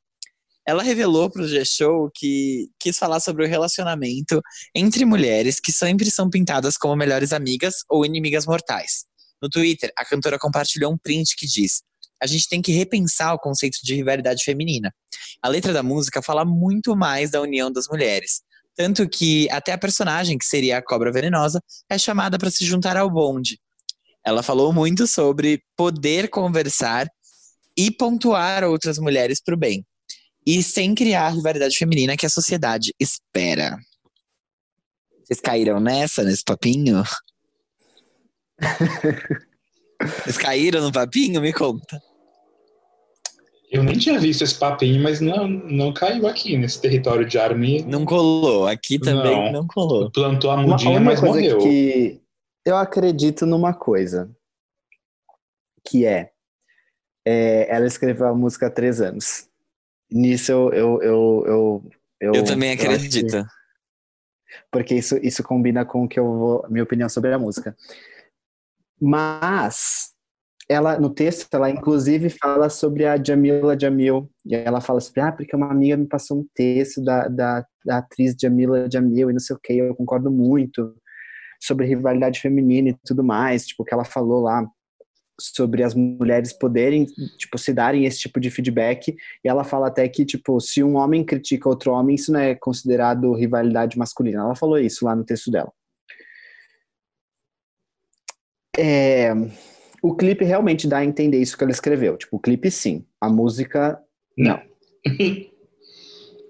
Ela 0.66 0.82
revelou 0.82 1.30
para 1.30 1.44
o 1.44 1.48
G-Show 1.48 2.10
que 2.16 2.70
quis 2.80 2.98
falar 2.98 3.20
sobre 3.20 3.46
o 3.46 3.48
relacionamento 3.48 4.42
entre 4.74 5.04
mulheres 5.06 5.60
que 5.60 5.72
sempre 5.72 6.10
são 6.10 6.30
pintadas 6.30 6.78
como 6.78 6.96
melhores 6.96 7.34
amigas 7.34 7.78
ou 7.90 8.06
inimigas 8.06 8.46
mortais. 8.46 9.06
No 9.42 9.50
Twitter, 9.50 9.92
a 9.98 10.06
cantora 10.06 10.40
compartilhou 10.40 10.94
um 10.94 10.98
print 10.98 11.36
que 11.36 11.46
diz: 11.46 11.82
a 12.24 12.26
gente 12.26 12.48
tem 12.48 12.62
que 12.62 12.72
repensar 12.72 13.34
o 13.34 13.40
conceito 13.40 13.80
de 13.84 13.94
rivalidade 13.94 14.46
feminina. 14.46 14.94
A 15.42 15.50
letra 15.50 15.74
da 15.74 15.84
música 15.84 16.22
fala 16.22 16.46
muito 16.46 16.96
mais 16.96 17.32
da 17.32 17.42
união 17.42 17.70
das 17.70 17.86
mulheres. 17.90 18.42
Tanto 18.78 19.08
que 19.10 19.50
até 19.52 19.74
a 19.74 19.78
personagem, 19.78 20.38
que 20.38 20.46
seria 20.46 20.78
a 20.78 20.82
cobra 20.82 21.12
venenosa, 21.12 21.62
é 21.90 21.98
chamada 21.98 22.40
para 22.40 22.50
se 22.50 22.66
juntar 22.66 22.96
ao 22.96 23.12
bonde. 23.12 23.60
Ela 24.26 24.42
falou 24.42 24.72
muito 24.72 25.06
sobre 25.06 25.62
poder 25.76 26.30
conversar 26.30 27.08
e 27.78 27.92
pontuar 27.92 28.64
outras 28.64 28.98
mulheres 28.98 29.42
para 29.44 29.56
o 29.56 29.58
bem. 29.58 29.86
E 30.48 30.64
sem 30.64 30.96
criar 30.96 31.26
a 31.28 31.30
rivalidade 31.30 31.78
feminina 31.78 32.16
que 32.16 32.26
a 32.26 32.30
sociedade 32.30 32.94
espera. 32.98 33.78
Vocês 35.26 35.42
caíram 35.42 35.82
nessa, 35.82 36.24
nesse 36.24 36.44
papinho? 36.44 37.04
Vocês 40.24 40.38
caíram 40.38 40.82
no 40.82 40.92
papinho? 40.92 41.42
Me 41.42 41.52
conta. 41.52 42.02
Eu 43.74 43.84
nem 43.84 43.98
tinha 43.98 44.20
visto 44.20 44.44
esse 44.44 44.54
papinho, 44.54 45.02
mas 45.02 45.20
não, 45.20 45.48
não 45.48 45.92
caiu 45.92 46.28
aqui 46.28 46.56
nesse 46.56 46.80
território 46.80 47.26
de 47.26 47.40
Armin. 47.40 47.84
Não 47.88 48.06
colou. 48.06 48.68
Aqui 48.68 49.00
também 49.00 49.52
não, 49.52 49.62
não 49.62 49.68
colou. 49.68 50.12
Plantou 50.12 50.52
a 50.52 50.58
mudinha, 50.58 51.00
mas 51.00 51.20
morreu. 51.20 51.58
Que 51.58 52.22
eu 52.64 52.78
acredito 52.78 53.48
numa 53.48 53.74
coisa. 53.74 54.30
Que 55.84 56.06
é, 56.06 56.32
é, 57.26 57.66
ela 57.68 57.88
escreveu 57.88 58.28
a 58.28 58.36
música 58.36 58.68
há 58.68 58.70
três 58.70 59.02
anos. 59.02 59.50
Nisso 60.12 60.52
eu. 60.52 60.72
Eu, 60.72 61.02
eu, 61.02 61.44
eu, 61.48 61.92
eu, 62.20 62.34
eu 62.36 62.44
também 62.44 62.74
acredito. 62.74 63.26
Que, 63.26 63.46
porque 64.72 64.94
isso, 64.94 65.18
isso 65.24 65.42
combina 65.42 65.84
com 65.84 66.04
o 66.04 66.08
que 66.08 66.20
eu 66.20 66.26
vou, 66.26 66.66
minha 66.70 66.84
opinião 66.84 67.10
sobre 67.10 67.34
a 67.34 67.40
música. 67.40 67.76
Mas 69.02 70.13
ela 70.70 71.00
no 71.00 71.10
texto 71.10 71.54
ela 71.54 71.70
inclusive 71.70 72.30
fala 72.30 72.70
sobre 72.70 73.06
a 73.06 73.22
Jamila 73.22 73.78
Jamil. 73.80 74.30
E 74.46 74.56
ela 74.56 74.82
fala 74.82 75.00
sobre 75.00 75.22
ah 75.22 75.32
porque 75.32 75.56
uma 75.56 75.72
amiga 75.72 75.98
me 75.98 76.08
passou 76.08 76.40
um 76.40 76.48
texto 76.54 77.04
da, 77.04 77.28
da, 77.28 77.66
da 77.86 77.98
atriz 78.00 78.36
Jamila 78.40 78.90
Jamil 78.92 79.30
e 79.30 79.34
não 79.34 79.40
sei 79.40 79.56
o 79.56 79.60
que 79.62 79.74
eu 79.74 79.96
concordo 79.96 80.32
muito 80.32 80.96
sobre 81.62 81.86
rivalidade 81.86 82.40
feminina 82.40 82.90
e 82.90 82.98
tudo 83.06 83.24
mais 83.24 83.68
tipo 83.68 83.84
que 83.84 83.94
ela 83.94 84.06
falou 84.06 84.42
lá 84.42 84.66
sobre 85.40 85.84
as 85.84 85.96
mulheres 85.96 86.54
poderem 86.54 87.06
tipo 87.38 87.58
se 87.58 87.74
darem 87.74 88.06
esse 88.06 88.20
tipo 88.20 88.40
de 88.40 88.52
feedback. 88.52 89.16
E 89.44 89.48
ela 89.48 89.64
fala 89.64 89.88
até 89.88 90.08
que 90.08 90.26
tipo 90.26 90.60
se 90.60 90.84
um 90.84 90.96
homem 90.96 91.26
critica 91.26 91.70
outro 91.70 91.92
homem 91.92 92.16
isso 92.16 92.32
não 92.32 92.40
é 92.40 92.56
considerado 92.56 93.34
rivalidade 93.34 93.98
masculina. 93.98 94.42
Ela 94.42 94.56
falou 94.56 94.78
isso 94.78 95.06
lá 95.06 95.16
no 95.16 95.26
texto 95.26 95.52
dela. 95.52 95.72
É 98.78 99.34
o 100.04 100.14
clipe 100.14 100.44
realmente 100.44 100.86
dá 100.86 100.98
a 100.98 101.06
entender 101.06 101.38
isso 101.38 101.58
que 101.58 101.64
ela 101.64 101.72
escreveu. 101.72 102.18
Tipo, 102.18 102.36
o 102.36 102.40
clipe 102.40 102.70
sim, 102.70 103.06
a 103.20 103.30
música 103.30 103.98
não. 104.38 104.62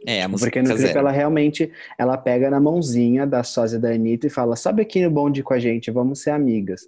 É, 0.05 0.21
a 0.21 0.27
música 0.27 0.51
Porque 0.51 0.61
no 0.61 0.75
clipe 0.75 0.81
zero. 0.81 0.99
ela 0.99 1.11
realmente 1.11 1.71
ela 1.97 2.17
pega 2.17 2.49
na 2.49 2.59
mãozinha 2.59 3.25
da 3.25 3.41
sósia 3.41 3.79
da 3.79 3.89
Anitta 3.89 4.27
e 4.27 4.29
fala: 4.29 4.57
sobe 4.57 4.81
aqui 4.81 5.01
no 5.01 5.09
bonde 5.09 5.41
com 5.41 5.53
a 5.53 5.59
gente, 5.59 5.89
vamos 5.91 6.21
ser 6.21 6.31
amigas. 6.31 6.81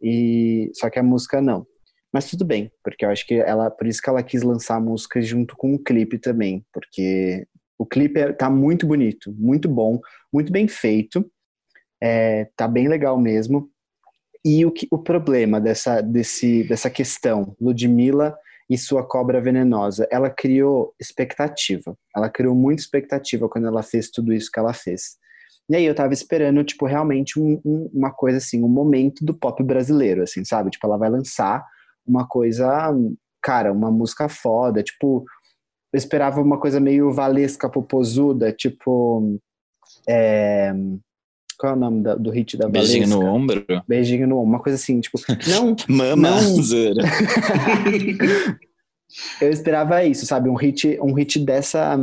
E 0.00 0.70
só 0.72 0.88
que 0.88 0.98
a 0.98 1.02
música 1.02 1.42
não. 1.42 1.66
Mas 2.10 2.30
tudo 2.30 2.46
bem, 2.46 2.72
porque 2.82 3.04
eu 3.04 3.10
acho 3.10 3.26
que 3.26 3.34
ela, 3.34 3.70
por 3.70 3.86
isso 3.86 4.00
que 4.00 4.08
ela 4.08 4.22
quis 4.22 4.42
lançar 4.42 4.76
a 4.76 4.80
música 4.80 5.20
junto 5.20 5.54
com 5.54 5.74
o 5.74 5.78
clipe 5.78 6.18
também, 6.18 6.64
porque 6.72 7.46
o 7.78 7.84
clipe 7.84 8.18
é, 8.18 8.32
tá 8.32 8.48
muito 8.48 8.86
bonito, 8.86 9.30
muito 9.36 9.68
bom, 9.68 10.00
muito 10.32 10.50
bem 10.50 10.66
feito, 10.66 11.30
é, 12.02 12.48
tá 12.56 12.66
bem 12.66 12.88
legal 12.88 13.20
mesmo. 13.20 13.70
E 14.44 14.66
o, 14.66 14.72
que, 14.72 14.88
o 14.90 14.98
problema 14.98 15.60
dessa, 15.60 16.00
desse, 16.00 16.64
dessa 16.64 16.90
questão, 16.90 17.56
Ludmilla 17.60 18.36
e 18.68 18.76
sua 18.76 19.06
cobra 19.06 19.40
venenosa, 19.40 20.06
ela 20.10 20.30
criou 20.30 20.94
expectativa. 21.00 21.96
Ela 22.16 22.28
criou 22.28 22.54
muita 22.54 22.82
expectativa 22.82 23.48
quando 23.48 23.66
ela 23.66 23.82
fez 23.82 24.10
tudo 24.10 24.32
isso 24.32 24.50
que 24.50 24.58
ela 24.58 24.72
fez. 24.72 25.16
E 25.68 25.76
aí 25.76 25.84
eu 25.84 25.94
tava 25.94 26.12
esperando, 26.12 26.64
tipo, 26.64 26.86
realmente 26.86 27.38
um, 27.38 27.60
um, 27.64 27.90
uma 27.94 28.10
coisa 28.10 28.38
assim, 28.38 28.62
um 28.62 28.68
momento 28.68 29.24
do 29.24 29.32
pop 29.32 29.62
brasileiro, 29.62 30.22
assim, 30.22 30.44
sabe? 30.44 30.70
Tipo, 30.70 30.86
ela 30.86 30.98
vai 30.98 31.08
lançar 31.08 31.64
uma 32.04 32.26
coisa, 32.26 32.92
cara, 33.40 33.72
uma 33.72 33.90
música 33.90 34.28
foda, 34.28 34.82
tipo, 34.82 35.24
eu 35.92 35.98
esperava 35.98 36.40
uma 36.40 36.58
coisa 36.58 36.80
meio 36.80 37.12
valesca 37.12 37.68
popozuda, 37.68 38.52
tipo, 38.52 39.38
é, 40.08 40.72
qual 41.62 41.74
é 41.74 41.76
o 41.76 41.78
nome 41.78 42.02
da, 42.02 42.16
do 42.16 42.30
hit 42.30 42.56
da 42.56 42.66
Valesca? 42.66 42.98
Beijinho 42.98 43.20
no 43.20 43.24
ombro? 43.24 43.64
Beijinho 43.86 44.26
no 44.26 44.38
ombro, 44.38 44.48
uma 44.48 44.58
coisa 44.58 44.74
assim, 44.74 45.00
tipo, 45.00 45.16
não. 45.48 45.76
Mama, 45.88 46.40
não. 46.40 46.56
eu 49.40 49.48
esperava 49.48 50.04
isso, 50.04 50.26
sabe? 50.26 50.48
Um 50.48 50.56
hit, 50.56 50.98
um 51.00 51.14
hit 51.14 51.38
dessa, 51.38 51.96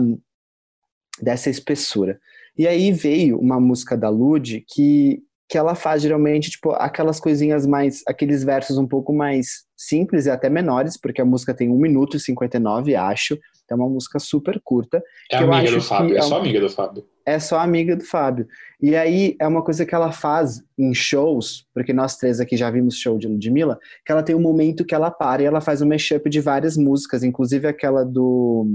dessa 1.22 1.50
espessura. 1.50 2.22
E 2.58 2.66
aí 2.66 2.94
veio 2.94 3.38
uma 3.38 3.60
música 3.60 3.98
da 3.98 4.08
Lud 4.08 4.64
que, 4.66 5.22
que 5.50 5.58
ela 5.58 5.74
faz 5.74 6.04
geralmente, 6.04 6.52
tipo, 6.52 6.72
aquelas 6.74 7.20
coisinhas 7.20 7.66
mais, 7.66 8.04
aqueles 8.08 8.44
versos 8.44 8.78
um 8.78 8.88
pouco 8.88 9.12
mais 9.12 9.64
simples 9.76 10.28
e 10.28 10.30
até 10.30 10.48
menores, 10.48 10.96
porque 10.96 11.20
a 11.20 11.26
música 11.26 11.56
tem 11.56 11.70
1 11.70 11.76
minuto 11.76 12.16
e 12.16 12.20
59, 12.20 12.96
acho. 12.96 13.38
É 13.72 13.76
uma 13.76 13.88
música 13.88 14.18
super 14.18 14.60
curta. 14.64 15.02
É 15.32 15.38
amiga 15.38 15.72
do 15.72 15.82
Fábio, 15.82 16.16
é, 16.16 16.20
é 16.20 16.22
só 16.22 16.38
amiga 16.40 16.60
do 16.60 16.70
Fábio. 16.70 17.06
É 17.26 17.40
só 17.40 17.60
amiga 17.60 17.96
do 17.96 18.04
Fábio. 18.04 18.48
E 18.82 18.96
aí 18.96 19.36
é 19.40 19.48
uma 19.48 19.64
coisa 19.64 19.86
que 19.86 19.94
ela 19.94 20.12
faz 20.12 20.64
em 20.78 20.94
shows, 20.94 21.68
porque 21.74 21.94
nós 21.94 22.18
três 22.18 22.40
aqui 22.40 22.58
já 22.58 22.72
vimos 22.72 22.96
show 22.98 23.20
de 23.20 23.28
Ludmilla, 23.28 23.78
que 24.04 24.12
ela 24.12 24.24
tem 24.24 24.36
um 24.36 24.42
momento 24.42 24.86
que 24.86 24.96
ela 24.96 25.12
para 25.12 25.44
e 25.44 25.46
ela 25.46 25.62
faz 25.62 25.82
um 25.82 25.88
mashup 25.88 26.28
de 26.30 26.42
várias 26.42 26.76
músicas, 26.78 27.24
inclusive 27.24 27.68
aquela 27.68 28.04
do. 28.04 28.68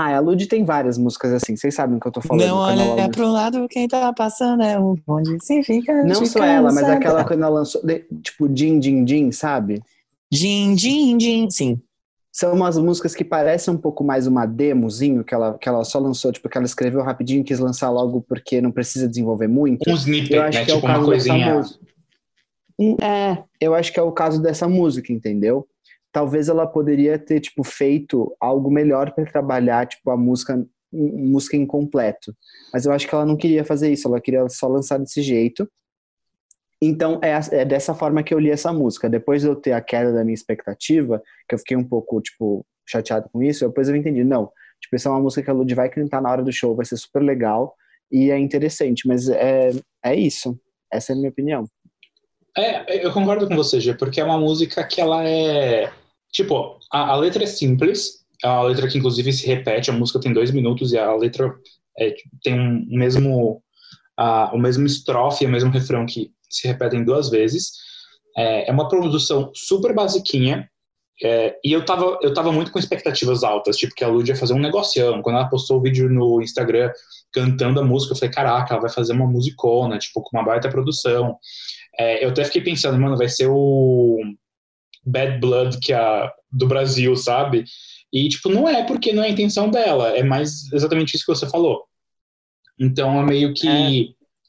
Ah, 0.00 0.16
a 0.16 0.20
Lud 0.20 0.46
tem 0.46 0.64
várias 0.64 0.96
músicas 0.96 1.32
assim, 1.32 1.56
vocês 1.56 1.74
sabem 1.74 1.96
o 1.96 2.00
que 2.00 2.06
eu 2.06 2.12
tô 2.12 2.20
falando. 2.20 2.46
Não 2.46 2.56
olha 2.56 3.02
é 3.02 3.08
pro 3.08 3.26
lado, 3.26 3.66
quem 3.68 3.88
tá 3.88 4.12
passando 4.12 4.62
é 4.62 4.78
o 4.78 4.96
onde 5.08 5.44
se 5.44 5.60
fica. 5.64 6.04
Não 6.04 6.24
só 6.24 6.44
ela, 6.44 6.72
mas 6.72 6.84
aquela 6.84 7.24
quando 7.24 7.42
ela 7.42 7.48
lançou, 7.48 7.82
tipo, 8.22 8.48
Din 8.48 8.78
Din 8.78 9.04
Din, 9.04 9.32
sabe? 9.32 9.82
Din 10.30 10.76
Din 10.76 11.16
Din, 11.16 11.50
sim 11.50 11.80
são 12.30 12.52
umas 12.52 12.78
músicas 12.78 13.16
que 13.16 13.24
parecem 13.24 13.74
um 13.74 13.76
pouco 13.76 14.04
mais 14.04 14.28
uma 14.28 14.46
demozinho, 14.46 15.24
que 15.24 15.34
ela, 15.34 15.58
que 15.58 15.68
ela 15.68 15.82
só 15.82 15.98
lançou, 15.98 16.30
tipo, 16.30 16.48
que 16.48 16.56
ela 16.56 16.66
escreveu 16.66 17.02
rapidinho, 17.02 17.42
quis 17.42 17.58
lançar 17.58 17.90
logo 17.90 18.22
porque 18.28 18.60
não 18.60 18.70
precisa 18.70 19.08
desenvolver 19.08 19.48
muito. 19.48 19.90
Um 19.90 19.94
snippet, 19.94 20.34
eu 20.34 20.42
acho 20.42 20.58
né? 20.58 20.64
que 20.64 20.70
é 20.70 20.74
tipo 20.74 20.86
o 20.86 20.88
caso 20.88 21.00
uma 21.00 21.06
coisinha... 21.06 21.64
É, 23.02 23.38
eu 23.60 23.74
acho 23.74 23.92
que 23.92 23.98
é 23.98 24.02
o 24.02 24.12
caso 24.12 24.40
dessa 24.40 24.68
música, 24.68 25.12
entendeu? 25.12 25.66
Talvez 26.12 26.48
ela 26.48 26.66
poderia 26.66 27.18
ter 27.18 27.40
tipo 27.40 27.62
feito 27.64 28.34
algo 28.40 28.70
melhor 28.70 29.12
para 29.12 29.30
trabalhar 29.30 29.86
tipo 29.86 30.10
a 30.10 30.16
música 30.16 30.66
música 30.90 31.56
incompleto. 31.56 32.34
Mas 32.72 32.86
eu 32.86 32.92
acho 32.92 33.06
que 33.06 33.14
ela 33.14 33.26
não 33.26 33.36
queria 33.36 33.62
fazer 33.62 33.92
isso, 33.92 34.08
ela 34.08 34.20
queria 34.20 34.48
só 34.48 34.66
lançar 34.66 34.98
desse 34.98 35.20
jeito. 35.20 35.68
Então 36.80 37.20
é, 37.22 37.38
é 37.60 37.64
dessa 37.64 37.94
forma 37.94 38.22
que 38.22 38.32
eu 38.32 38.38
li 38.38 38.50
essa 38.50 38.72
música. 38.72 39.08
Depois 39.08 39.42
de 39.42 39.48
eu 39.48 39.56
ter 39.56 39.72
a 39.72 39.82
queda 39.82 40.12
da 40.12 40.24
minha 40.24 40.34
expectativa, 40.34 41.22
que 41.48 41.54
eu 41.54 41.58
fiquei 41.58 41.76
um 41.76 41.84
pouco 41.84 42.20
tipo 42.22 42.64
chateado 42.88 43.28
com 43.30 43.42
isso, 43.42 43.66
depois 43.66 43.88
eu 43.88 43.96
entendi, 43.96 44.24
não, 44.24 44.50
tipo, 44.80 44.96
essa 44.96 45.10
é 45.10 45.12
uma 45.12 45.20
música 45.20 45.42
que 45.42 45.50
a 45.50 45.52
Lud 45.52 45.74
vai 45.74 45.90
cantar 45.90 46.22
na 46.22 46.30
hora 46.30 46.42
do 46.42 46.50
show, 46.50 46.74
vai 46.74 46.86
ser 46.86 46.96
super 46.96 47.22
legal 47.22 47.74
e 48.10 48.30
é 48.30 48.38
interessante, 48.38 49.06
mas 49.06 49.28
é, 49.28 49.70
é 50.02 50.14
isso. 50.14 50.58
Essa 50.90 51.12
é 51.12 51.14
a 51.14 51.16
minha 51.16 51.28
opinião. 51.28 51.66
É, 52.56 53.04
eu 53.04 53.12
concordo 53.12 53.46
com 53.46 53.54
você, 53.54 53.78
Gê, 53.78 53.94
porque 53.94 54.20
é 54.20 54.24
uma 54.24 54.38
música 54.38 54.82
que 54.84 55.00
ela 55.00 55.22
é. 55.24 55.92
Tipo, 56.32 56.78
a, 56.92 57.12
a, 57.12 57.16
letra 57.16 57.44
é 57.44 57.46
simples, 57.46 58.24
uma 58.44 58.62
letra 58.62 58.88
que 58.88 58.98
inclusive 58.98 59.32
se 59.32 59.46
repete, 59.46 59.90
a 59.90 59.94
música 59.94 60.20
tem 60.20 60.32
dois 60.32 60.50
minutos 60.50 60.92
e 60.92 60.98
a 60.98 61.14
letra 61.14 61.54
é, 61.98 62.14
tem 62.42 62.58
um 62.58 62.86
mesmo. 62.88 63.62
A, 64.16 64.52
o 64.52 64.58
mesmo 64.58 64.84
estrofe 64.84 65.46
o 65.46 65.48
mesmo 65.48 65.70
refrão 65.70 66.04
que 66.04 66.32
se 66.50 66.66
repetem 66.66 67.04
duas 67.04 67.30
vezes. 67.30 67.72
É, 68.36 68.68
é 68.68 68.72
uma 68.72 68.88
produção 68.88 69.50
super 69.54 69.94
basiquinha, 69.94 70.68
é, 71.22 71.56
e 71.64 71.72
eu 71.72 71.84
tava, 71.84 72.18
eu 72.22 72.32
tava 72.32 72.52
muito 72.52 72.70
com 72.70 72.78
expectativas 72.78 73.42
altas, 73.42 73.76
tipo, 73.76 73.94
que 73.94 74.04
a 74.04 74.08
Lud 74.08 74.28
ia 74.28 74.36
fazer 74.36 74.54
um 74.54 74.60
negocião. 74.60 75.20
Quando 75.20 75.36
ela 75.36 75.48
postou 75.48 75.78
o 75.78 75.82
vídeo 75.82 76.08
no 76.08 76.40
Instagram 76.40 76.92
cantando 77.32 77.80
a 77.80 77.84
música, 77.84 78.12
eu 78.12 78.18
falei, 78.18 78.32
caraca, 78.32 78.74
ela 78.74 78.82
vai 78.82 78.90
fazer 78.90 79.12
uma 79.12 79.26
musicona, 79.26 79.98
tipo, 79.98 80.22
com 80.22 80.36
uma 80.36 80.44
baita 80.44 80.68
produção. 80.68 81.36
É, 81.98 82.24
eu 82.24 82.30
até 82.30 82.44
fiquei 82.44 82.62
pensando, 82.62 82.98
mano, 83.00 83.16
vai 83.16 83.28
ser 83.28 83.48
o 83.48 84.18
Bad 85.04 85.38
Blood 85.40 85.78
que 85.80 85.92
a, 85.92 86.32
do 86.50 86.66
Brasil, 86.66 87.14
sabe? 87.16 87.64
E, 88.12 88.28
tipo, 88.28 88.48
não 88.48 88.68
é 88.68 88.84
porque 88.84 89.12
não 89.12 89.22
é 89.22 89.26
a 89.26 89.30
intenção 89.30 89.70
dela, 89.70 90.16
é 90.16 90.22
mais 90.22 90.72
exatamente 90.72 91.14
isso 91.14 91.24
que 91.24 91.34
você 91.34 91.48
falou. 91.48 91.84
Então, 92.78 93.18
eu 93.18 93.26
meio 93.26 93.52
que 93.52 93.68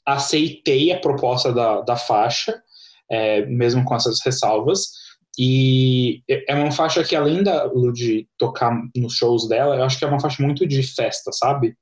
é. 0.07 0.12
aceitei 0.13 0.91
a 0.91 0.99
proposta 0.99 1.51
da, 1.51 1.81
da 1.81 1.95
faixa, 1.95 2.62
é, 3.09 3.45
mesmo 3.45 3.83
com 3.83 3.95
essas 3.95 4.19
ressalvas, 4.23 4.91
e 5.38 6.21
é 6.27 6.53
uma 6.53 6.71
faixa 6.71 7.03
que, 7.03 7.15
além 7.15 7.43
da 7.43 7.63
Lud 7.63 8.27
tocar 8.38 8.77
nos 8.95 9.13
shows 9.13 9.47
dela, 9.47 9.75
eu 9.75 9.83
acho 9.83 9.97
que 9.97 10.03
é 10.03 10.07
uma 10.07 10.19
faixa 10.19 10.43
muito 10.43 10.67
de 10.67 10.83
festa, 10.83 11.31
sabe? 11.31 11.75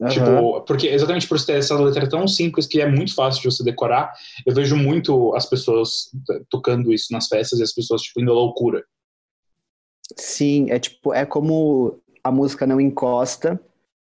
Uhum. 0.00 0.08
Tipo, 0.08 0.60
porque 0.62 0.86
exatamente 0.86 1.26
por 1.26 1.44
ter 1.44 1.54
essa 1.54 1.74
letra 1.80 2.08
tão 2.08 2.28
simples 2.28 2.66
que 2.66 2.80
é 2.80 2.86
muito 2.86 3.14
fácil 3.14 3.42
de 3.42 3.50
você 3.50 3.64
decorar, 3.64 4.12
eu 4.46 4.54
vejo 4.54 4.76
muito 4.76 5.34
as 5.34 5.46
pessoas 5.46 6.10
tocando 6.48 6.92
isso 6.92 7.12
nas 7.12 7.26
festas 7.26 7.58
e 7.58 7.62
as 7.62 7.72
pessoas, 7.72 8.02
tipo, 8.02 8.20
indo 8.20 8.30
à 8.30 8.34
loucura. 8.34 8.84
Sim, 10.16 10.70
é 10.70 10.78
tipo, 10.78 11.12
é 11.12 11.26
como 11.26 12.00
a 12.22 12.30
música 12.30 12.66
não 12.66 12.80
encosta 12.80 13.60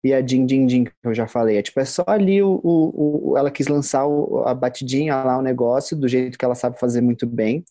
e 0.03 0.13
a 0.13 0.21
Din 0.21 0.45
Din 0.45 0.65
Din, 0.65 0.83
que 0.83 0.91
eu 1.03 1.13
já 1.13 1.27
falei. 1.27 1.57
É 1.57 1.61
tipo, 1.61 1.79
é 1.79 1.85
só 1.85 2.03
ali 2.07 2.41
o, 2.41 2.59
o, 2.63 3.31
o 3.31 3.37
ela 3.37 3.51
quis 3.51 3.67
lançar 3.67 4.05
o, 4.05 4.43
a 4.45 4.53
batidinha 4.53 5.15
lá, 5.23 5.37
o 5.37 5.41
negócio, 5.41 5.95
do 5.97 6.07
jeito 6.07 6.37
que 6.37 6.45
ela 6.45 6.55
sabe 6.55 6.79
fazer 6.79 7.01
muito 7.01 7.25
bem. 7.25 7.63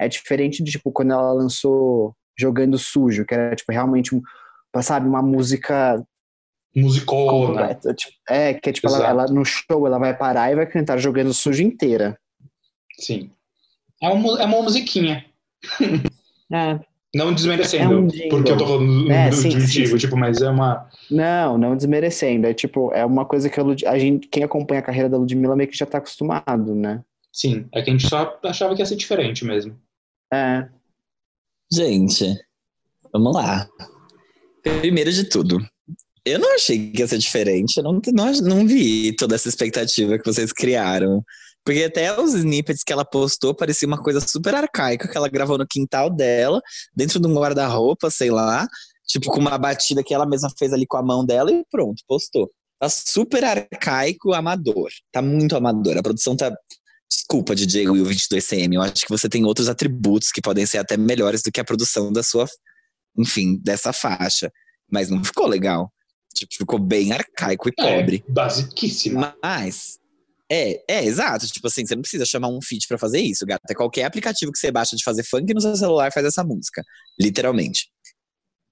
É 0.00 0.08
diferente 0.08 0.62
de, 0.62 0.72
tipo, 0.72 0.90
quando 0.92 1.12
ela 1.12 1.32
lançou 1.32 2.14
Jogando 2.38 2.78
Sujo, 2.78 3.24
que 3.24 3.34
era, 3.34 3.54
tipo, 3.56 3.72
realmente, 3.72 4.14
um, 4.14 4.22
sabe, 4.82 5.08
uma 5.08 5.22
música 5.22 6.04
musicona. 6.76 7.74
Tipo, 7.74 8.12
é, 8.28 8.54
que 8.54 8.70
é 8.70 8.72
tipo, 8.72 8.86
ela, 8.88 9.08
ela, 9.08 9.26
no 9.26 9.44
show 9.44 9.86
ela 9.86 9.98
vai 9.98 10.16
parar 10.16 10.52
e 10.52 10.56
vai 10.56 10.66
cantar 10.66 10.98
jogando 10.98 11.32
sujo 11.32 11.62
inteira. 11.62 12.18
Sim. 12.98 13.30
É 14.02 14.08
uma, 14.08 14.40
é 14.40 14.44
uma 14.44 14.62
musiquinha. 14.62 15.24
É. 16.52 16.78
Não 17.14 17.32
desmerecendo, 17.32 17.94
é 17.94 17.96
um 17.96 18.08
porque 18.28 18.52
eu 18.52 18.58
tô 18.58 18.66
falando 18.66 19.10
é, 19.10 19.30
do, 19.30 19.36
sim, 19.36 19.50
sim, 19.52 19.86
sim. 19.86 19.96
tipo, 19.96 20.16
mas 20.16 20.42
é 20.42 20.50
uma. 20.50 20.88
Não, 21.10 21.56
não 21.56 21.74
desmerecendo. 21.74 22.46
É 22.46 22.52
tipo, 22.52 22.92
é 22.92 23.04
uma 23.06 23.24
coisa 23.24 23.48
que 23.48 23.58
a, 23.58 23.62
Lud... 23.62 23.86
a 23.86 23.98
gente, 23.98 24.28
quem 24.28 24.44
acompanha 24.44 24.80
a 24.80 24.84
carreira 24.84 25.08
da 25.08 25.16
Ludmilla 25.16 25.56
meio 25.56 25.70
que 25.70 25.76
já 25.76 25.86
tá 25.86 25.98
acostumado, 25.98 26.74
né? 26.74 27.02
Sim, 27.32 27.66
é 27.72 27.80
que 27.82 27.90
a 27.90 27.92
gente 27.92 28.06
só 28.06 28.38
achava 28.44 28.74
que 28.74 28.82
ia 28.82 28.86
ser 28.86 28.96
diferente 28.96 29.44
mesmo. 29.44 29.76
É. 30.32 30.68
Gente, 31.72 32.32
vamos 33.12 33.34
lá. 33.34 33.66
Primeiro 34.80 35.10
de 35.10 35.24
tudo, 35.24 35.58
eu 36.26 36.40
não 36.40 36.54
achei 36.56 36.90
que 36.90 37.00
ia 37.00 37.06
ser 37.06 37.18
diferente. 37.18 37.76
Eu 37.76 37.84
não, 37.84 38.00
não, 38.12 38.32
não 38.32 38.66
vi 38.66 39.14
toda 39.14 39.36
essa 39.36 39.48
expectativa 39.48 40.18
que 40.18 40.26
vocês 40.26 40.52
criaram. 40.52 41.24
Porque 41.64 41.84
até 41.84 42.20
os 42.20 42.34
snippets 42.34 42.82
que 42.84 42.92
ela 42.92 43.04
postou 43.04 43.54
parecia 43.54 43.86
uma 43.86 44.02
coisa 44.02 44.20
super 44.20 44.54
arcaica 44.54 45.08
que 45.08 45.16
ela 45.16 45.28
gravou 45.28 45.56
no 45.56 45.66
quintal 45.66 46.10
dela, 46.10 46.60
dentro 46.94 47.20
de 47.20 47.26
um 47.26 47.34
guarda-roupa, 47.34 48.10
sei 48.10 48.30
lá. 48.30 48.66
Tipo, 49.06 49.30
com 49.30 49.38
uma 49.38 49.56
batida 49.56 50.02
que 50.02 50.12
ela 50.12 50.26
mesma 50.26 50.50
fez 50.58 50.72
ali 50.72 50.84
com 50.84 50.96
a 50.96 51.02
mão 51.02 51.24
dela 51.24 51.50
e 51.52 51.64
pronto, 51.70 52.02
postou. 52.08 52.50
Tá 52.78 52.88
super 52.88 53.44
arcaico, 53.44 54.32
amador. 54.32 54.90
Tá 55.12 55.22
muito 55.22 55.56
amador. 55.56 55.96
A 55.96 56.02
produção 56.02 56.36
tá. 56.36 56.52
Desculpa, 57.08 57.54
DJ 57.54 57.88
Will 57.88 58.04
22CM. 58.04 58.74
Eu 58.74 58.82
acho 58.82 59.04
que 59.04 59.08
você 59.08 59.28
tem 59.28 59.44
outros 59.44 59.68
atributos 59.68 60.32
que 60.32 60.42
podem 60.42 60.66
ser 60.66 60.78
até 60.78 60.96
melhores 60.96 61.40
do 61.40 61.52
que 61.52 61.60
a 61.60 61.64
produção 61.64 62.12
da 62.12 62.22
sua. 62.22 62.46
Enfim, 63.16 63.58
dessa 63.62 63.92
faixa. 63.92 64.50
Mas 64.90 65.08
não 65.08 65.22
ficou 65.24 65.46
legal. 65.46 65.90
Tipo, 66.36 66.54
ficou 66.54 66.78
bem 66.78 67.12
arcaico 67.12 67.68
e 67.68 67.72
é, 67.78 67.82
pobre. 67.82 68.24
Basiquíssima. 68.28 69.36
Mas. 69.42 69.98
É, 70.50 70.82
é, 70.88 71.04
exato. 71.04 71.46
Tipo 71.46 71.66
assim, 71.66 71.84
você 71.84 71.94
não 71.94 72.02
precisa 72.02 72.24
chamar 72.24 72.48
um 72.48 72.60
feat 72.62 72.86
para 72.86 72.98
fazer 72.98 73.20
isso, 73.20 73.44
gata. 73.44 73.74
Qualquer 73.74 74.04
aplicativo 74.04 74.52
que 74.52 74.58
você 74.58 74.70
baixa 74.70 74.94
de 74.94 75.02
fazer 75.02 75.24
funk 75.24 75.52
no 75.52 75.60
seu 75.60 75.74
celular 75.76 76.12
faz 76.12 76.26
essa 76.26 76.44
música. 76.44 76.84
Literalmente. 77.20 77.88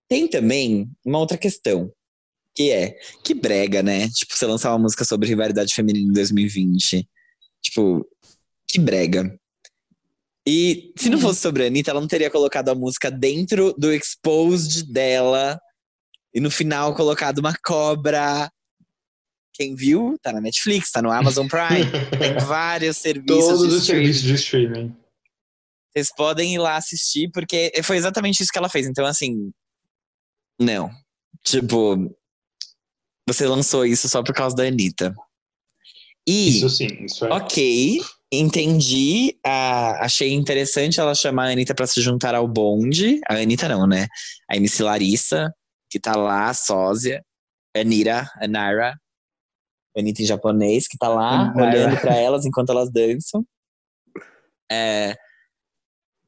Tem 0.09 0.29
também 0.29 0.89
uma 1.05 1.19
outra 1.19 1.37
questão. 1.37 1.91
Que 2.55 2.71
é, 2.71 2.97
que 3.25 3.35
brega, 3.35 3.83
né? 3.83 4.09
Tipo, 4.11 4.37
você 4.37 4.47
lançar 4.47 4.71
uma 4.71 4.79
música 4.79 5.05
sobre 5.05 5.29
rivalidade 5.29 5.75
feminina 5.75 6.09
em 6.09 6.13
2020. 6.13 7.09
Tipo, 7.61 8.07
que 8.69 8.79
brega. 8.79 9.37
E 10.47 10.93
se 10.97 11.09
não 11.09 11.17
uhum. 11.17 11.23
fosse 11.23 11.41
sobre 11.41 11.65
a 11.65 11.67
Anitta, 11.67 11.91
ela 11.91 12.01
não 12.01 12.07
teria 12.07 12.31
colocado 12.31 12.69
a 12.69 12.75
música 12.75 13.11
dentro 13.11 13.73
do 13.79 13.93
exposed 13.93 14.93
dela 14.93 15.59
e 16.35 16.41
no 16.41 16.51
final 16.51 16.95
colocado 16.95 17.39
uma 17.39 17.55
cobra. 17.65 18.51
Quem 19.55 19.77
viu, 19.77 20.19
tá 20.21 20.33
na 20.33 20.41
Netflix, 20.41 20.91
tá 20.91 21.01
no 21.01 21.13
Amazon 21.13 21.47
Prime, 21.47 21.89
tem 22.19 22.45
vários 22.45 22.97
serviços. 22.97 23.47
Todos 23.47 23.73
os 23.73 23.87
serviços 23.87 24.23
de 24.23 24.35
streaming. 24.35 24.97
Vocês 25.93 26.13
podem 26.13 26.55
ir 26.55 26.59
lá 26.59 26.77
assistir, 26.77 27.31
porque 27.33 27.71
foi 27.85 27.97
exatamente 27.97 28.43
isso 28.43 28.51
que 28.51 28.59
ela 28.59 28.69
fez. 28.69 28.85
Então, 28.89 29.07
assim. 29.07 29.53
Não. 30.61 30.91
Tipo. 31.45 32.13
Você 33.29 33.47
lançou 33.47 33.87
isso 33.87 34.09
só 34.09 34.23
por 34.23 34.35
causa 34.35 34.57
da 34.57 34.65
Anitta. 34.65 35.15
E, 36.27 36.59
isso 36.59 36.69
sim, 36.69 36.89
isso 37.05 37.25
é. 37.25 37.33
Ok, 37.33 38.03
entendi. 38.33 39.39
Ah, 39.47 40.05
achei 40.05 40.33
interessante 40.33 40.99
ela 40.99 41.15
chamar 41.15 41.47
a 41.47 41.53
Anitta 41.53 41.75
pra 41.75 41.87
se 41.87 42.03
juntar 42.03 42.35
ao 42.35 42.49
bonde. 42.49 43.21
A 43.29 43.35
Anitta 43.35 43.69
não, 43.69 43.87
né? 43.87 44.09
A 44.51 44.57
MC 44.57 44.83
Larissa 44.83 45.55
que 45.95 46.01
tá 46.01 46.17
lá, 46.17 46.53
sósia, 46.53 47.25
Anira, 47.73 48.29
Anara, 48.43 48.99
Anitta 49.97 50.23
em 50.23 50.27
japonês, 50.27 50.89
que 50.89 50.99
tá 50.99 51.07
lá 51.09 51.51
Anara. 51.51 51.69
olhando 51.69 52.01
para 52.01 52.17
elas 52.17 52.45
enquanto 52.45 52.71
elas 52.71 52.91
dançam. 52.91 53.47
É, 54.69 55.15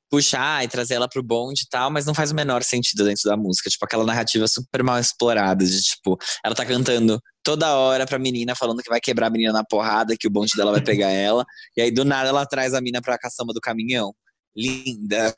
puxar 0.09 0.65
e 0.65 0.69
trazer 0.69 0.95
ela 0.95 1.09
pro 1.09 1.21
bonde 1.21 1.63
e 1.65 1.69
tal, 1.69 1.91
mas 1.91 2.07
não 2.07 2.15
faz 2.15 2.31
o 2.31 2.35
menor 2.35 2.63
sentido 2.63 3.05
dentro 3.05 3.25
da 3.25 3.37
música. 3.37 3.69
Tipo, 3.69 3.85
aquela 3.85 4.05
narrativa 4.05 4.47
super 4.47 4.85
mal 4.85 5.01
explorada, 5.01 5.65
de 5.65 5.83
tipo, 5.83 6.17
ela 6.45 6.55
tá 6.55 6.65
cantando 6.65 7.21
toda 7.43 7.75
hora 7.75 8.07
pra 8.07 8.21
menina, 8.21 8.55
falando 8.55 8.85
que 8.85 8.89
vai 8.89 9.01
quebrar 9.01 9.27
a 9.27 9.31
menina 9.31 9.53
na 9.53 9.65
porrada, 9.65 10.15
que 10.17 10.29
o 10.29 10.31
bonde 10.31 10.55
dela 10.55 10.71
vai 10.71 10.81
pegar 10.81 11.11
ela, 11.11 11.45
e 11.77 11.83
aí 11.83 11.91
do 11.91 12.05
nada 12.05 12.29
ela 12.29 12.47
traz 12.47 12.73
a 12.73 12.81
menina 12.81 13.03
pra 13.03 13.19
caçamba 13.19 13.53
do 13.53 13.61
caminhão. 13.61 14.15
Linda. 14.57 15.35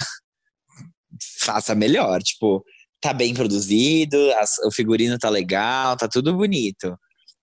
Faça 1.40 1.74
melhor, 1.74 2.22
tipo, 2.22 2.62
tá 3.00 3.12
bem 3.12 3.34
produzido, 3.34 4.16
as, 4.38 4.58
o 4.64 4.72
figurino 4.72 5.18
tá 5.18 5.28
legal, 5.28 5.96
tá 5.96 6.08
tudo 6.08 6.34
bonito. 6.36 6.96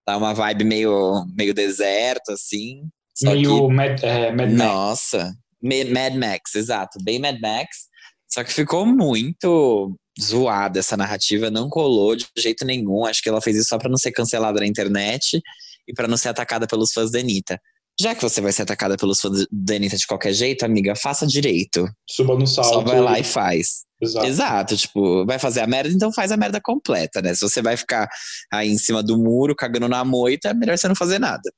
Tá 0.06 0.18
uma 0.18 0.34
vibe 0.34 0.64
meio, 0.64 1.26
meio 1.36 1.54
deserto, 1.54 2.32
assim. 2.32 2.82
meio 3.24 3.68
que, 3.68 3.74
Mad, 3.74 4.04
é, 4.04 4.32
Mad 4.32 4.52
Max. 4.52 4.54
Nossa, 4.54 5.34
Mad 5.62 6.16
Max, 6.16 6.56
exato, 6.56 7.00
bem 7.04 7.20
Mad 7.20 7.40
Max. 7.40 7.88
Só 8.30 8.44
que 8.44 8.54
ficou 8.54 8.86
muito 8.86 9.96
zoada 10.22 10.80
essa 10.80 10.98
narrativa, 10.98 11.50
não 11.50 11.70
colou 11.70 12.16
de 12.16 12.26
jeito 12.38 12.66
nenhum. 12.66 13.06
Acho 13.06 13.22
que 13.22 13.30
ela 13.30 13.42
fez 13.42 13.58
isso 13.58 13.70
só 13.70 13.78
pra 13.78 13.90
não 13.90 13.98
ser 13.98 14.12
cancelada 14.12 14.60
na 14.60 14.68
internet 14.68 15.42
e 15.88 15.94
para 15.94 16.08
não 16.08 16.18
ser 16.18 16.30
atacada 16.30 16.68
pelos 16.68 16.92
fãs 16.92 17.12
da 17.12 17.20
Anitta. 17.20 17.60
Já 18.00 18.14
que 18.14 18.22
você 18.22 18.42
vai 18.42 18.52
ser 18.52 18.64
atacada 18.64 18.98
pelos 18.98 19.22
fãs 19.22 19.46
da 19.50 19.76
Anitta 19.76 19.96
de 19.96 20.06
qualquer 20.06 20.34
jeito, 20.34 20.66
amiga, 20.66 20.96
faça 20.96 21.26
direito. 21.26 21.88
Suba 22.10 22.38
no 22.38 22.46
salto. 22.46 22.74
Só 22.74 22.82
vai 22.82 23.00
lá 23.00 23.20
e 23.20 23.24
faz. 23.24 23.85
Exato. 24.02 24.26
Exato, 24.26 24.78
tipo, 24.78 25.26
vai 25.26 25.40
fazer 25.40 25.62
a 25.62 25.68
merda, 25.68 25.94
então 25.94 26.12
faz 26.12 26.32
a 26.32 26.38
merda 26.38 26.60
completa, 26.62 27.22
né? 27.22 27.34
Se 27.34 27.42
você 27.42 27.62
vai 27.62 27.78
ficar 27.78 28.10
aí 28.52 28.70
em 28.70 28.78
cima 28.78 29.02
do 29.02 29.18
muro, 29.18 29.56
cagando 29.56 29.88
na 29.88 30.04
moita, 30.04 30.50
é 30.50 30.54
melhor 30.54 30.78
você 30.78 30.88
não 30.88 30.96
fazer 30.96 31.18
nada. 31.18 31.50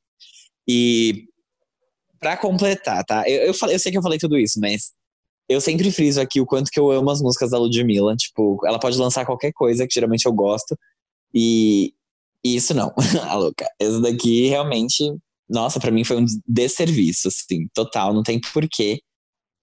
E 0.68 1.26
para 2.20 2.38
completar, 2.38 3.04
tá? 3.06 3.28
Eu, 3.28 3.48
eu, 3.48 3.54
falei, 3.54 3.76
eu 3.76 3.80
sei 3.80 3.92
que 3.92 3.98
eu 3.98 4.04
falei 4.04 4.20
tudo 4.20 4.38
isso, 4.38 4.60
mas 4.60 4.92
eu 5.50 5.62
sempre 5.62 5.92
friso 5.92 6.20
aqui 6.20 6.42
o 6.42 6.46
quanto 6.46 6.70
que 6.70 6.80
eu 6.80 6.92
amo 6.92 7.10
as 7.10 7.22
músicas 7.22 7.52
da 7.52 7.58
Ludmilla. 7.58 8.16
Tipo, 8.16 8.60
ela 8.66 8.80
pode 8.80 8.98
lançar 8.98 9.26
qualquer 9.26 9.52
coisa, 9.54 9.88
que 9.88 9.94
geralmente 9.94 10.26
eu 10.26 10.34
gosto. 10.34 10.78
E, 11.34 11.94
e 12.44 12.56
isso 12.56 12.74
não, 12.74 12.94
a 13.24 13.36
louca. 13.36 13.66
Essa 13.80 14.02
daqui 14.02 14.48
realmente, 14.48 15.04
nossa, 15.50 15.80
para 15.80 15.92
mim 15.92 16.04
foi 16.04 16.18
um 16.18 16.26
desserviço, 16.46 17.30
assim, 17.30 17.68
total. 17.74 18.14
Não 18.14 18.24
tem 18.24 18.40
porquê. 18.40 19.00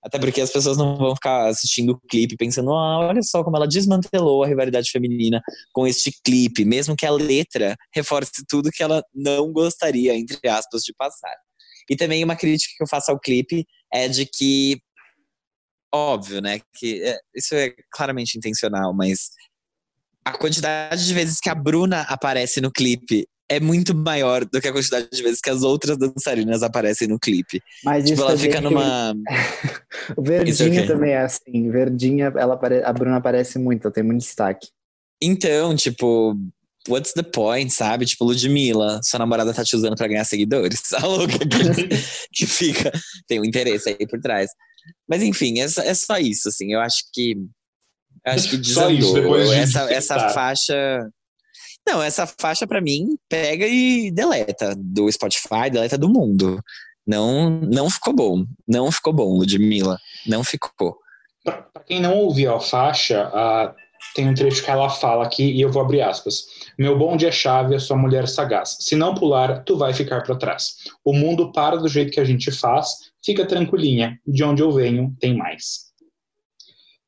Até 0.05 0.19
porque 0.19 0.41
as 0.41 0.51
pessoas 0.51 0.77
não 0.77 0.97
vão 0.99 1.15
ficar 1.15 1.49
assistindo 1.49 1.93
o 1.93 2.01
clipe 2.09 2.37
pensando, 2.37 2.71
ah, 2.73 2.99
olha 2.99 3.23
só 3.23 3.43
como 3.43 3.57
ela 3.57 3.67
desmantelou 3.67 4.43
a 4.43 4.47
rivalidade 4.47 4.91
feminina 4.91 5.43
com 5.73 5.87
este 5.87 6.13
clipe, 6.23 6.63
mesmo 6.65 6.95
que 6.95 7.07
a 7.07 7.11
letra 7.11 7.75
reforce 7.95 8.45
tudo 8.47 8.71
que 8.71 8.83
ela 8.83 9.03
não 9.15 9.51
gostaria, 9.51 10.15
entre 10.15 10.47
aspas, 10.47 10.83
de 10.83 10.93
passar. 10.93 11.35
E 11.89 11.97
também 11.97 12.23
uma 12.23 12.37
crítica 12.37 12.75
que 12.77 12.83
eu 12.83 12.89
faço 12.89 13.11
ao 13.11 13.19
clipe 13.19 13.67
é 13.93 14.07
de 14.07 14.27
que, 14.27 14.79
óbvio, 15.93 16.43
né, 16.43 16.61
que 16.75 17.03
é, 17.03 17.19
isso 17.35 17.55
é 17.55 17.75
claramente 17.91 18.37
intencional, 18.37 18.93
mas 18.93 19.31
a 20.23 20.37
quantidade 20.37 21.07
de 21.07 21.15
vezes 21.15 21.41
que 21.41 21.49
a 21.49 21.55
Bruna 21.55 22.03
aparece 22.03 22.61
no 22.61 22.71
clipe 22.71 23.27
é 23.49 23.61
muito 23.61 23.95
maior 23.95 24.45
do 24.45 24.61
que 24.61 24.69
a 24.69 24.73
quantidade 24.73 25.09
de 25.13 25.23
vezes 25.23 25.41
que 25.41 25.51
as 25.51 25.63
outras 25.63 25.99
dançarinas 25.99 26.63
aparecem 26.63 27.07
no 27.09 27.19
clipe. 27.19 27.61
Mas 27.85 28.05
tipo, 28.05 28.15
isso 28.15 28.23
ela 28.23 28.33
também 28.33 28.45
fica 28.47 28.61
numa. 28.61 29.15
O 30.17 30.23
Verdinha 30.23 30.51
Isso 30.51 30.63
é 30.63 30.87
também 30.87 31.13
é 31.13 31.23
assim. 31.23 31.71
Verdinha, 31.71 32.33
ela 32.37 32.55
apare... 32.55 32.83
a 32.83 32.93
Bruna 32.93 33.17
aparece 33.17 33.59
muito, 33.59 33.87
ela 33.87 33.95
tem 33.95 34.03
muito 34.03 34.21
destaque. 34.21 34.69
Então, 35.23 35.75
tipo, 35.75 36.37
what's 36.89 37.13
the 37.13 37.23
point, 37.23 37.73
sabe? 37.73 38.05
Tipo, 38.05 38.25
Ludmilla, 38.25 39.01
sua 39.03 39.19
namorada 39.19 39.55
tá 39.55 39.65
te 39.65 39.77
usando 39.77 39.97
pra 39.97 40.09
ganhar 40.09 40.25
seguidores. 40.25 40.93
A 40.95 41.07
louca 41.07 41.39
que, 41.39 41.89
que 42.33 42.47
fica. 42.47 42.93
Tem 43.27 43.41
um 43.41 43.45
interesse 43.45 43.91
aí 43.91 44.07
por 44.07 44.21
trás. 44.21 44.51
Mas 45.09 45.23
enfim, 45.23 45.61
é 45.61 45.69
só, 45.69 45.83
é 45.83 45.95
só 45.95 46.19
isso, 46.19 46.49
assim. 46.49 46.73
Eu 46.73 46.81
acho 46.81 47.05
que. 47.13 47.33
Eu 48.27 48.33
acho 48.33 48.49
que 48.49 48.65
Só 48.65 48.89
isso, 48.91 49.01
desandou. 49.01 49.15
depois 49.15 49.49
de 49.51 49.55
essa, 49.57 49.93
essa 49.93 50.29
faixa. 50.31 51.09
Não, 51.87 52.03
essa 52.03 52.27
faixa 52.27 52.67
pra 52.67 52.81
mim 52.81 53.19
pega 53.29 53.67
e 53.67 54.11
deleta 54.11 54.75
do 54.77 55.11
Spotify, 55.11 55.71
deleta 55.71 55.99
do 55.99 56.09
mundo. 56.09 56.63
Não, 57.07 57.51
não 57.61 57.91
ficou 57.91 58.15
bom. 58.15 58.45
Não 58.67 58.91
ficou 58.91 59.13
bom, 59.13 59.37
Ludmilla. 59.37 59.99
Não 60.27 60.43
ficou. 60.43 60.97
Pra 61.45 61.69
quem 61.87 62.01
não 62.01 62.17
ouviu 62.17 62.55
a 62.55 62.61
faixa, 62.61 63.31
ah, 63.35 63.75
tem 64.15 64.29
um 64.29 64.35
trecho 64.35 64.65
que 64.65 64.71
ela 64.71 64.89
fala 64.89 65.25
aqui, 65.25 65.45
e 65.45 65.61
eu 65.61 65.71
vou 65.71 65.83
abrir 65.83 66.01
aspas. 66.01 66.45
Meu 66.79 66.99
bonde 66.99 67.27
é 67.27 67.33
chave, 67.33 67.75
a 67.75 67.81
sua 67.81 67.97
mulher 67.97 68.27
sagaz. 68.29 68.79
Se 68.81 68.97
não 68.97 69.15
pular, 69.15 69.63
tu 69.65 69.77
vai 69.77 69.93
ficar 69.93 70.23
para 70.23 70.37
trás. 70.37 70.77
O 71.05 71.13
mundo 71.13 71.53
para 71.53 71.77
do 71.77 71.89
jeito 71.89 72.13
que 72.13 72.21
a 72.21 72.25
gente 72.25 72.51
faz, 72.51 72.89
fica 73.25 73.47
tranquilinha. 73.47 74.19
De 74.27 74.43
onde 74.43 74.63
eu 74.63 74.73
venho, 74.73 75.15
tem 75.21 75.37
mais. 75.37 75.93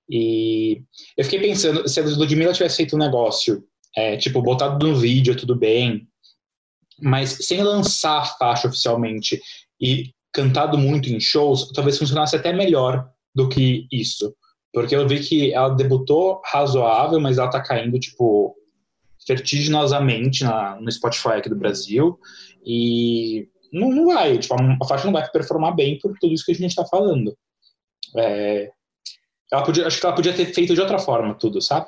E 0.09 0.83
eu 1.17 1.25
fiquei 1.25 1.41
pensando, 1.41 1.89
se 1.89 1.99
a 1.99 2.05
Ludmilla 2.05 2.53
tivesse 2.53 2.77
feito 2.77 2.95
um 2.95 2.99
negócio, 2.99 3.65
é, 3.97 4.17
tipo, 4.17 4.43
botado 4.43 4.87
no 4.87 4.95
vídeo, 4.95 5.37
tudo 5.37 5.57
bem, 5.57 6.07
mas 7.01 7.31
sem 7.31 7.63
lançar 7.63 8.21
a 8.21 8.25
faixa 8.25 8.69
oficialmente 8.69 9.41
e 9.81 10.13
cantado 10.33 10.77
muito 10.77 11.09
em 11.09 11.19
shows, 11.19 11.73
talvez 11.73 11.99
funcionasse 11.99 12.37
até 12.37 12.53
melhor 12.53 13.09
do 13.35 13.49
que 13.49 13.87
isso. 13.91 14.35
Porque 14.73 14.95
eu 14.95 15.09
vi 15.09 15.21
que 15.21 15.53
ela 15.55 15.71
debutou 15.71 16.43
razoável, 16.45 17.19
mas 17.19 17.39
ela 17.39 17.49
tá 17.49 17.63
caindo, 17.63 17.99
tipo, 17.99 18.55
vertiginosamente 19.27 20.45
na, 20.45 20.79
no 20.79 20.93
Spotify 20.93 21.39
aqui 21.39 21.49
do 21.49 21.57
Brasil. 21.57 22.19
E 22.65 23.49
não, 23.73 23.91
não 23.91 24.07
vai, 24.07 24.37
tipo, 24.39 24.55
a, 24.55 24.77
a 24.83 24.87
faixa 24.87 25.07
não 25.07 25.13
vai 25.13 25.27
performar 25.31 25.75
bem 25.75 25.99
por 25.99 26.15
tudo 26.19 26.35
isso 26.35 26.45
que 26.45 26.53
a 26.53 26.55
gente 26.55 26.75
tá 26.75 26.85
falando. 26.85 27.35
É, 28.15 28.71
ela 29.51 29.63
podia, 29.65 29.87
acho 29.87 29.99
que 29.99 30.07
ela 30.07 30.15
podia 30.15 30.35
ter 30.35 30.47
feito 30.53 30.75
de 30.75 30.81
outra 30.81 30.99
forma 30.99 31.35
tudo, 31.35 31.63
sabe? 31.63 31.87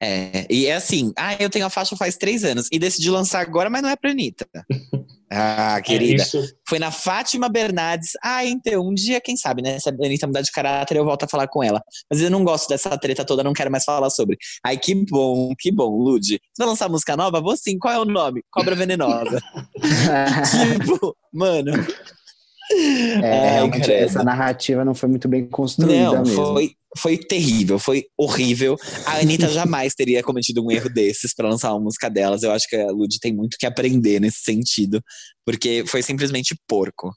É, 0.00 0.46
e 0.48 0.66
é 0.66 0.76
assim, 0.76 1.12
ah, 1.16 1.34
eu 1.40 1.50
tenho 1.50 1.66
a 1.66 1.70
faixa 1.70 1.96
faz 1.96 2.16
três 2.16 2.44
anos 2.44 2.68
e 2.70 2.78
decidi 2.78 3.10
lançar 3.10 3.40
agora, 3.40 3.68
mas 3.68 3.82
não 3.82 3.88
é 3.88 3.96
pra 3.96 4.10
Anitta. 4.10 4.46
Ah, 5.30 5.78
querida. 5.82 6.22
É, 6.22 6.26
Foi 6.66 6.78
na 6.78 6.90
Fátima 6.90 7.50
Bernardes. 7.50 8.12
Ah, 8.22 8.46
então, 8.46 8.88
um 8.88 8.94
dia, 8.94 9.20
quem 9.20 9.36
sabe, 9.36 9.60
né? 9.60 9.78
Se 9.78 9.88
a 9.88 9.92
Anitta 9.92 10.26
mudar 10.26 10.40
de 10.40 10.50
caráter, 10.50 10.96
eu 10.96 11.04
volto 11.04 11.24
a 11.24 11.28
falar 11.28 11.46
com 11.48 11.62
ela. 11.62 11.82
Mas 12.10 12.22
eu 12.22 12.30
não 12.30 12.42
gosto 12.42 12.66
dessa 12.66 12.96
treta 12.96 13.26
toda, 13.26 13.44
não 13.44 13.52
quero 13.52 13.70
mais 13.70 13.84
falar 13.84 14.08
sobre. 14.08 14.38
Ai, 14.64 14.78
que 14.78 14.94
bom, 14.94 15.54
que 15.58 15.70
bom, 15.70 15.90
Lud. 15.90 16.26
Você 16.26 16.38
vai 16.56 16.66
lançar 16.66 16.88
música 16.88 17.14
nova? 17.14 17.42
Vou 17.42 17.54
sim. 17.58 17.78
Qual 17.78 17.92
é 17.92 17.98
o 17.98 18.06
nome? 18.06 18.42
Cobra 18.50 18.74
Venenosa. 18.74 19.38
tipo, 20.88 21.14
mano. 21.30 21.72
É, 22.70 23.50
realmente, 23.54 23.90
essa 23.90 24.22
narrativa 24.22 24.84
não 24.84 24.94
foi 24.94 25.08
muito 25.08 25.28
bem 25.28 25.46
construída 25.48 26.16
Não, 26.16 26.22
mesmo. 26.22 26.34
foi, 26.34 26.72
foi 26.96 27.16
terrível, 27.16 27.78
foi 27.78 28.04
horrível. 28.16 28.76
A 29.06 29.18
Anitta 29.18 29.48
jamais 29.52 29.94
teria 29.94 30.22
cometido 30.22 30.64
um 30.64 30.70
erro 30.70 30.88
desses 30.88 31.34
pra 31.34 31.48
lançar 31.48 31.72
uma 31.72 31.80
música 31.80 32.10
delas. 32.10 32.42
Eu 32.42 32.52
acho 32.52 32.68
que 32.68 32.76
a 32.76 32.90
Lud 32.90 33.18
tem 33.20 33.32
muito 33.32 33.56
que 33.58 33.66
aprender 33.66 34.20
nesse 34.20 34.42
sentido, 34.42 35.02
porque 35.44 35.84
foi 35.86 36.02
simplesmente 36.02 36.54
porco. 36.66 37.12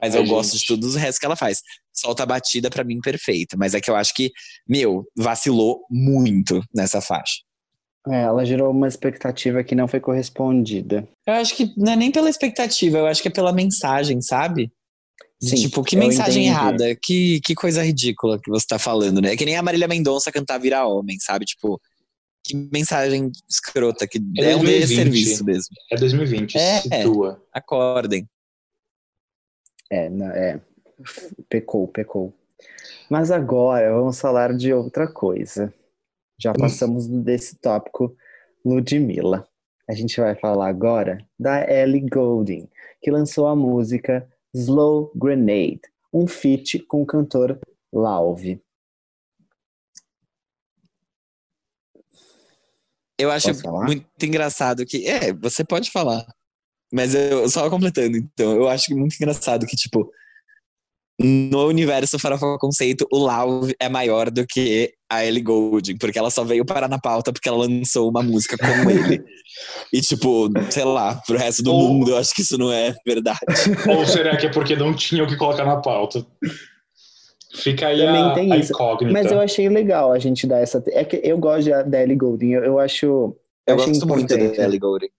Mas 0.00 0.14
Ai, 0.14 0.20
eu 0.20 0.26
gosto 0.26 0.58
de 0.58 0.66
tudo 0.66 0.88
o 0.88 0.96
resto 0.96 1.20
que 1.20 1.26
ela 1.26 1.36
faz. 1.36 1.60
Solta 1.92 2.24
a 2.24 2.26
batida 2.26 2.68
pra 2.68 2.82
mim 2.82 3.00
perfeita, 3.00 3.56
mas 3.56 3.72
é 3.72 3.80
que 3.80 3.90
eu 3.90 3.94
acho 3.94 4.12
que, 4.14 4.32
meu, 4.68 5.04
vacilou 5.16 5.86
muito 5.88 6.60
nessa 6.74 7.00
faixa. 7.00 7.36
É, 8.08 8.22
ela 8.22 8.44
gerou 8.44 8.70
uma 8.70 8.88
expectativa 8.88 9.62
que 9.62 9.74
não 9.76 9.86
foi 9.86 10.00
correspondida. 10.00 11.06
Eu 11.26 11.34
acho 11.34 11.54
que 11.56 11.72
não 11.76 11.92
é 11.92 11.96
nem 11.96 12.10
pela 12.10 12.28
expectativa, 12.28 12.98
eu 12.98 13.06
acho 13.06 13.22
que 13.22 13.28
é 13.28 13.30
pela 13.30 13.52
mensagem, 13.52 14.20
sabe? 14.20 14.72
Sim, 15.40 15.56
tipo, 15.56 15.82
que 15.82 15.96
mensagem 15.96 16.46
entendi. 16.46 16.56
errada, 16.56 16.96
que, 17.00 17.40
que 17.40 17.54
coisa 17.54 17.82
ridícula 17.82 18.40
que 18.40 18.48
você 18.50 18.66
tá 18.66 18.78
falando, 18.78 19.20
né? 19.20 19.32
É 19.32 19.36
que 19.36 19.44
nem 19.44 19.56
a 19.56 19.62
Marília 19.62 19.88
Mendonça 19.88 20.30
cantar 20.32 20.58
Virar 20.58 20.86
Homem, 20.86 21.18
sabe? 21.20 21.44
Tipo, 21.44 21.80
que 22.44 22.56
mensagem 22.72 23.30
escrota, 23.48 24.06
que 24.06 24.18
É 24.38 24.50
é, 24.52 24.56
um 24.56 24.60
2020. 24.60 24.80
desserviço 24.88 25.44
mesmo. 25.44 25.74
é 25.90 25.96
2020, 25.96 26.56
É. 26.58 26.80
situa. 26.80 27.42
Acordem. 27.52 28.28
É, 29.90 30.08
não- 30.08 30.26
é, 30.30 30.60
pecou, 31.48 31.86
pecou. 31.88 32.32
Mas 33.10 33.30
agora 33.30 33.92
vamos 33.92 34.18
falar 34.20 34.54
de 34.56 34.72
outra 34.72 35.06
coisa. 35.06 35.72
Já 36.42 36.52
passamos 36.52 37.06
desse 37.06 37.54
tópico 37.54 38.16
Ludmilla. 38.64 39.46
A 39.88 39.94
gente 39.94 40.20
vai 40.20 40.34
falar 40.34 40.68
agora 40.68 41.24
da 41.38 41.62
Ellie 41.70 42.04
Goulding, 42.10 42.68
que 43.00 43.12
lançou 43.12 43.46
a 43.46 43.54
música 43.54 44.28
Slow 44.52 45.12
Grenade, 45.14 45.82
um 46.12 46.26
feat 46.26 46.80
com 46.80 47.02
o 47.02 47.06
cantor 47.06 47.60
Lauve. 47.92 48.60
Eu 53.16 53.30
acho 53.30 53.52
muito 53.84 54.26
engraçado 54.26 54.84
que. 54.84 55.06
É, 55.06 55.32
você 55.32 55.64
pode 55.64 55.92
falar. 55.92 56.26
Mas 56.92 57.14
eu 57.14 57.48
só 57.48 57.70
completando, 57.70 58.16
então, 58.16 58.52
eu 58.52 58.68
acho 58.68 58.94
muito 58.96 59.14
engraçado 59.14 59.64
que, 59.64 59.76
tipo, 59.76 60.12
no 61.20 61.66
universo 61.68 62.18
Farofa 62.18 62.56
Conceito, 62.58 63.06
o 63.12 63.18
Lau 63.18 63.62
é 63.78 63.88
maior 63.88 64.30
do 64.30 64.46
que 64.46 64.92
a 65.10 65.24
Ellie 65.24 65.42
Goulding, 65.42 65.96
porque 65.98 66.18
ela 66.18 66.30
só 66.30 66.42
veio 66.42 66.64
parar 66.64 66.88
na 66.88 66.98
pauta 66.98 67.32
porque 67.32 67.48
ela 67.48 67.58
lançou 67.58 68.08
uma 68.08 68.22
música 68.22 68.56
com 68.56 68.66
ele. 68.90 69.22
E, 69.92 70.00
tipo, 70.00 70.48
sei 70.70 70.84
lá, 70.84 71.20
pro 71.26 71.36
resto 71.36 71.62
do 71.62 71.72
Ou- 71.72 71.88
mundo, 71.92 72.10
eu 72.10 72.16
acho 72.16 72.34
que 72.34 72.40
isso 72.42 72.56
não 72.58 72.72
é 72.72 72.94
verdade. 73.06 73.38
Ou 73.88 74.06
será 74.06 74.36
que 74.36 74.46
é 74.46 74.50
porque 74.50 74.74
não 74.74 74.94
tinha 74.94 75.22
o 75.22 75.26
que 75.26 75.36
colocar 75.36 75.64
na 75.64 75.76
pauta? 75.76 76.24
Fica 77.54 77.88
aí 77.88 77.98
Também 77.98 78.22
a, 78.22 78.30
tem 78.32 78.52
a 78.52 78.56
isso. 78.56 78.72
incógnita. 78.72 79.12
Mas 79.12 79.30
eu 79.30 79.38
achei 79.38 79.68
legal 79.68 80.10
a 80.12 80.18
gente 80.18 80.46
dar 80.46 80.60
essa. 80.60 80.82
É 80.88 81.04
que 81.04 81.20
eu 81.22 81.36
gosto 81.36 81.64
de- 81.64 81.84
da 81.90 82.02
Ellie 82.02 82.16
Goulding, 82.16 82.52
eu, 82.52 82.64
eu 82.64 82.78
acho. 82.78 83.36
Eu 83.66 83.74
acho 83.76 83.88
gosto 83.88 84.08
muito 84.08 84.26
da 84.34 84.64
Ellie 84.64 84.78
Goulding. 84.78 85.10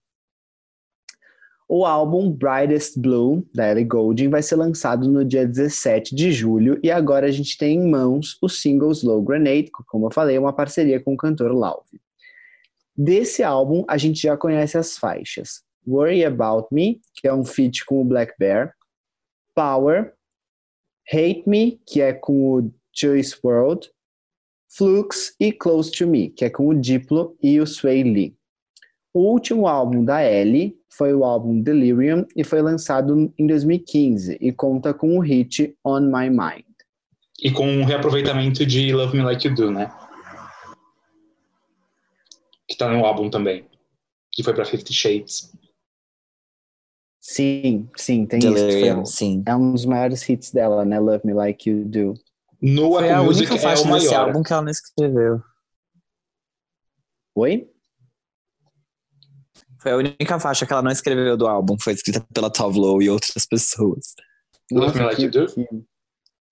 O 1.76 1.88
álbum 1.88 2.30
Brightest 2.30 2.99
Blue, 2.99 3.43
da 3.51 3.71
Ellie 3.71 3.84
Goulding, 3.84 4.30
vai 4.30 4.43
ser 4.43 4.57
lançado 4.57 5.09
no 5.09 5.26
dia 5.26 5.47
17 5.47 6.13
de 6.13 6.32
julho 6.32 6.80
e 6.84 6.91
agora 6.91 7.26
a 7.26 7.32
gente 7.32 7.57
tem 7.57 7.80
em 7.80 7.89
mãos 7.89 8.38
o 8.43 8.47
single 8.47 8.91
Slow 8.91 9.24
Grenade, 9.24 9.71
como 9.88 10.05
eu 10.05 10.11
falei, 10.11 10.36
é 10.36 10.39
uma 10.39 10.53
parceria 10.53 11.01
com 11.01 11.15
o 11.15 11.17
cantor 11.17 11.51
Lauve. 11.51 11.99
Desse 12.95 13.41
álbum, 13.41 13.84
a 13.88 13.97
gente 13.97 14.21
já 14.21 14.38
conhece 14.38 14.78
as 14.78 14.99
faixas 14.99 15.63
Worry 15.88 16.24
About 16.24 16.67
Me, 16.71 17.01
que 17.15 17.28
é 17.28 17.34
um 17.34 17.43
feat 17.43 17.84
com 17.86 18.03
o 18.03 18.05
Black 18.05 18.36
Bear, 18.38 18.76
Power, 19.55 20.13
Hate 21.11 21.41
Me, 21.47 21.82
que 21.88 22.01
é 22.01 22.13
com 22.13 22.51
o 22.53 22.71
Juice 22.95 23.36
World, 23.43 23.89
Flux 24.69 25.36
e 25.39 25.51
Close 25.51 25.91
to 25.91 26.05
Me, 26.05 26.30
que 26.30 26.45
é 26.45 26.51
com 26.51 26.67
o 26.67 26.80
Diplo 26.80 27.36
e 27.41 27.59
o 27.59 27.65
Sway 27.65 28.03
Lee. 28.03 28.38
O 29.11 29.21
último 29.21 29.67
álbum 29.67 30.05
da 30.05 30.24
Ellie 30.24 30.78
foi 30.97 31.13
o 31.13 31.23
álbum 31.23 31.61
Delirium 31.61 32.25
e 32.35 32.43
foi 32.43 32.61
lançado 32.61 33.33
em 33.37 33.47
2015 33.47 34.37
e 34.39 34.51
conta 34.51 34.93
com 34.93 35.17
o 35.17 35.21
hit 35.21 35.75
On 35.83 36.01
My 36.01 36.29
Mind. 36.29 36.65
E 37.41 37.51
com 37.51 37.67
um 37.67 37.83
reaproveitamento 37.83 38.65
de 38.65 38.93
Love 38.93 39.17
Me 39.17 39.23
Like 39.23 39.47
You 39.47 39.55
Do, 39.55 39.71
né? 39.71 39.91
Que 42.67 42.77
tá 42.77 42.89
no 42.89 43.03
álbum 43.05 43.29
também. 43.29 43.67
Que 44.31 44.43
foi 44.43 44.53
pra 44.53 44.65
Fifty 44.65 44.93
Shades. 44.93 45.51
Sim, 47.19 47.89
sim, 47.95 48.25
tem 48.25 48.39
isso. 48.39 48.53
Delirium, 48.53 48.95
Foi- 48.97 49.05
sim. 49.05 49.43
é 49.45 49.55
um 49.55 49.71
dos 49.73 49.85
maiores 49.85 50.27
hits 50.27 50.51
dela, 50.51 50.83
né? 50.83 50.99
Love 50.99 51.25
Me 51.25 51.33
Like 51.33 51.69
You 51.69 51.85
Do. 51.85 52.13
No 52.61 52.91
Foi 52.93 53.09
a 53.09 53.21
Music 53.23 53.49
única 53.51 53.55
é 53.55 53.59
faixa 53.59 53.87
o 53.87 53.93
desse 53.93 54.07
maior. 54.07 54.27
álbum 54.27 54.43
que 54.43 54.53
ela 54.53 54.61
não 54.61 54.69
escreveu. 54.71 55.41
Oi? 57.35 57.69
Foi 59.84 59.91
a 59.91 59.97
única 59.97 60.39
faixa 60.39 60.65
que 60.65 60.71
ela 60.73 60.81
não 60.81 60.91
escreveu 60.91 61.36
do 61.36 61.45
álbum. 61.45 61.75
Foi 61.79 61.91
escrita 61.93 62.25
pela 62.34 62.49
Tove 62.49 62.79
Lo 62.79 63.01
e 63.01 63.09
outras 63.09 63.45
pessoas. 63.45 64.15
Like 64.71 65.29
que- 65.29 65.45
que- 65.67 65.84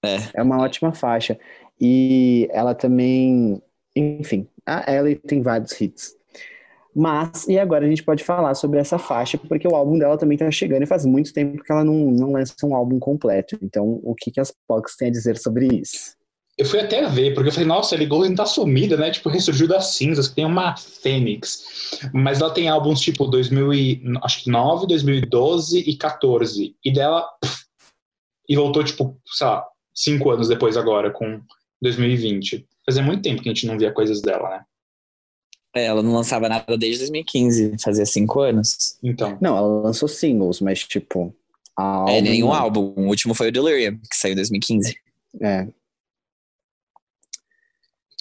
É. 0.03 0.17
É 0.35 0.43
uma 0.43 0.59
ótima 0.61 0.93
faixa. 0.93 1.39
E 1.79 2.47
ela 2.51 2.75
também. 2.75 3.61
Enfim, 3.95 4.47
a 4.65 4.91
Ellie 4.93 5.15
tem 5.15 5.41
vários 5.41 5.79
hits. 5.79 6.13
Mas, 6.93 7.47
e 7.47 7.57
agora 7.57 7.85
a 7.85 7.89
gente 7.89 8.03
pode 8.03 8.21
falar 8.23 8.53
sobre 8.53 8.77
essa 8.77 8.99
faixa, 8.99 9.37
porque 9.37 9.65
o 9.65 9.73
álbum 9.75 9.97
dela 9.97 10.17
também 10.17 10.37
tá 10.37 10.51
chegando 10.51 10.83
e 10.83 10.87
faz 10.87 11.05
muito 11.05 11.31
tempo 11.31 11.63
que 11.63 11.71
ela 11.71 11.85
não, 11.85 12.11
não 12.11 12.33
lança 12.33 12.53
um 12.65 12.75
álbum 12.75 12.99
completo. 12.99 13.57
Então, 13.61 14.01
o 14.03 14.13
que, 14.13 14.29
que 14.29 14.41
as 14.41 14.53
Pox 14.67 14.97
têm 14.97 15.07
a 15.07 15.11
dizer 15.11 15.37
sobre 15.37 15.67
isso? 15.67 16.17
Eu 16.57 16.65
fui 16.65 16.79
até 16.79 17.07
ver, 17.07 17.33
porque 17.33 17.49
eu 17.49 17.53
falei, 17.53 17.67
nossa, 17.67 17.95
Ellie 17.95 18.07
Goulding 18.07 18.35
tá 18.35 18.45
sumida, 18.45 18.97
né? 18.97 19.09
Tipo, 19.09 19.29
ressurgiu 19.29 19.67
das 19.67 19.95
cinzas, 19.95 20.27
que 20.27 20.35
tem 20.35 20.45
uma 20.45 20.75
fênix. 20.77 21.63
Mas 22.13 22.41
ela 22.41 22.53
tem 22.53 22.67
álbuns 22.67 22.99
tipo 22.99 23.25
2009, 23.25 24.87
2012 24.87 25.79
e 25.79 25.95
14. 25.95 26.75
E 26.83 26.91
dela. 26.91 27.27
pff, 27.41 27.61
e 28.49 28.55
voltou, 28.55 28.83
tipo, 28.83 29.17
sei 29.25 29.47
lá, 29.47 29.65
cinco 29.95 30.29
anos 30.29 30.49
depois 30.49 30.75
agora, 30.75 31.09
com 31.09 31.41
2020. 31.81 32.67
Fazia 32.85 33.01
muito 33.01 33.21
tempo 33.21 33.41
que 33.41 33.49
a 33.49 33.53
gente 33.53 33.65
não 33.65 33.77
via 33.77 33.93
coisas 33.93 34.21
dela, 34.21 34.49
né? 34.49 34.65
É, 35.73 35.85
ela 35.85 36.03
não 36.03 36.13
lançava 36.13 36.49
nada 36.49 36.77
desde 36.77 36.99
2015, 36.99 37.77
fazia 37.81 38.05
cinco 38.05 38.41
anos. 38.41 38.97
Então. 39.01 39.37
Não, 39.39 39.55
ela 39.55 39.81
lançou 39.81 40.07
singles, 40.07 40.59
mas 40.59 40.83
tipo. 40.83 41.33
Álbum, 41.77 42.11
é, 42.11 42.21
nenhum 42.21 42.51
álbum. 42.51 42.93
O 42.97 43.07
último 43.07 43.33
foi 43.33 43.47
o 43.47 43.51
Delirium, 43.51 43.97
que 43.97 44.17
saiu 44.17 44.33
em 44.33 44.35
2015. 44.35 44.95
É, 45.41 45.67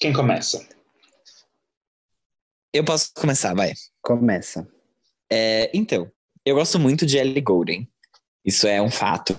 Quem 0.00 0.12
começa? 0.12 0.66
Eu 2.72 2.84
posso 2.84 3.12
começar, 3.14 3.54
vai. 3.54 3.72
começa. 4.02 4.66
É, 5.30 5.70
então, 5.74 6.10
eu 6.44 6.54
gosto 6.56 6.78
muito 6.78 7.04
de 7.04 7.18
Ellie 7.18 7.40
Goulding. 7.40 7.86
Isso 8.44 8.66
é 8.66 8.80
um 8.80 8.90
fato. 8.90 9.38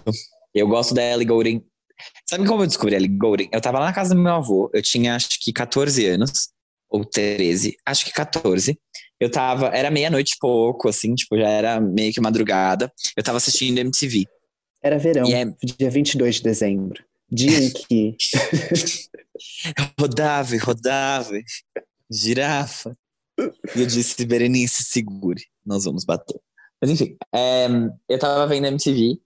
Eu 0.54 0.68
gosto 0.68 0.94
da 0.94 1.02
Ellie 1.04 1.26
Goulding. 1.26 1.66
Sabe 2.30 2.46
como 2.48 2.64
eu 2.64 2.68
descobri 2.68 2.94
a 2.96 2.98
Ellie 2.98 3.10
Goulding? 3.18 3.50
Eu 3.52 3.60
tava 3.62 3.80
lá 3.80 3.86
na 3.86 3.94
casa 3.94 4.14
do 4.14 4.22
meu 4.22 4.34
avô, 4.34 4.70
eu 4.74 4.82
tinha 4.82 5.16
acho 5.16 5.30
que 5.42 5.52
14 5.52 6.06
anos, 6.06 6.50
ou 6.90 7.04
13, 7.06 7.76
acho 7.86 8.06
que 8.06 8.12
14. 8.12 8.78
Eu 9.20 9.30
tava, 9.32 9.68
era 9.68 9.90
meia-noite 9.92 10.34
e 10.36 10.40
pouco, 10.40 10.90
assim, 10.90 11.14
tipo, 11.16 11.38
já 11.38 11.48
era 11.50 11.80
meio 11.80 12.12
que 12.14 12.22
madrugada. 12.22 12.92
Eu 13.16 13.24
tava 13.24 13.38
assistindo 13.38 13.78
MTV. 13.80 14.26
Era 14.84 14.98
verão, 14.98 15.26
E 15.28 15.34
é- 15.34 15.46
dia 15.78 15.90
22 15.90 16.36
de 16.36 16.44
dezembro. 16.44 17.04
Dia 17.32 17.58
em 17.64 17.72
que. 17.72 18.18
Rodava 20.00 20.58
rodava, 20.58 21.40
girafa. 22.10 22.96
E 23.76 23.82
eu 23.82 23.86
disse, 23.86 24.26
Berenice, 24.26 24.84
segure, 24.84 25.44
nós 25.66 25.86
vamos 25.86 26.04
bater. 26.04 26.40
Mas 26.82 26.92
enfim, 26.92 27.16
é, 27.34 27.68
eu 28.10 28.20
tava 28.20 28.48
vendo 28.48 28.66
MTV 28.68 29.20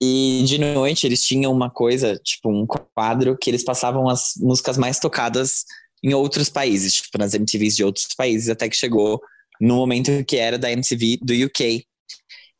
e 0.00 0.42
de 0.46 0.58
noite 0.58 1.06
eles 1.06 1.22
tinham 1.22 1.52
uma 1.52 1.68
coisa, 1.68 2.16
tipo 2.16 2.48
um 2.48 2.66
quadro 2.66 3.36
que 3.36 3.50
eles 3.50 3.62
passavam 3.62 4.08
as 4.08 4.32
músicas 4.38 4.78
mais 4.78 4.98
tocadas 4.98 5.64
em 6.02 6.14
outros 6.14 6.48
países, 6.48 6.94
tipo 6.94 7.18
nas 7.18 7.34
MTVs 7.34 7.76
de 7.76 7.84
outros 7.84 8.06
países, 8.14 8.48
até 8.48 8.68
que 8.68 8.76
chegou 8.76 9.20
no 9.60 9.76
momento 9.76 10.24
que 10.24 10.36
era 10.36 10.56
da 10.56 10.72
MTV 10.72 11.18
do 11.20 11.34
UK. 11.34 11.84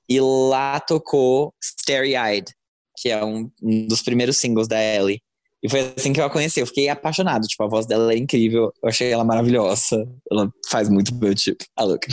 E 0.09 0.20
lá 0.20 0.78
tocou 0.80 1.55
Starry 1.62 2.14
Eyed, 2.16 2.53
que 3.01 3.09
é 3.09 3.24
um, 3.24 3.51
um 3.62 3.86
dos 3.86 4.03
primeiros 4.03 4.36
singles 4.36 4.68
da 4.68 4.80
Ellie. 4.82 5.22
E 5.62 5.68
foi 5.68 5.92
assim 5.96 6.12
que 6.12 6.20
eu 6.20 6.24
a 6.24 6.30
conheci. 6.30 6.61
Eu 6.61 6.66
fiquei 6.66 6.88
apaixonado. 6.88 7.46
Tipo, 7.46 7.64
a 7.64 7.68
voz 7.68 7.86
dela 7.86 8.12
é 8.12 8.16
incrível. 8.16 8.72
Eu 8.82 8.88
achei 8.88 9.11
ela 9.11 9.24
maravilhosa. 9.24 10.07
Ela 10.30 10.51
faz 10.70 10.88
muito 10.88 11.14
meu 11.14 11.34
tipo. 11.34 11.64
A 11.76 11.84
louca. 11.84 12.09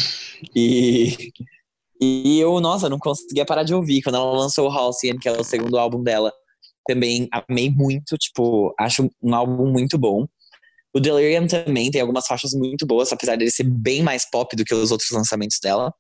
E, 0.56 1.32
e 2.02 2.40
eu, 2.40 2.60
nossa, 2.60 2.90
não 2.90 3.00
conseguia 3.00 3.46
parar 3.46 3.64
de 3.64 3.74
ouvir. 3.74 4.02
Quando 4.02 4.16
ela 4.16 4.32
lançou 4.34 4.68
o 4.68 4.72
Halcyon, 4.72 5.18
que 5.18 5.30
é 5.30 5.32
o 5.32 5.44
segundo 5.44 5.78
álbum 5.78 6.04
dela, 6.04 6.32
também 6.86 7.28
amei 7.32 7.70
muito. 7.70 8.18
Tipo, 8.18 8.74
acho 8.78 9.10
um 9.22 9.34
álbum 9.34 9.72
muito 9.72 9.98
bom. 9.98 10.26
O 10.94 11.00
Delirium 11.00 11.48
também 11.48 11.92
tem 11.92 12.02
algumas 12.02 12.26
faixas 12.26 12.54
muito 12.54 12.86
boas, 12.86 13.12
apesar 13.14 13.38
dele 13.38 13.52
ser 13.52 13.64
bem 13.64 14.02
mais 14.02 14.30
pop 14.30 14.56
do 14.56 14.66
que 14.66 14.74
os 14.74 14.92
outros 14.92 15.12
lançamentos 15.12 15.60
dela. 15.62 15.94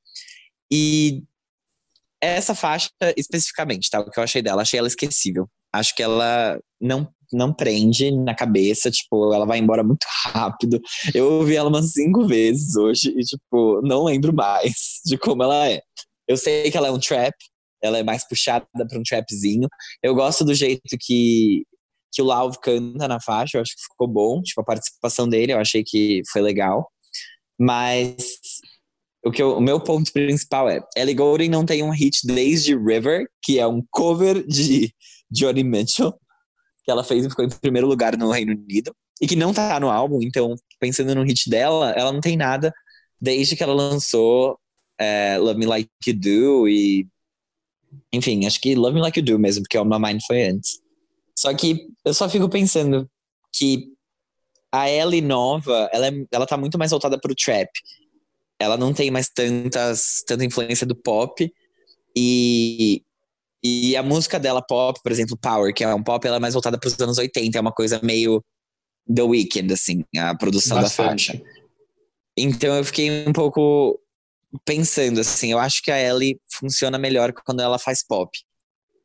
E 0.71 1.23
essa 2.21 2.55
faixa 2.55 2.89
especificamente, 3.15 3.89
tá? 3.89 3.99
O 3.99 4.09
que 4.09 4.19
eu 4.19 4.23
achei 4.23 4.41
dela, 4.41 4.61
achei 4.61 4.79
ela 4.79 4.87
esquecível. 4.87 5.47
Acho 5.73 5.95
que 5.95 6.03
ela 6.03 6.59
não 6.79 7.07
não 7.33 7.53
prende 7.53 8.09
na 8.11 8.33
cabeça, 8.33 8.89
tipo, 8.89 9.33
ela 9.33 9.45
vai 9.45 9.57
embora 9.59 9.83
muito 9.83 10.05
rápido. 10.31 10.79
Eu 11.13 11.33
ouvi 11.33 11.55
ela 11.55 11.69
umas 11.69 11.91
cinco 11.91 12.25
vezes 12.25 12.75
hoje 12.75 13.09
e, 13.09 13.19
tipo, 13.19 13.81
não 13.83 14.05
lembro 14.05 14.33
mais 14.33 15.01
de 15.05 15.17
como 15.17 15.43
ela 15.43 15.67
é. 15.67 15.81
Eu 16.27 16.37
sei 16.37 16.69
que 16.71 16.77
ela 16.77 16.87
é 16.87 16.91
um 16.91 16.99
trap, 16.99 17.33
ela 17.81 17.97
é 17.97 18.03
mais 18.03 18.27
puxada 18.27 18.65
para 18.73 18.99
um 18.99 19.03
trapzinho. 19.03 19.67
Eu 20.01 20.15
gosto 20.15 20.43
do 20.43 20.53
jeito 20.53 20.81
que, 20.99 21.63
que 22.13 22.21
o 22.21 22.25
Lauv 22.25 22.55
canta 22.61 23.07
na 23.07 23.19
faixa, 23.19 23.57
eu 23.57 23.61
acho 23.61 23.75
que 23.75 23.83
ficou 23.83 24.07
bom. 24.07 24.41
Tipo, 24.41 24.61
a 24.61 24.65
participação 24.65 25.27
dele, 25.27 25.53
eu 25.53 25.59
achei 25.59 25.83
que 25.85 26.21
foi 26.31 26.41
legal. 26.41 26.89
Mas 27.59 28.36
o, 29.25 29.31
que 29.31 29.41
eu- 29.41 29.57
o 29.57 29.61
meu 29.61 29.79
ponto 29.79 30.11
principal 30.11 30.69
é: 30.69 30.81
Ellie 30.95 31.15
Goulding 31.15 31.49
não 31.49 31.65
tem 31.65 31.83
um 31.83 31.89
hit 31.91 32.25
desde 32.25 32.75
River, 32.75 33.27
que 33.41 33.59
é 33.59 33.67
um 33.67 33.83
cover 33.91 34.45
de 34.47 34.93
Johnny 35.29 35.63
Mitchell, 35.63 36.13
que 36.83 36.91
ela 36.91 37.03
fez 37.03 37.25
e 37.25 37.29
ficou 37.29 37.43
em 37.45 37.49
primeiro 37.49 37.87
lugar 37.87 38.17
no 38.17 38.31
Reino 38.31 38.53
Unido, 38.53 38.95
e 39.21 39.27
que 39.27 39.35
não 39.35 39.53
tá 39.53 39.79
no 39.79 39.89
álbum, 39.89 40.21
então, 40.21 40.55
pensando 40.79 41.13
no 41.15 41.23
hit 41.23 41.49
dela, 41.49 41.91
ela 41.91 42.11
não 42.11 42.21
tem 42.21 42.37
nada 42.37 42.73
desde 43.19 43.55
que 43.55 43.63
ela 43.63 43.73
lançou 43.73 44.59
é, 44.99 45.37
Love 45.37 45.59
Me 45.59 45.65
Like 45.65 45.89
You 46.07 46.13
Do 46.19 46.67
e. 46.69 47.07
Enfim, 48.13 48.45
acho 48.45 48.59
que 48.61 48.75
Love 48.75 48.95
Me 48.95 49.01
Like 49.01 49.19
You 49.19 49.25
Do 49.25 49.39
mesmo, 49.39 49.63
porque 49.63 49.77
o 49.77 49.85
My 49.85 49.99
Mind 49.99 50.21
foi 50.25 50.43
antes. 50.43 50.79
Só 51.37 51.53
que 51.53 51.87
eu 52.05 52.13
só 52.13 52.29
fico 52.29 52.49
pensando 52.49 53.09
que 53.53 53.87
a 54.71 54.89
Ellie 54.89 55.21
nova, 55.21 55.89
ela, 55.91 56.07
é, 56.07 56.11
ela 56.31 56.45
tá 56.45 56.57
muito 56.57 56.77
mais 56.77 56.91
voltada 56.91 57.19
pro 57.19 57.35
trap. 57.35 57.69
Ela 58.59 58.77
não 58.77 58.93
tem 58.93 59.11
mais 59.11 59.29
tantas, 59.29 60.23
tanta 60.25 60.45
influência 60.45 60.85
do 60.85 60.95
pop. 60.95 61.51
E, 62.15 63.03
e 63.63 63.95
a 63.95 64.03
música 64.03 64.39
dela 64.39 64.61
pop, 64.61 64.99
por 65.03 65.11
exemplo, 65.11 65.37
Power, 65.37 65.73
que 65.73 65.83
é 65.83 65.93
um 65.93 66.03
pop, 66.03 66.25
ela 66.25 66.37
é 66.37 66.39
mais 66.39 66.53
voltada 66.53 66.79
pros 66.79 66.99
anos 66.99 67.17
80. 67.17 67.57
É 67.57 67.61
uma 67.61 67.71
coisa 67.71 67.99
meio 68.03 68.43
The 69.13 69.21
Weeknd, 69.21 69.73
assim, 69.73 70.03
a 70.17 70.35
produção 70.35 70.81
da 70.81 70.89
faixa. 70.89 71.33
Bastante. 71.33 71.57
Então 72.37 72.75
eu 72.75 72.83
fiquei 72.83 73.27
um 73.27 73.33
pouco 73.33 73.99
pensando 74.63 75.19
assim, 75.19 75.51
eu 75.51 75.59
acho 75.59 75.81
que 75.81 75.91
a 75.91 75.99
Ellie 75.99 76.39
funciona 76.47 76.97
melhor 76.97 77.33
quando 77.33 77.61
ela 77.61 77.79
faz 77.79 78.05
pop 78.05 78.29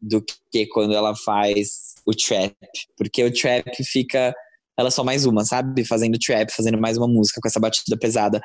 do 0.00 0.22
que 0.50 0.66
quando 0.66 0.94
ela 0.94 1.14
faz 1.16 1.94
o 2.04 2.12
trap, 2.12 2.54
porque 2.96 3.24
o 3.24 3.32
trap 3.32 3.72
fica 3.84 4.34
ela 4.76 4.88
é 4.88 4.90
só 4.90 5.04
mais 5.04 5.26
uma, 5.26 5.44
sabe? 5.44 5.84
Fazendo 5.84 6.18
trap, 6.18 6.50
fazendo 6.50 6.80
mais 6.80 6.96
uma 6.96 7.06
música 7.06 7.40
com 7.40 7.48
essa 7.48 7.60
batida 7.60 7.96
pesada, 7.96 8.40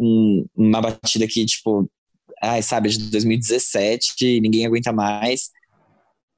um- 0.00 0.46
uma 0.56 0.80
batida 0.80 1.26
que 1.28 1.44
tipo, 1.44 1.88
ai, 2.42 2.62
sabe, 2.62 2.88
é 2.88 2.92
de 2.92 3.10
2017, 3.10 4.40
ninguém 4.40 4.66
aguenta 4.66 4.92
mais. 4.92 5.50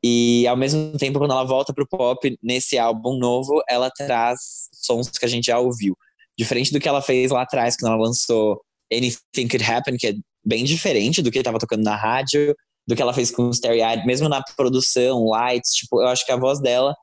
E 0.05 0.47
ao 0.49 0.57
mesmo 0.57 0.97
tempo, 0.99 1.19
quando 1.19 1.31
ela 1.31 1.45
volta 1.45 1.73
pro 1.73 1.87
pop, 1.87 2.37
nesse 2.43 2.77
álbum 2.77 3.17
novo, 3.17 3.63
ela 3.69 3.89
traz 3.91 4.69
sons 4.73 5.09
que 5.09 5.25
a 5.25 5.29
gente 5.29 5.47
já 5.47 5.59
ouviu. 5.61 5.97
Diferente 6.37 6.73
do 6.73 6.81
que 6.81 6.89
ela 6.89 7.01
fez 7.01 7.31
lá 7.31 7.43
atrás, 7.43 7.77
quando 7.77 7.93
ela 7.93 8.03
lançou 8.03 8.61
Anything 8.93 9.49
Could 9.49 9.65
Happen, 9.65 9.97
que 9.97 10.09
é 10.09 10.15
bem 10.45 10.65
diferente 10.65 11.23
do 11.23 11.31
que 11.31 11.39
estava 11.39 11.59
tocando 11.59 11.85
na 11.85 11.95
rádio, 11.95 12.55
do 12.87 12.97
que 12.97 13.03
ela 13.03 13.15
fez 13.15 13.31
com 13.31 13.49
o 13.49 13.53
Eyed, 13.65 14.05
mesmo 14.05 14.29
na 14.29 14.43
produção, 14.57 15.25
lights, 15.27 15.73
tipo, 15.73 16.01
eu 16.03 16.09
acho 16.09 16.27
que 16.27 16.33
a 16.33 16.37
voz 16.37 16.61
dela, 16.61 16.97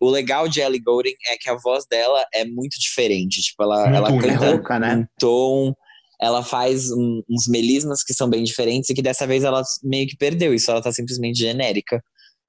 o 0.00 0.08
legal 0.10 0.48
de 0.48 0.60
Ellie 0.60 0.80
Goulding 0.80 1.14
é 1.28 1.36
que 1.36 1.50
a 1.50 1.56
voz 1.56 1.84
dela 1.88 2.24
é 2.32 2.44
muito 2.44 2.78
diferente, 2.80 3.42
tipo, 3.42 3.62
ela, 3.62 3.94
ela 3.94 4.08
canta 4.18 4.50
Rouca, 4.50 4.78
né? 4.78 4.96
um 4.96 5.04
tom, 5.18 5.74
ela 6.20 6.42
faz 6.42 6.90
um- 6.90 7.22
uns 7.28 7.46
melismas 7.48 8.02
que 8.02 8.14
são 8.14 8.28
bem 8.28 8.42
diferentes 8.42 8.88
e 8.90 8.94
que 8.94 9.02
dessa 9.02 9.26
vez 9.26 9.44
ela 9.44 9.62
meio 9.82 10.06
que 10.06 10.16
perdeu 10.16 10.52
isso, 10.54 10.70
ela 10.70 10.82
tá 10.82 10.90
simplesmente 10.92 11.38
genérica. 11.38 12.02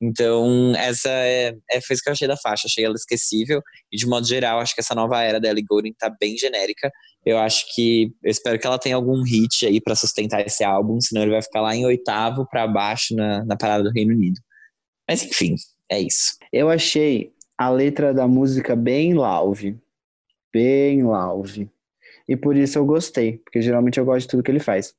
Então, 0.04 0.74
essa 0.76 1.10
é, 1.10 1.54
é 1.70 1.80
foi 1.80 1.94
isso 1.94 2.02
que 2.02 2.10
eu 2.10 2.14
achei 2.14 2.28
da 2.28 2.36
faixa, 2.36 2.64
achei 2.66 2.84
ela 2.84 2.96
esquecível 2.96 3.62
e 3.92 3.98
de 3.98 4.08
modo 4.08 4.26
geral, 4.26 4.60
acho 4.60 4.74
que 4.74 4.82
essa 4.82 4.96
nova 4.96 5.22
era 5.22 5.40
da 5.40 5.48
Ellie 5.50 5.64
Goulding 5.64 5.94
tá 5.94 6.10
bem 6.20 6.36
genérica. 6.38 6.90
Eu 7.24 7.38
acho 7.38 7.66
que 7.76 8.12
eu 8.24 8.32
espero 8.32 8.58
que 8.58 8.66
ela 8.66 8.80
tenha 8.80 8.96
algum 8.96 9.22
hit 9.22 9.64
aí 9.68 9.80
pra 9.80 9.94
sustentar 9.96 10.46
esse 10.46 10.64
álbum, 10.64 11.00
senão 11.00 11.22
ele 11.22 11.32
vai 11.32 11.42
ficar 11.44 11.62
lá 11.62 11.76
em 11.76 11.86
oitavo 11.86 12.48
pra 12.50 12.68
baixo 12.68 13.16
na, 13.16 13.46
na 13.46 13.56
parada 13.56 13.84
do 13.84 13.92
Reino 13.92 14.12
Unido. 14.16 14.40
Mas 15.08 15.22
enfim, 15.24 15.54
é 15.90 16.00
isso. 16.00 16.36
Eu 16.52 16.70
achei 16.72 17.32
a 17.62 17.70
letra 17.70 18.12
da 18.12 18.28
música 18.28 18.76
bem 18.76 19.14
lauve. 19.14 19.78
Bem 20.52 21.04
lauve. 21.04 21.70
E 22.28 22.36
por 22.36 22.58
isso 22.58 22.80
eu 22.80 22.86
gostei, 22.86 23.38
porque 23.38 23.62
geralmente 23.62 24.00
eu 24.00 24.06
gosto 24.06 24.22
de 24.22 24.28
tudo 24.30 24.42
que 24.42 24.50
ele 24.50 24.60
faz. 24.60 24.96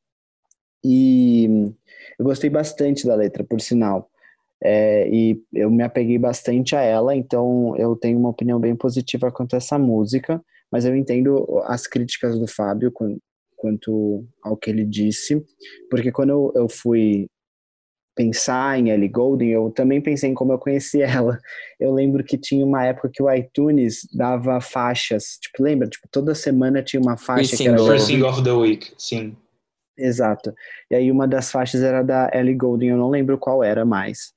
E 0.85 1.75
Eu 2.19 2.25
gostei 2.25 2.49
bastante 2.49 3.05
da 3.05 3.17
letra, 3.17 3.43
por 3.43 3.61
sinal. 3.61 4.09
É, 4.63 5.09
e 5.09 5.43
eu 5.53 5.69
me 5.71 5.83
apeguei 5.83 6.19
bastante 6.19 6.77
a 6.77 6.83
ela, 6.83 7.17
então 7.17 7.77
eu 7.77 7.97
tenho 7.97 8.17
uma 8.17 8.29
opinião 8.29 8.61
bem 8.61 8.77
positiva 8.77 9.33
quanto 9.33 9.55
a 9.55 9.57
essa 9.57 9.77
música, 9.77 10.41
mas 10.71 10.85
eu 10.85 10.95
entendo 10.95 11.45
as 11.65 11.89
críticas 11.89 12.39
do 12.39 12.47
Fábio 12.47 12.93
quanto 13.57 14.25
ao 14.41 14.57
que 14.57 14.71
ele 14.71 14.85
disse, 14.85 15.45
porque 15.91 16.13
quando 16.13 16.31
eu, 16.31 16.53
eu 16.55 16.69
fui 16.69 17.27
pensar 18.15 18.79
em 18.79 18.91
Ellie 18.91 19.09
Goulding, 19.09 19.49
eu 19.49 19.71
também 19.71 20.01
pensei 20.01 20.31
em 20.31 20.35
como 20.35 20.53
eu 20.53 20.59
conheci 20.59 21.01
ela. 21.03 21.39
Eu 21.79 21.93
lembro 21.93 22.23
que 22.25 22.37
tinha 22.37 22.65
uma 22.65 22.85
época 22.85 23.11
que 23.13 23.23
o 23.23 23.33
iTunes 23.33 24.07
dava 24.13 24.61
faixas, 24.61 25.39
tipo, 25.41 25.63
lembra? 25.63 25.89
Tipo, 25.89 26.09
toda 26.11 26.35
semana 26.35 26.83
tinha 26.83 27.01
uma 27.01 27.17
faixa 27.17 27.57
que 27.57 27.69
era... 27.69 27.79
First 27.79 28.07
Thing 28.09 28.23
of 28.23 28.43
the 28.43 28.53
Week, 28.53 28.93
sim. 28.97 29.37
Exato. 29.97 30.55
E 30.91 30.95
aí 30.95 31.11
uma 31.11 31.29
das 31.29 31.51
faixas 31.51 31.83
era 31.83 32.03
da 32.03 32.31
Ellie 32.33 32.55
Goulding, 32.55 32.89
eu 32.89 32.97
não 32.97 33.11
lembro 33.11 33.39
qual 33.39 33.63
era 33.63 33.85
mais. 33.85 34.33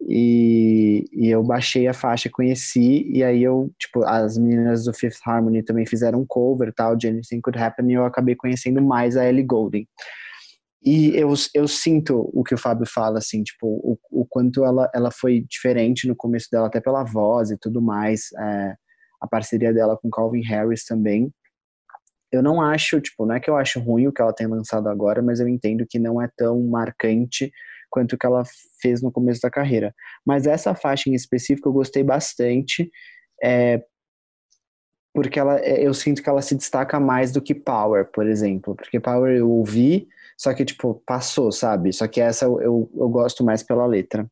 E, 0.00 1.04
e 1.12 1.28
eu 1.28 1.42
baixei 1.42 1.88
a 1.88 1.94
faixa, 1.94 2.28
conheci, 2.28 3.10
e 3.10 3.24
aí 3.24 3.42
eu, 3.42 3.70
tipo, 3.78 4.04
as 4.04 4.36
meninas 4.36 4.84
do 4.84 4.92
Fifth 4.92 5.20
Harmony 5.24 5.62
também 5.62 5.86
fizeram 5.86 6.20
um 6.20 6.26
cover, 6.26 6.72
tal, 6.72 6.94
de 6.94 7.08
Anything 7.08 7.40
Could 7.40 7.58
Happen, 7.58 7.90
e 7.90 7.94
eu 7.94 8.04
acabei 8.04 8.34
conhecendo 8.34 8.82
mais 8.82 9.16
a 9.16 9.26
Ellie 9.26 9.42
Goulding. 9.42 9.86
E 10.86 11.16
eu, 11.16 11.34
eu 11.52 11.66
sinto 11.66 12.30
o 12.32 12.44
que 12.44 12.54
o 12.54 12.58
Fábio 12.58 12.86
fala, 12.86 13.18
assim, 13.18 13.42
tipo, 13.42 13.66
o, 13.66 13.98
o 14.08 14.24
quanto 14.24 14.64
ela, 14.64 14.88
ela 14.94 15.10
foi 15.10 15.44
diferente 15.50 16.06
no 16.06 16.14
começo 16.14 16.46
dela, 16.48 16.68
até 16.68 16.80
pela 16.80 17.02
voz 17.02 17.50
e 17.50 17.58
tudo 17.58 17.82
mais, 17.82 18.28
é, 18.38 18.76
a 19.20 19.26
parceria 19.26 19.74
dela 19.74 19.98
com 20.00 20.08
Calvin 20.08 20.42
Harris 20.42 20.84
também. 20.84 21.28
Eu 22.30 22.40
não 22.40 22.60
acho, 22.60 23.00
tipo, 23.00 23.26
não 23.26 23.34
é 23.34 23.40
que 23.40 23.50
eu 23.50 23.56
acho 23.56 23.80
ruim 23.80 24.06
o 24.06 24.12
que 24.12 24.22
ela 24.22 24.32
tem 24.32 24.46
lançado 24.46 24.88
agora, 24.88 25.20
mas 25.20 25.40
eu 25.40 25.48
entendo 25.48 25.84
que 25.88 25.98
não 25.98 26.22
é 26.22 26.28
tão 26.36 26.62
marcante 26.68 27.50
quanto 27.90 28.12
o 28.12 28.18
que 28.18 28.26
ela 28.26 28.44
fez 28.80 29.02
no 29.02 29.10
começo 29.10 29.40
da 29.40 29.50
carreira. 29.50 29.92
Mas 30.24 30.46
essa 30.46 30.72
faixa 30.72 31.10
em 31.10 31.14
específico 31.14 31.68
eu 31.68 31.72
gostei 31.72 32.04
bastante, 32.04 32.88
é, 33.42 33.82
porque 35.12 35.40
ela, 35.40 35.58
é, 35.58 35.84
eu 35.84 35.92
sinto 35.94 36.22
que 36.22 36.28
ela 36.28 36.42
se 36.42 36.54
destaca 36.54 37.00
mais 37.00 37.32
do 37.32 37.42
que 37.42 37.54
Power, 37.54 38.04
por 38.12 38.28
exemplo. 38.28 38.76
Porque 38.76 39.00
Power 39.00 39.36
eu 39.36 39.50
ouvi, 39.50 40.06
só 40.36 40.52
que, 40.52 40.64
tipo, 40.64 41.02
passou, 41.06 41.50
sabe? 41.50 41.92
Só 41.92 42.06
que 42.06 42.20
essa 42.20 42.44
eu, 42.44 42.90
eu, 42.94 43.08
gosto 43.08 43.42
mais 43.42 43.62
pela 43.62 43.86
letra. 43.86 44.26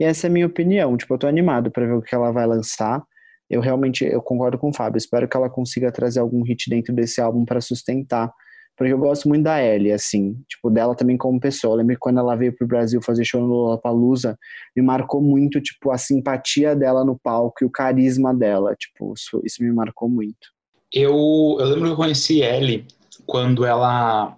E 0.00 0.04
essa 0.04 0.26
é 0.26 0.28
a 0.28 0.32
minha 0.32 0.46
opinião. 0.46 0.96
Tipo, 0.96 1.14
eu 1.14 1.18
tô 1.18 1.26
animado 1.26 1.70
para 1.70 1.86
ver 1.86 1.92
o 1.92 2.02
que 2.02 2.14
ela 2.14 2.32
vai 2.32 2.46
lançar. 2.46 3.02
Eu 3.48 3.60
realmente, 3.60 4.04
eu 4.04 4.20
concordo 4.20 4.58
com 4.58 4.70
o 4.70 4.74
Fábio. 4.74 4.98
Espero 4.98 5.28
que 5.28 5.36
ela 5.36 5.48
consiga 5.48 5.92
trazer 5.92 6.18
algum 6.18 6.42
hit 6.42 6.68
dentro 6.68 6.92
desse 6.92 7.20
álbum 7.20 7.44
para 7.44 7.60
sustentar. 7.60 8.32
Porque 8.76 8.92
eu 8.92 8.98
gosto 8.98 9.28
muito 9.28 9.44
da 9.44 9.62
Ellie, 9.62 9.92
assim. 9.92 10.36
Tipo, 10.48 10.68
dela 10.68 10.96
também 10.96 11.16
como 11.16 11.38
pessoa. 11.38 11.74
Eu 11.74 11.78
lembro 11.78 11.94
que 11.94 12.00
quando 12.00 12.18
ela 12.18 12.34
veio 12.34 12.52
pro 12.52 12.66
Brasil 12.66 13.00
fazer 13.00 13.24
show 13.24 13.40
no 13.40 13.46
Lollapalooza, 13.46 14.36
me 14.76 14.82
marcou 14.82 15.22
muito, 15.22 15.60
tipo, 15.60 15.92
a 15.92 15.98
simpatia 15.98 16.74
dela 16.74 17.04
no 17.04 17.16
palco 17.16 17.62
e 17.62 17.64
o 17.64 17.70
carisma 17.70 18.34
dela. 18.34 18.74
Tipo, 18.74 19.14
isso, 19.16 19.40
isso 19.44 19.62
me 19.62 19.72
marcou 19.72 20.08
muito. 20.08 20.52
Eu, 20.92 21.12
eu 21.60 21.66
lembro 21.66 21.84
que 21.84 21.92
eu 21.92 21.96
conheci 21.96 22.42
Ellie 22.42 22.86
quando 23.24 23.64
ela 23.64 24.36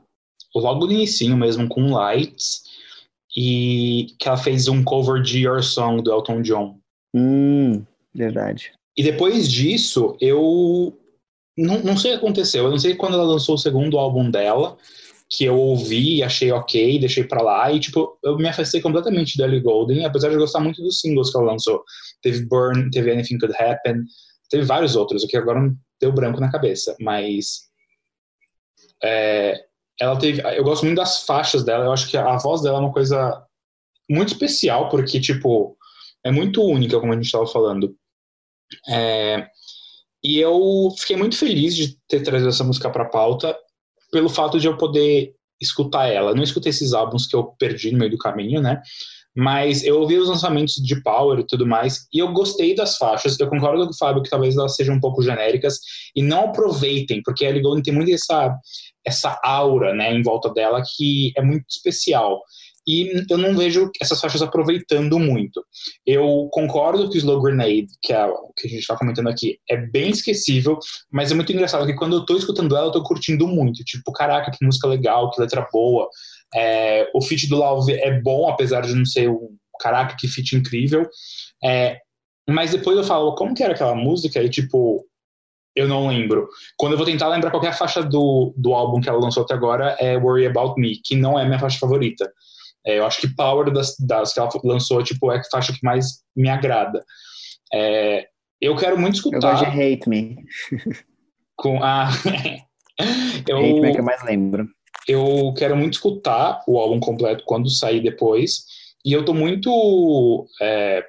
logo 0.58 0.86
no 0.86 0.92
início 0.92 1.36
mesmo, 1.36 1.68
com 1.68 1.92
Lights, 1.92 2.62
e 3.36 4.08
que 4.18 4.28
ela 4.28 4.36
fez 4.36 4.68
um 4.68 4.82
cover 4.82 5.20
de 5.22 5.40
Your 5.44 5.62
Song, 5.62 6.02
do 6.02 6.10
Elton 6.10 6.42
John. 6.42 6.78
Hum, 7.14 7.84
verdade. 8.14 8.72
E 8.96 9.02
depois 9.02 9.50
disso, 9.50 10.16
eu 10.20 10.96
não, 11.56 11.80
não 11.80 11.96
sei 11.96 12.12
o 12.12 12.14
que 12.14 12.24
aconteceu. 12.24 12.64
Eu 12.64 12.70
não 12.70 12.78
sei 12.78 12.94
quando 12.94 13.14
ela 13.14 13.24
lançou 13.24 13.54
o 13.54 13.58
segundo 13.58 13.98
álbum 13.98 14.30
dela, 14.30 14.76
que 15.28 15.44
eu 15.44 15.58
ouvi 15.58 16.16
e 16.16 16.22
achei 16.22 16.52
ok, 16.52 16.98
deixei 16.98 17.24
pra 17.24 17.42
lá, 17.42 17.72
e 17.72 17.80
tipo, 17.80 18.16
eu 18.22 18.36
me 18.36 18.48
afastei 18.48 18.80
completamente 18.80 19.36
da 19.36 19.44
Ellie 19.44 19.60
Golden, 19.60 20.04
apesar 20.04 20.30
de 20.30 20.36
gostar 20.36 20.60
muito 20.60 20.82
dos 20.82 21.00
singles 21.00 21.30
que 21.30 21.36
ela 21.36 21.52
lançou. 21.52 21.82
Teve 22.22 22.46
Burn, 22.46 22.90
teve 22.90 23.10
Anything 23.10 23.38
Could 23.38 23.56
Happen, 23.58 24.04
teve 24.48 24.64
vários 24.64 24.94
outros, 24.94 25.24
o 25.24 25.26
que 25.26 25.36
agora 25.36 25.60
não 25.60 25.76
deu 26.00 26.12
branco 26.12 26.40
na 26.40 26.50
cabeça, 26.50 26.96
mas 27.00 27.66
é, 29.02 29.65
ela 30.00 30.18
teve. 30.18 30.42
Eu 30.56 30.64
gosto 30.64 30.84
muito 30.84 30.96
das 30.96 31.22
faixas 31.24 31.64
dela. 31.64 31.84
Eu 31.84 31.92
acho 31.92 32.08
que 32.08 32.16
a 32.16 32.36
voz 32.36 32.62
dela 32.62 32.78
é 32.78 32.80
uma 32.80 32.92
coisa 32.92 33.42
muito 34.10 34.32
especial, 34.32 34.88
porque, 34.88 35.20
tipo, 35.20 35.76
é 36.24 36.30
muito 36.30 36.62
única, 36.62 36.98
como 37.00 37.12
a 37.12 37.16
gente 37.16 37.26
estava 37.26 37.46
falando. 37.46 37.96
É, 38.88 39.46
e 40.22 40.38
eu 40.38 40.90
fiquei 40.98 41.16
muito 41.16 41.36
feliz 41.36 41.74
de 41.74 41.96
ter 42.08 42.20
trazido 42.22 42.48
essa 42.48 42.64
música 42.64 42.90
para 42.90 43.04
pauta, 43.04 43.56
pelo 44.10 44.28
fato 44.28 44.58
de 44.58 44.66
eu 44.66 44.76
poder 44.76 45.34
escutar 45.60 46.08
ela. 46.08 46.32
Eu 46.32 46.34
não 46.36 46.42
escutei 46.42 46.70
esses 46.70 46.92
álbuns 46.92 47.26
que 47.26 47.36
eu 47.36 47.44
perdi 47.58 47.92
no 47.92 47.98
meio 47.98 48.10
do 48.10 48.18
caminho, 48.18 48.60
né? 48.60 48.82
Mas 49.36 49.84
eu 49.84 50.00
ouvi 50.00 50.16
os 50.16 50.28
lançamentos 50.28 50.76
de 50.76 51.02
Power 51.02 51.38
e 51.38 51.46
tudo 51.46 51.66
mais, 51.66 52.06
e 52.12 52.18
eu 52.18 52.32
gostei 52.32 52.74
das 52.74 52.96
faixas. 52.96 53.38
Eu 53.38 53.48
concordo 53.48 53.84
com 53.84 53.90
o 53.90 53.96
Fábio 53.96 54.22
que 54.22 54.30
talvez 54.30 54.56
elas 54.56 54.74
sejam 54.74 54.94
um 54.94 55.00
pouco 55.00 55.22
genéricas 55.22 55.78
e 56.14 56.22
não 56.22 56.46
aproveitem, 56.46 57.20
porque 57.24 57.44
a 57.44 57.50
Ellie 57.50 57.82
tem 57.82 57.92
muito 57.92 58.12
essa, 58.12 58.56
essa 59.04 59.38
aura 59.44 59.94
né, 59.94 60.12
em 60.14 60.22
volta 60.22 60.50
dela 60.52 60.82
que 60.96 61.32
é 61.36 61.42
muito 61.42 61.66
especial. 61.68 62.40
E 62.88 63.24
eu 63.28 63.36
não 63.36 63.56
vejo 63.56 63.90
essas 64.00 64.20
faixas 64.20 64.40
aproveitando 64.40 65.18
muito. 65.18 65.60
Eu 66.06 66.48
concordo 66.52 67.10
que 67.10 67.16
o 67.16 67.18
Slow 67.18 67.42
Grenade, 67.42 67.88
que 68.00 68.12
é 68.12 68.24
o 68.24 68.52
que 68.56 68.68
a 68.68 68.70
gente 68.70 68.80
está 68.80 68.96
comentando 68.96 69.28
aqui, 69.28 69.58
é 69.68 69.76
bem 69.76 70.10
esquecível, 70.10 70.78
mas 71.10 71.32
é 71.32 71.34
muito 71.34 71.52
engraçado 71.52 71.84
que 71.84 71.96
quando 71.96 72.14
eu 72.14 72.20
estou 72.20 72.36
escutando 72.36 72.76
ela, 72.76 72.86
eu 72.86 72.90
estou 72.90 73.02
curtindo 73.02 73.48
muito. 73.48 73.82
Tipo, 73.82 74.12
caraca, 74.12 74.52
que 74.52 74.64
música 74.64 74.86
legal, 74.86 75.30
que 75.32 75.40
letra 75.40 75.66
boa. 75.72 76.08
É, 76.54 77.08
o 77.14 77.20
feat 77.20 77.48
do 77.48 77.56
Love 77.56 77.92
é 77.92 78.20
bom, 78.20 78.48
apesar 78.48 78.82
de 78.82 78.94
não 78.94 79.04
ser 79.04 79.28
um 79.28 79.56
caraca, 79.80 80.16
que 80.18 80.28
feat 80.28 80.56
incrível. 80.56 81.06
É, 81.62 81.98
mas 82.48 82.70
depois 82.70 82.96
eu 82.96 83.04
falo, 83.04 83.34
como 83.34 83.54
que 83.54 83.62
era 83.62 83.74
aquela 83.74 83.94
música? 83.94 84.42
E 84.42 84.48
tipo, 84.48 85.04
eu 85.74 85.86
não 85.86 86.08
lembro. 86.08 86.48
Quando 86.78 86.92
eu 86.92 86.96
vou 86.96 87.06
tentar 87.06 87.28
lembrar 87.28 87.50
qualquer 87.50 87.76
faixa 87.76 88.02
do, 88.02 88.54
do 88.56 88.72
álbum 88.72 89.00
que 89.00 89.08
ela 89.08 89.20
lançou 89.20 89.42
até 89.42 89.54
agora, 89.54 89.96
é 90.00 90.16
Worry 90.16 90.46
About 90.46 90.80
Me, 90.80 90.96
que 90.96 91.14
não 91.14 91.38
é 91.38 91.44
minha 91.44 91.58
faixa 91.58 91.78
favorita. 91.78 92.32
É, 92.86 92.98
eu 92.98 93.04
acho 93.04 93.20
que 93.20 93.34
Power 93.34 93.70
das, 93.72 93.96
das 93.98 94.32
que 94.32 94.40
ela 94.40 94.48
lançou, 94.64 95.02
tipo, 95.02 95.30
é 95.32 95.38
a 95.38 95.44
faixa 95.50 95.72
que 95.72 95.80
mais 95.82 96.22
me 96.34 96.48
agrada. 96.48 97.04
É, 97.74 98.26
eu 98.60 98.76
quero 98.76 98.98
muito 98.98 99.16
escutar. 99.16 99.36
Eu 99.36 99.40
gosto 99.40 99.70
de 99.70 99.82
Hate 99.82 100.08
Me. 100.08 100.36
Com 101.56 101.82
a. 101.82 102.08
eu, 103.46 103.58
Hate 103.58 103.80
Me 103.80 103.88
é 103.88 103.92
que 103.92 104.00
eu 104.00 104.04
mais 104.04 104.22
lembro. 104.24 104.68
Eu 105.06 105.54
quero 105.56 105.76
muito 105.76 105.94
escutar 105.94 106.62
o 106.66 106.78
álbum 106.78 106.98
completo 106.98 107.44
quando 107.44 107.70
sair 107.70 108.00
depois. 108.00 108.64
E 109.04 109.12
eu 109.12 109.24
tô 109.24 109.32
muito. 109.32 110.48
É, 110.60 111.06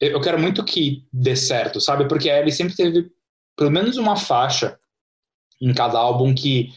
eu 0.00 0.20
quero 0.20 0.38
muito 0.38 0.64
que 0.64 1.06
dê 1.12 1.34
certo, 1.34 1.80
sabe? 1.80 2.06
Porque 2.06 2.28
ele 2.28 2.52
sempre 2.52 2.76
teve 2.76 3.10
pelo 3.56 3.70
menos 3.70 3.96
uma 3.96 4.16
faixa 4.16 4.78
em 5.60 5.74
cada 5.74 5.98
álbum 5.98 6.34
que 6.34 6.72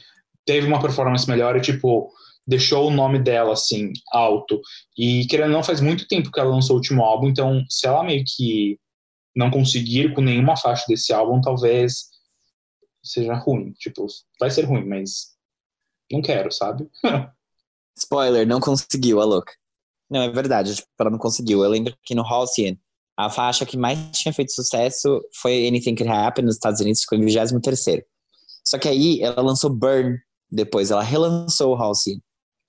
teve 0.46 0.66
uma 0.66 0.82
performance 0.82 1.30
melhor 1.30 1.56
e, 1.56 1.62
tipo, 1.62 2.12
deixou 2.48 2.88
o 2.88 2.92
nome 2.92 3.20
dela, 3.20 3.54
assim, 3.54 3.94
alto. 4.12 4.60
E, 4.98 5.26
querendo 5.28 5.50
ou 5.50 5.54
não, 5.58 5.64
faz 5.64 5.80
muito 5.80 6.08
tempo 6.08 6.32
que 6.32 6.40
ela 6.40 6.50
lançou 6.50 6.76
o 6.76 6.80
último 6.80 7.04
álbum, 7.04 7.28
então, 7.28 7.64
se 7.70 7.86
ela 7.86 8.04
meio 8.04 8.24
que 8.26 8.80
não 9.36 9.52
conseguir 9.52 10.14
com 10.14 10.22
nenhuma 10.22 10.58
faixa 10.58 10.84
desse 10.88 11.14
álbum, 11.14 11.40
talvez 11.40 12.10
seja 13.04 13.34
ruim. 13.36 13.72
Tipo, 13.74 14.08
vai 14.40 14.50
ser 14.50 14.64
ruim, 14.64 14.86
mas 14.86 15.31
não 16.14 16.22
quero, 16.22 16.52
sabe? 16.52 16.90
Spoiler, 17.98 18.48
não 18.48 18.60
conseguiu, 18.60 19.22
a 19.22 19.26
louca. 19.26 19.54
Não, 20.10 20.22
é 20.22 20.30
verdade, 20.30 20.76
tipo, 20.76 20.88
ela 21.00 21.10
não 21.10 21.18
conseguiu. 21.18 21.64
Eu 21.64 21.70
lembro 21.70 21.96
que 22.04 22.16
no 22.16 22.24
Halcyon, 22.24 22.76
a 23.18 23.30
faixa 23.30 23.66
que 23.66 23.78
mais 23.78 23.98
tinha 24.12 24.34
feito 24.34 24.52
sucesso 24.52 25.22
foi 25.42 25.68
Anything 25.68 25.96
Can 25.96 26.12
Happen 26.12 26.46
nos 26.46 26.56
Estados 26.56 26.82
Unidos, 26.82 27.02
ficou 27.02 27.18
em 27.18 27.26
23 27.26 28.04
Só 28.66 28.78
que 28.78 28.88
aí 28.88 29.22
ela 29.22 29.42
lançou 29.42 29.70
Burn 29.70 30.18
depois, 30.52 30.92
ela 30.92 31.04
relançou 31.04 31.74
o 31.74 31.76
Halcyon. 31.76 32.20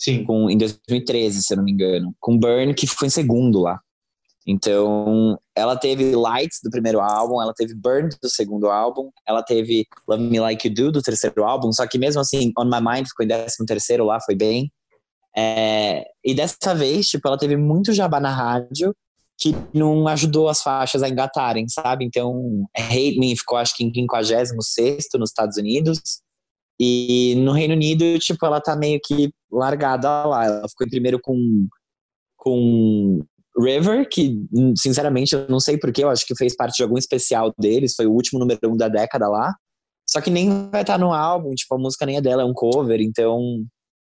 Sim. 0.01 0.25
Com, 0.25 0.51
em 0.51 0.59
2013, 0.59 1.43
se 1.43 1.53
eu 1.53 1.57
não 1.57 1.65
me 1.65 1.73
engano. 1.73 2.15
Com 2.21 2.39
Burn, 2.39 2.75
que 2.75 2.87
ficou 2.87 3.07
em 3.07 3.11
segundo 3.11 3.61
lá. 3.61 3.81
Então, 4.47 5.39
ela 5.55 5.77
teve 5.77 6.15
Lights 6.17 6.59
do 6.63 6.71
primeiro 6.71 7.01
álbum, 7.01 7.41
ela 7.41 7.53
teve 7.55 7.75
Burn 7.75 8.09
do 8.21 8.29
segundo 8.29 8.69
álbum, 8.69 9.11
ela 9.27 9.43
teve 9.43 9.87
Love 10.09 10.25
Me 10.25 10.41
Like 10.41 10.69
You 10.69 10.75
Do 10.75 10.93
do 10.93 11.03
terceiro 11.03 11.45
álbum, 11.45 11.73
só 11.73 11.87
que 11.87 11.99
mesmo 11.99 12.21
assim, 12.21 12.53
On 12.59 12.65
My 12.65 12.81
Mind 12.81 13.07
ficou 13.07 13.25
em 13.25 13.29
décimo 13.29 13.67
terceiro 13.67 14.05
lá, 14.05 14.21
foi 14.21 14.35
bem. 14.35 14.73
É, 15.37 16.05
e 16.25 16.35
dessa 16.35 16.75
vez, 16.75 17.09
tipo, 17.09 17.27
ela 17.27 17.39
teve 17.39 17.57
muito 17.57 17.93
jabá 17.93 18.21
na 18.21 18.31
rádio 18.31 18.95
que 19.39 19.55
não 19.75 20.07
ajudou 20.09 20.49
as 20.49 20.63
faixas 20.63 21.03
a 21.03 21.09
engatarem, 21.09 21.69
sabe? 21.69 22.05
Então, 22.05 22.65
Hate 22.77 23.19
Me 23.19 23.37
ficou 23.37 23.59
acho 23.59 23.77
que 23.77 23.85
em 23.85 23.93
56 23.93 24.53
nos 25.15 25.31
Estados 25.31 25.57
Unidos. 25.57 26.01
E 26.79 27.35
no 27.39 27.53
Reino 27.53 27.75
Unido, 27.75 28.19
tipo, 28.19 28.45
ela 28.47 28.61
tá 28.61 28.77
meio 28.77 29.01
que 29.05 29.33
largada 29.51 30.27
lá. 30.27 30.45
Ela 30.45 30.69
ficou 30.69 30.87
em 30.87 30.91
primeiro 30.91 31.21
com, 31.21 31.67
com 32.37 33.25
River, 33.59 34.09
que 34.09 34.37
sinceramente 34.77 35.35
eu 35.35 35.47
não 35.49 35.61
sei 35.61 35.77
porquê, 35.77 36.05
eu 36.05 36.11
acho 36.11 36.27
que 36.27 36.37
fez 36.37 36.57
parte 36.57 36.77
de 36.77 36.83
algum 36.83 36.97
especial 36.97 37.53
deles, 37.59 37.95
foi 37.95 38.07
o 38.07 38.13
último 38.13 38.39
número 38.39 38.61
um 38.65 38.77
da 38.77 38.89
década 38.89 39.29
lá. 39.29 39.55
Só 40.09 40.21
que 40.21 40.31
nem 40.31 40.71
vai 40.71 40.81
estar 40.83 40.95
tá 40.95 40.99
no 40.99 41.13
álbum, 41.13 41.55
tipo, 41.55 41.75
a 41.75 41.79
música 41.79 42.05
nem 42.07 42.17
é 42.17 42.21
dela, 42.21 42.43
é 42.43 42.45
um 42.45 42.53
cover, 42.53 43.01
então 43.01 43.65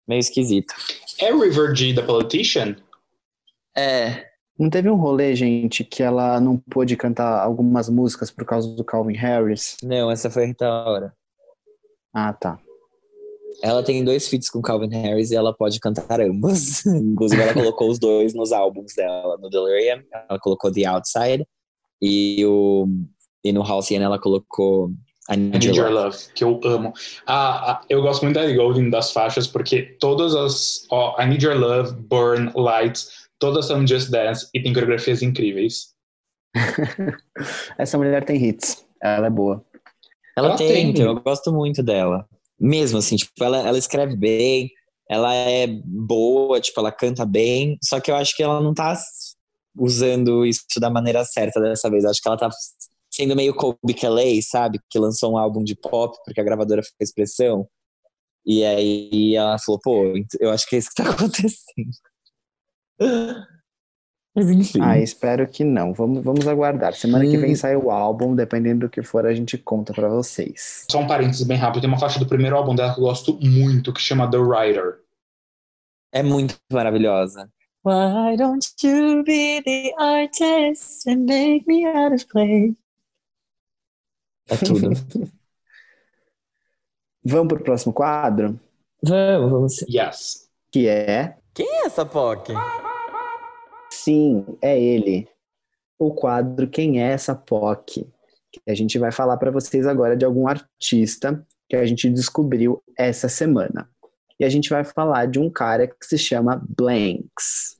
Meio 0.07 0.19
esquisito. 0.19 0.73
É 1.19 1.31
River 1.31 1.75
G 1.75 1.93
da 1.93 2.03
Politician? 2.03 2.75
É. 3.75 4.29
Não 4.57 4.69
teve 4.69 4.89
um 4.89 4.95
rolê, 4.95 5.35
gente, 5.35 5.83
que 5.83 6.03
ela 6.03 6.39
não 6.39 6.57
pôde 6.57 6.95
cantar 6.95 7.41
algumas 7.41 7.89
músicas 7.89 8.31
por 8.31 8.45
causa 8.45 8.73
do 8.73 8.83
Calvin 8.83 9.15
Harris? 9.15 9.75
Não, 9.83 10.09
essa 10.09 10.29
foi 10.29 10.43
a 10.43 10.47
Rita 10.47 10.69
Ora. 10.69 11.13
Ah, 12.13 12.31
tá. 12.31 12.59
Ela 13.65 13.81
tem 13.81 14.03
dois 14.03 14.27
feats 14.27 14.47
com 14.47 14.61
Calvin 14.61 14.89
Harris 14.89 15.31
e 15.31 15.35
ela 15.35 15.51
pode 15.51 15.79
cantar 15.79 16.21
ambos. 16.21 16.85
Inclusive, 16.85 17.41
ela 17.41 17.53
colocou 17.55 17.89
os 17.89 17.97
dois 17.97 18.35
nos 18.35 18.51
álbuns 18.51 18.93
dela. 18.93 19.39
No 19.39 19.49
Delirium, 19.49 20.03
ela 20.29 20.39
colocou 20.39 20.71
The 20.71 20.85
Outside. 20.85 21.47
E, 21.99 22.45
o, 22.45 22.87
e 23.43 23.51
no 23.51 23.63
Halcyon, 23.63 24.03
ela 24.03 24.19
colocou 24.19 24.91
I 25.31 25.35
Need, 25.35 25.65
I 25.65 25.67
Need 25.67 25.67
Your 25.69 25.75
Your 25.77 25.89
Love. 25.89 26.15
Love, 26.15 26.33
que 26.35 26.43
eu 26.43 26.59
amo. 26.63 26.93
Ah, 27.25 27.71
ah, 27.71 27.81
eu 27.89 28.03
gosto 28.03 28.21
muito 28.21 28.35
da 28.35 28.43
Ellie 28.43 28.55
Goulding 28.55 28.91
das 28.91 29.11
faixas, 29.11 29.47
porque 29.47 29.97
todas 29.99 30.35
as. 30.35 30.85
Ó, 30.91 31.19
I 31.19 31.25
Need 31.25 31.43
Your 31.43 31.57
Love, 31.57 31.95
Burn, 32.03 32.51
Lights, 32.55 33.27
todas 33.39 33.65
são 33.65 33.87
Just 33.87 34.11
Dance 34.11 34.47
e 34.53 34.61
tem 34.61 34.73
coreografias 34.73 35.23
incríveis. 35.23 35.95
Essa 37.79 37.97
mulher 37.97 38.23
tem 38.23 38.45
hits. 38.45 38.85
Ela 39.01 39.25
é 39.25 39.31
boa. 39.31 39.65
Ela, 40.37 40.49
Ela 40.49 40.55
tem, 40.55 40.67
tem. 40.67 40.89
então 40.91 41.07
eu 41.07 41.19
gosto 41.19 41.51
muito 41.51 41.81
dela. 41.81 42.27
Mesmo 42.59 42.97
assim, 42.99 43.15
tipo, 43.15 43.43
ela, 43.43 43.57
ela 43.57 43.77
escreve 43.77 44.15
bem, 44.15 44.69
ela 45.09 45.33
é 45.33 45.67
boa, 45.67 46.59
tipo, 46.61 46.79
ela 46.79 46.91
canta 46.91 47.25
bem, 47.25 47.77
só 47.83 47.99
que 47.99 48.09
eu 48.09 48.15
acho 48.15 48.35
que 48.35 48.43
ela 48.43 48.61
não 48.61 48.73
tá 48.73 48.97
usando 49.77 50.45
isso 50.45 50.63
da 50.79 50.89
maneira 50.89 51.23
certa 51.25 51.59
dessa 51.59 51.89
vez. 51.89 52.03
Eu 52.03 52.09
acho 52.09 52.21
que 52.21 52.27
ela 52.27 52.37
tá 52.37 52.49
sendo 53.13 53.35
meio 53.35 53.53
Kobe 53.53 53.93
Kelly, 53.93 54.41
sabe? 54.41 54.79
Que 54.89 54.99
lançou 54.99 55.33
um 55.33 55.37
álbum 55.37 55.63
de 55.63 55.75
pop 55.75 56.17
porque 56.25 56.39
a 56.39 56.43
gravadora 56.43 56.81
fez 56.97 57.13
pressão. 57.13 57.67
E 58.45 58.63
aí 58.63 59.35
ela 59.35 59.57
falou, 59.59 59.79
pô, 59.83 60.13
eu 60.39 60.51
acho 60.51 60.67
que 60.67 60.75
é 60.75 60.79
isso 60.79 60.89
que 60.89 61.03
tá 61.03 61.09
acontecendo. 61.11 61.89
Mas 64.35 64.49
enfim. 64.51 64.79
Ah, 64.81 64.99
espero 64.99 65.47
que 65.47 65.63
não. 65.63 65.93
Vamos, 65.93 66.21
vamos 66.23 66.45
aguardar. 66.47 66.93
Semana 66.93 67.25
que 67.25 67.37
vem 67.37 67.53
Hum. 67.53 67.55
sai 67.55 67.75
o 67.75 67.89
álbum, 67.89 68.35
dependendo 68.35 68.81
do 68.81 68.89
que 68.89 69.01
for, 69.01 69.25
a 69.25 69.33
gente 69.33 69.57
conta 69.57 69.93
pra 69.93 70.09
vocês. 70.09 70.85
Só 70.91 70.99
um 70.99 71.07
parênteses 71.07 71.43
bem 71.47 71.57
rápido, 71.57 71.81
tem 71.81 71.89
uma 71.89 71.97
faixa 71.99 72.19
do 72.19 72.25
primeiro 72.27 72.55
álbum 72.57 72.75
dela 72.75 72.93
que 72.93 72.99
eu 72.99 73.03
gosto 73.05 73.39
muito, 73.41 73.93
que 73.93 74.01
chama 74.01 74.29
The 74.29 74.37
Writer. 74.37 74.99
É 76.11 76.21
muito 76.21 76.55
maravilhosa. 76.71 77.49
Why 77.85 78.35
don't 78.35 78.67
you 78.83 79.23
be 79.23 79.61
the 79.63 79.93
artist 79.97 81.07
and 81.07 81.25
make 81.25 81.65
me 81.67 81.85
out 81.85 82.15
of 82.15 82.25
clay? 82.25 82.75
É 84.49 84.57
tudo. 84.57 84.89
Vamos 87.23 87.47
pro 87.47 87.63
próximo 87.63 87.91
quadro, 87.93 88.59
vamos, 89.01 89.51
vamos. 89.51 89.81
Yes. 89.89 90.47
que 90.71 90.87
é. 90.87 91.37
Quem 91.55 91.67
é 91.67 91.85
essa 91.87 92.05
POC? 92.05 92.53
Sim, 93.95 94.45
é 94.61 94.79
ele. 94.79 95.27
O 95.99 96.13
quadro 96.13 96.69
Quem 96.69 97.01
é 97.03 97.11
essa 97.11 97.35
POC? 97.35 98.07
A 98.67 98.73
gente 98.75 98.99
vai 98.99 99.11
falar 99.11 99.37
pra 99.37 99.51
vocês 99.51 99.87
agora 99.87 100.17
de 100.17 100.25
algum 100.25 100.47
artista 100.47 101.45
que 101.69 101.75
a 101.75 101.85
gente 101.85 102.09
descobriu 102.09 102.83
essa 102.97 103.29
semana. 103.29 103.89
E 104.39 104.45
a 104.45 104.49
gente 104.49 104.69
vai 104.69 104.83
falar 104.85 105.27
de 105.27 105.39
um 105.39 105.49
cara 105.49 105.87
que 105.87 106.05
se 106.05 106.17
chama 106.17 106.63
Blanks. 106.77 107.77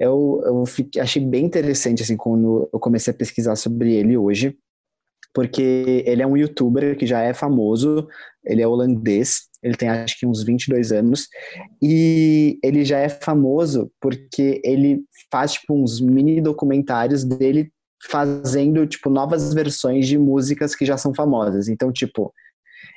Eu, 0.00 0.42
eu 0.44 0.66
fiquei- 0.66 1.02
achei 1.02 1.24
bem 1.24 1.44
interessante 1.46 2.02
assim 2.02 2.16
quando 2.16 2.68
eu 2.72 2.80
comecei 2.80 3.12
a 3.12 3.16
pesquisar 3.16 3.56
sobre 3.56 3.94
ele 3.94 4.16
hoje, 4.16 4.58
porque 5.34 6.04
ele 6.06 6.22
é 6.22 6.26
um 6.26 6.36
youtuber 6.36 6.96
que 6.98 7.06
já 7.06 7.22
é 7.22 7.34
famoso, 7.34 8.08
ele 8.44 8.62
é 8.62 8.68
holandês, 8.68 9.48
ele 9.62 9.74
tem 9.76 9.88
acho 9.88 10.18
que 10.18 10.26
uns 10.26 10.42
22 10.42 10.92
anos, 10.92 11.28
e 11.80 12.58
ele 12.62 12.84
já 12.84 12.98
é 12.98 13.08
famoso 13.08 13.90
porque 14.00 14.60
ele 14.64 15.02
faz 15.30 15.52
tipo 15.52 15.74
uns 15.74 16.00
mini 16.00 16.40
documentários 16.40 17.24
dele 17.24 17.70
fazendo 18.10 18.86
tipo 18.86 19.08
novas 19.08 19.54
versões 19.54 20.08
de 20.08 20.18
músicas 20.18 20.74
que 20.74 20.84
já 20.84 20.96
são 20.96 21.14
famosas. 21.14 21.68
Então, 21.68 21.92
tipo, 21.92 22.32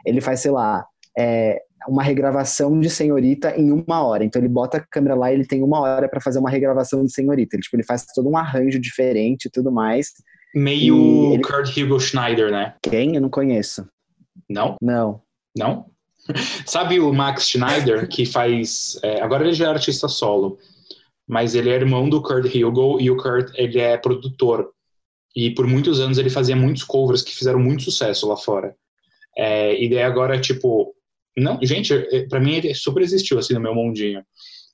ele 0.05 0.19
faz, 0.19 0.39
sei 0.39 0.49
lá, 0.51 0.83
é, 1.17 1.61
uma 1.87 2.01
regravação 2.01 2.79
de 2.79 2.89
Senhorita 2.89 3.55
em 3.55 3.71
uma 3.71 4.03
hora. 4.03 4.23
Então 4.23 4.41
ele 4.41 4.49
bota 4.49 4.77
a 4.77 4.79
câmera 4.81 5.13
lá 5.15 5.31
e 5.31 5.35
ele 5.35 5.45
tem 5.45 5.61
uma 5.61 5.79
hora 5.79 6.09
para 6.09 6.19
fazer 6.19 6.39
uma 6.39 6.49
regravação 6.49 7.05
de 7.05 7.11
Senhorita. 7.11 7.55
Ele, 7.55 7.61
tipo, 7.61 7.75
ele 7.75 7.83
faz 7.83 8.05
todo 8.15 8.27
um 8.27 8.35
arranjo 8.35 8.79
diferente 8.79 9.45
e 9.45 9.51
tudo 9.51 9.71
mais. 9.71 10.11
Meio 10.55 11.33
ele- 11.33 11.43
Kurt 11.43 11.77
Hugo 11.77 11.99
Schneider, 11.99 12.51
né? 12.51 12.73
Quem? 12.81 13.15
Eu 13.15 13.21
não 13.21 13.29
conheço. 13.29 13.87
Não? 14.49 14.75
Não. 14.81 15.21
Não? 15.55 15.85
Sabe 16.65 16.99
o 16.99 17.13
Max 17.13 17.47
Schneider, 17.47 18.07
que 18.07 18.25
faz. 18.25 18.99
é, 19.03 19.21
agora 19.21 19.43
ele 19.43 19.53
já 19.53 19.65
é 19.65 19.69
artista 19.69 20.07
solo, 20.07 20.57
mas 21.27 21.55
ele 21.55 21.69
é 21.69 21.73
irmão 21.73 22.09
do 22.09 22.21
Kurt 22.21 22.53
Hugo 22.55 22.99
e 22.99 23.09
o 23.09 23.17
Kurt 23.17 23.51
ele 23.55 23.79
é 23.79 23.97
produtor. 23.97 24.71
E 25.35 25.51
por 25.51 25.67
muitos 25.67 25.99
anos 25.99 26.17
ele 26.17 26.29
fazia 26.29 26.55
muitos 26.55 26.83
covers 26.83 27.21
que 27.21 27.35
fizeram 27.35 27.59
muito 27.59 27.83
sucesso 27.83 28.27
lá 28.27 28.37
fora. 28.37 28.75
É, 29.37 29.81
e 29.81 29.89
daí 29.89 30.03
agora, 30.03 30.39
tipo. 30.39 30.93
Não, 31.37 31.59
gente, 31.61 31.93
é, 31.93 32.25
pra 32.27 32.39
mim 32.39 32.55
ele 32.55 32.73
super 32.73 33.03
existiu 33.03 33.37
assim 33.37 33.53
no 33.53 33.59
meu 33.59 33.75
mundinho. 33.75 34.23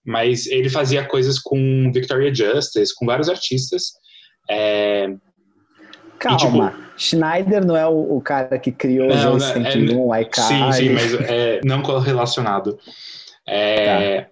Mas 0.06 0.47
ele 0.47 0.70
fazia 0.70 1.06
coisas 1.06 1.39
com 1.39 1.91
Victoria 1.93 2.34
Justice, 2.34 2.93
com 2.95 3.06
vários 3.06 3.30
artistas. 3.30 3.91
É, 4.49 5.08
Calma. 6.22 6.74
Schneider 6.97 7.65
não 7.65 7.76
é 7.76 7.88
o, 7.88 8.17
o 8.17 8.22
cara 8.22 8.59
que 8.59 8.72
criou 8.72 9.09
Não, 9.09 9.34
o 9.34 9.38
né, 9.38 9.53
101, 9.53 9.99
o 9.99 10.15
iCarly. 10.15 10.74
Sim, 10.74 10.88
sim, 10.88 10.89
mas 10.93 11.13
é, 11.30 11.59
não 11.63 11.82
correlacionado. 11.82 12.78
É, 13.47 14.28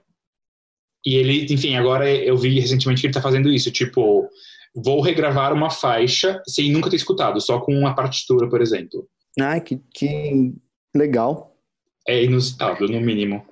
E 1.06 1.16
ele, 1.16 1.52
enfim, 1.52 1.76
agora 1.76 2.10
eu 2.10 2.38
vi 2.38 2.60
recentemente 2.60 3.02
que 3.02 3.08
ele 3.08 3.14
tá 3.14 3.22
fazendo 3.22 3.50
isso, 3.52 3.72
tipo, 3.72 4.30
vou 4.76 5.02
regravar 5.02 5.52
uma 5.52 5.70
faixa 5.72 6.42
sem 6.48 6.72
nunca 6.72 6.90
ter 6.90 6.96
escutado, 6.98 7.42
só 7.42 7.60
com 7.60 7.74
uma 7.74 7.96
partitura, 7.96 8.48
por 8.48 8.62
exemplo. 8.62 9.08
Ai, 9.40 9.60
que, 9.62 9.82
que 9.94 10.54
legal. 10.96 11.56
É 12.08 12.24
inusitado, 12.24 12.88
no 12.88 13.00
mínimo. 13.02 13.46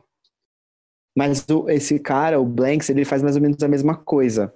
Mas 1.18 1.44
o- 1.50 1.68
esse 1.70 1.98
cara, 2.00 2.40
o 2.40 2.46
Blanks, 2.46 2.90
ele 2.90 3.04
faz 3.04 3.24
mais 3.24 3.36
ou 3.36 3.42
menos 3.42 3.62
a 3.64 3.68
mesma 3.68 3.96
coisa. 3.96 4.54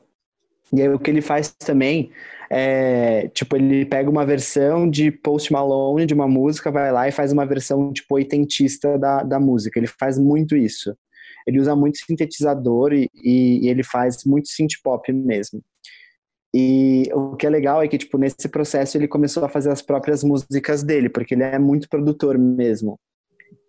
E 0.74 0.82
aí 0.82 0.89
o 0.89 0.99
que 0.99 1.11
ele 1.11 1.22
faz 1.22 1.51
também 1.51 2.11
é, 2.49 3.30
tipo, 3.30 3.55
ele 3.55 3.86
pega 3.86 4.09
uma 4.09 4.26
versão 4.26 4.89
de 4.89 5.09
Post 5.09 5.53
Malone 5.53 6.05
de 6.05 6.13
uma 6.13 6.28
música, 6.28 6.69
vai 6.69 6.91
lá 6.91 7.07
e 7.07 7.11
faz 7.11 7.32
uma 7.32 7.45
versão, 7.45 7.93
tipo, 7.93 8.15
oitentista 8.15 8.99
da, 8.99 9.24
da 9.24 9.39
música. 9.39 9.80
Ele 9.80 9.88
faz 9.88 10.17
muito 10.17 10.55
isso. 10.55 10.93
Ele 11.47 11.59
usa 11.59 11.76
muito 11.76 11.97
sintetizador 11.97 12.93
e, 12.93 13.09
e, 13.15 13.65
e 13.65 13.69
ele 13.69 13.84
faz 13.84 14.26
muito 14.26 14.49
synth 14.49 14.82
pop 14.84 15.11
mesmo. 15.13 15.61
E 16.53 17.09
o 17.13 17.38
que 17.38 17.47
é 17.47 17.49
legal 17.49 17.82
é 17.82 17.88
que, 17.88 17.97
tipo, 17.97 18.17
nesse 18.17 18.49
processo 18.49 18.97
ele 18.97 19.07
começou 19.07 19.45
a 19.45 19.49
fazer 19.49 19.72
as 19.72 19.82
próprias 19.82 20.22
músicas 20.22 20.84
dele, 20.84 21.09
porque 21.09 21.34
ele 21.34 21.43
é 21.43 21.57
muito 21.57 21.88
produtor 21.88 22.38
mesmo. 22.38 22.99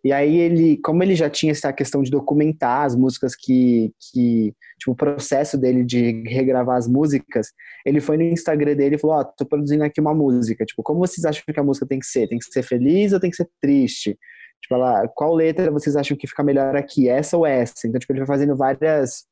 E 0.05 0.12
aí 0.12 0.36
ele, 0.36 0.78
como 0.78 1.03
ele 1.03 1.14
já 1.14 1.30
tinha 1.30 1.53
essa 1.53 1.72
questão 1.72 2.03
de 2.03 2.11
documentar 2.11 2.84
as 2.84 2.96
músicas 2.96 3.36
que, 3.36 3.92
que 4.00 4.53
tipo, 4.78 4.92
o 4.92 4.96
processo 4.96 5.57
dele 5.57 5.84
de 5.84 6.22
regravar 6.28 6.76
as 6.76 6.88
músicas, 6.88 7.48
ele 7.86 8.00
foi 8.00 8.16
no 8.16 8.24
Instagram 8.24 8.74
dele 8.74 8.96
e 8.96 8.98
falou, 8.98 9.16
ó, 9.16 9.20
oh, 9.20 9.24
tô 9.24 9.46
produzindo 9.46 9.84
aqui 9.84 10.00
uma 10.00 10.14
música, 10.14 10.64
tipo, 10.64 10.82
como 10.82 10.98
vocês 10.98 11.24
acham 11.24 11.42
que 11.46 11.61
a 11.61 11.64
música 11.64 11.86
tem 11.86 12.00
que 12.00 12.07
ser? 12.07 12.28
Tem 12.28 12.38
que 12.38 12.44
ser 12.44 12.62
feliz 12.62 13.12
ou 13.12 13.20
tem 13.20 13.30
que 13.30 13.36
ser 13.36 13.48
triste? 13.61 14.18
Tipo, 14.61 14.74
ela, 14.74 15.07
qual 15.09 15.34
letra 15.34 15.70
vocês 15.70 15.94
acham 15.94 16.16
que 16.16 16.26
fica 16.26 16.42
melhor 16.42 16.76
aqui, 16.76 17.09
essa 17.09 17.36
ou 17.36 17.46
essa? 17.46 17.86
Então, 17.86 17.98
tipo, 17.98 18.12
ele 18.12 18.20
vai 18.20 18.28
fazendo 18.28 18.57
várias 18.57 19.24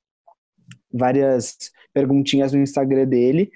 várias 0.92 1.56
perguntinhas 1.92 2.52
no 2.52 2.60
Instagram 2.60 3.06
dele, 3.06 3.50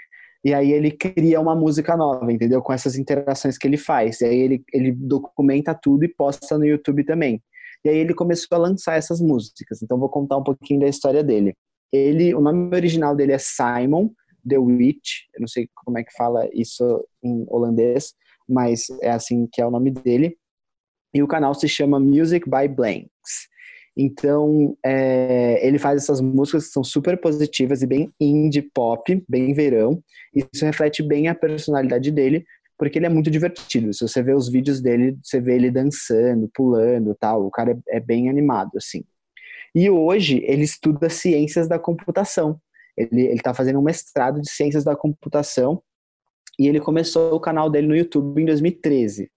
e 0.44 0.52
aí 0.52 0.72
ele 0.72 0.90
cria 0.90 1.40
uma 1.40 1.54
música 1.54 1.96
nova, 1.96 2.30
entendeu? 2.30 2.60
Com 2.60 2.72
essas 2.72 2.96
interações 2.96 3.56
que 3.56 3.66
ele 3.66 3.78
faz. 3.78 4.20
E 4.20 4.26
aí 4.26 4.38
ele, 4.38 4.64
ele 4.72 4.92
documenta 4.92 5.74
tudo 5.74 6.04
e 6.04 6.08
posta 6.08 6.58
no 6.58 6.66
YouTube 6.66 7.04
também. 7.04 7.42
E 7.82 7.88
aí 7.88 7.96
ele 7.96 8.12
começou 8.14 8.56
a 8.56 8.58
lançar 8.58 8.96
essas 8.96 9.20
músicas. 9.20 9.82
Então 9.82 9.98
vou 9.98 10.10
contar 10.10 10.36
um 10.36 10.42
pouquinho 10.42 10.80
da 10.80 10.88
história 10.88 11.24
dele. 11.24 11.54
Ele, 11.90 12.34
o 12.34 12.40
nome 12.40 12.74
original 12.76 13.16
dele 13.16 13.32
é 13.32 13.38
Simon 13.38 14.10
The 14.46 14.58
Witch. 14.58 15.22
Eu 15.34 15.40
não 15.40 15.48
sei 15.48 15.66
como 15.74 15.98
é 15.98 16.04
que 16.04 16.12
fala 16.12 16.46
isso 16.52 17.06
em 17.22 17.46
holandês, 17.48 18.12
mas 18.46 18.86
é 19.00 19.10
assim 19.10 19.48
que 19.50 19.62
é 19.62 19.66
o 19.66 19.70
nome 19.70 19.90
dele. 19.90 20.36
E 21.14 21.22
o 21.22 21.28
canal 21.28 21.54
se 21.54 21.68
chama 21.68 21.98
Music 21.98 22.48
by 22.50 22.68
Blanks. 22.68 23.48
Então, 23.96 24.76
é, 24.84 25.64
ele 25.66 25.78
faz 25.78 26.02
essas 26.02 26.20
músicas 26.20 26.66
que 26.66 26.72
são 26.72 26.82
super 26.82 27.20
positivas 27.20 27.82
e 27.82 27.86
bem 27.86 28.12
indie 28.20 28.62
pop, 28.62 29.24
bem 29.28 29.52
verão. 29.52 30.02
Isso 30.34 30.64
reflete 30.64 31.02
bem 31.02 31.28
a 31.28 31.34
personalidade 31.34 32.10
dele, 32.10 32.44
porque 32.76 32.98
ele 32.98 33.06
é 33.06 33.08
muito 33.08 33.30
divertido. 33.30 33.92
Se 33.94 34.06
você 34.06 34.22
vê 34.22 34.34
os 34.34 34.48
vídeos 34.48 34.80
dele, 34.80 35.16
você 35.22 35.40
vê 35.40 35.54
ele 35.54 35.70
dançando, 35.70 36.50
pulando 36.52 37.14
tal. 37.14 37.46
O 37.46 37.50
cara 37.50 37.72
é, 37.88 37.96
é 37.96 38.00
bem 38.00 38.28
animado, 38.28 38.72
assim. 38.76 39.04
E 39.74 39.88
hoje 39.88 40.42
ele 40.44 40.64
estuda 40.64 41.08
ciências 41.08 41.68
da 41.68 41.78
computação. 41.78 42.60
Ele 42.96 43.22
está 43.32 43.54
fazendo 43.54 43.78
um 43.78 43.82
mestrado 43.82 44.40
de 44.40 44.50
ciências 44.50 44.84
da 44.84 44.96
computação 44.96 45.82
e 46.58 46.68
ele 46.68 46.80
começou 46.80 47.34
o 47.34 47.40
canal 47.40 47.68
dele 47.68 47.88
no 47.88 47.96
YouTube 47.96 48.40
em 48.40 48.44
2013 48.44 49.30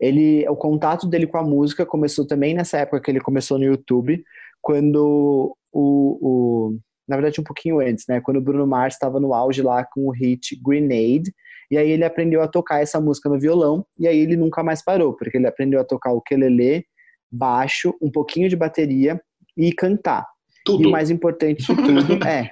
ele 0.00 0.48
o 0.48 0.56
contato 0.56 1.06
dele 1.06 1.26
com 1.26 1.36
a 1.36 1.42
música 1.42 1.84
começou 1.84 2.26
também 2.26 2.54
nessa 2.54 2.78
época 2.78 3.00
que 3.00 3.10
ele 3.10 3.20
começou 3.20 3.58
no 3.58 3.64
YouTube 3.64 4.22
quando 4.60 5.56
o, 5.72 6.18
o 6.20 6.78
na 7.08 7.16
verdade 7.16 7.40
um 7.40 7.44
pouquinho 7.44 7.80
antes, 7.80 8.04
né? 8.08 8.20
Quando 8.20 8.38
o 8.38 8.40
Bruno 8.40 8.66
Mars 8.66 8.94
estava 8.94 9.18
no 9.18 9.34
auge 9.34 9.62
lá 9.62 9.84
com 9.84 10.06
o 10.06 10.10
hit 10.10 10.56
Grenade, 10.62 11.32
e 11.70 11.76
aí 11.76 11.90
ele 11.90 12.04
aprendeu 12.04 12.42
a 12.42 12.48
tocar 12.48 12.80
essa 12.80 13.00
música 13.00 13.28
no 13.28 13.38
violão, 13.38 13.84
e 13.98 14.06
aí 14.06 14.18
ele 14.18 14.36
nunca 14.36 14.62
mais 14.62 14.82
parou, 14.82 15.12
porque 15.14 15.36
ele 15.36 15.46
aprendeu 15.46 15.80
a 15.80 15.84
tocar 15.84 16.12
o 16.12 16.18
ukulele, 16.18 16.84
baixo, 17.30 17.94
um 18.00 18.10
pouquinho 18.10 18.48
de 18.48 18.56
bateria 18.56 19.20
e 19.56 19.72
cantar. 19.72 20.26
Tudo. 20.64 20.84
E 20.84 20.86
o 20.86 20.90
mais 20.90 21.10
importante 21.10 21.66
de 21.66 21.74
tudo 21.74 22.24
é, 22.26 22.50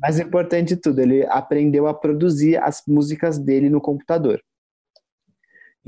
mais 0.00 0.18
importante 0.18 0.68
de 0.68 0.76
tudo, 0.76 1.00
ele 1.00 1.26
aprendeu 1.26 1.86
a 1.86 1.94
produzir 1.94 2.56
as 2.56 2.82
músicas 2.86 3.38
dele 3.38 3.68
no 3.68 3.80
computador. 3.80 4.40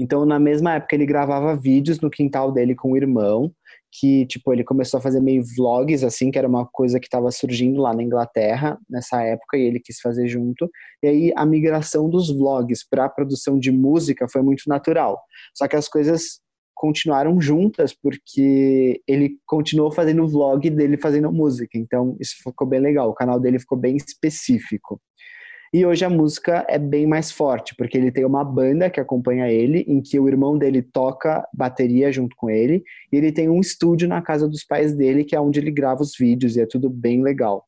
Então, 0.03 0.27
na 0.27 0.39
mesma 0.39 0.75
época, 0.75 0.97
ele 0.97 1.07
gravava 1.07 1.55
vídeos 1.55 2.01
no 2.01 2.11
quintal 2.11 2.51
dele 2.51 2.75
com 2.75 2.91
o 2.91 2.97
irmão, 2.97 3.53
que, 3.93 4.27
tipo, 4.27 4.53
ele 4.53 4.65
começou 4.65 4.99
a 4.99 5.01
fazer 5.01 5.21
meio 5.21 5.45
vlogs, 5.57 6.03
assim, 6.03 6.31
que 6.31 6.39
era 6.39 6.49
uma 6.49 6.67
coisa 6.67 6.99
que 6.99 7.07
estava 7.07 7.31
surgindo 7.31 7.81
lá 7.81 7.95
na 7.95 8.03
Inglaterra, 8.03 8.79
nessa 8.91 9.23
época, 9.23 9.57
e 9.57 9.61
ele 9.61 9.79
quis 9.79 10.01
fazer 10.01 10.27
junto. 10.27 10.69
E 11.03 11.07
aí, 11.07 11.33
a 11.37 11.47
migração 11.47 12.11
dos 12.11 12.35
vlogs 12.35 12.85
para 12.89 13.05
a 13.05 13.09
produção 13.09 13.59
de 13.59 13.71
música 13.71 14.27
foi 14.29 14.43
muito 14.43 14.65
natural. 14.67 15.21
Só 15.55 15.69
que 15.69 15.77
as 15.77 15.89
coisas 15.89 16.41
continuaram 16.75 17.41
juntas, 17.41 17.95
porque 17.95 19.01
ele 19.07 19.37
continuou 19.47 19.93
fazendo 19.93 20.27
vlog 20.27 20.69
dele 20.69 20.97
fazendo 20.97 21.31
música. 21.31 21.79
Então, 21.79 22.17
isso 22.19 22.35
ficou 22.43 22.67
bem 22.67 22.81
legal. 22.81 23.09
O 23.09 23.15
canal 23.15 23.39
dele 23.39 23.61
ficou 23.61 23.79
bem 23.79 23.97
específico. 23.97 25.01
E 25.75 25.87
hoje 25.87 26.05
a 26.05 26.11
música 26.11 26.67
é 26.69 26.79
bem 26.79 27.07
mais 27.07 27.33
forte, 27.33 27.75
porque 27.75 27.97
ele 27.97 28.13
tem 28.13 28.27
uma 28.27 28.45
banda 28.45 28.91
que 28.91 29.01
acompanha 29.01 29.49
ele, 29.51 29.87
em 29.89 30.03
que 30.03 30.21
o 30.21 30.29
irmão 30.29 30.59
dele 30.59 30.83
toca 30.83 31.49
bateria 31.51 32.13
junto 32.13 32.37
com 32.37 32.51
ele, 32.51 32.85
e 33.11 33.17
ele 33.17 33.33
tem 33.33 33.49
um 33.49 33.59
estúdio 33.59 34.07
na 34.07 34.21
casa 34.21 34.47
dos 34.47 34.65
pais 34.65 34.95
dele, 34.95 35.25
que 35.25 35.35
é 35.35 35.41
onde 35.41 35.59
ele 35.59 35.71
grava 35.71 36.03
os 36.03 36.15
vídeos, 36.15 36.57
e 36.57 36.61
é 36.61 36.67
tudo 36.67 36.91
bem 36.91 37.23
legal. 37.23 37.65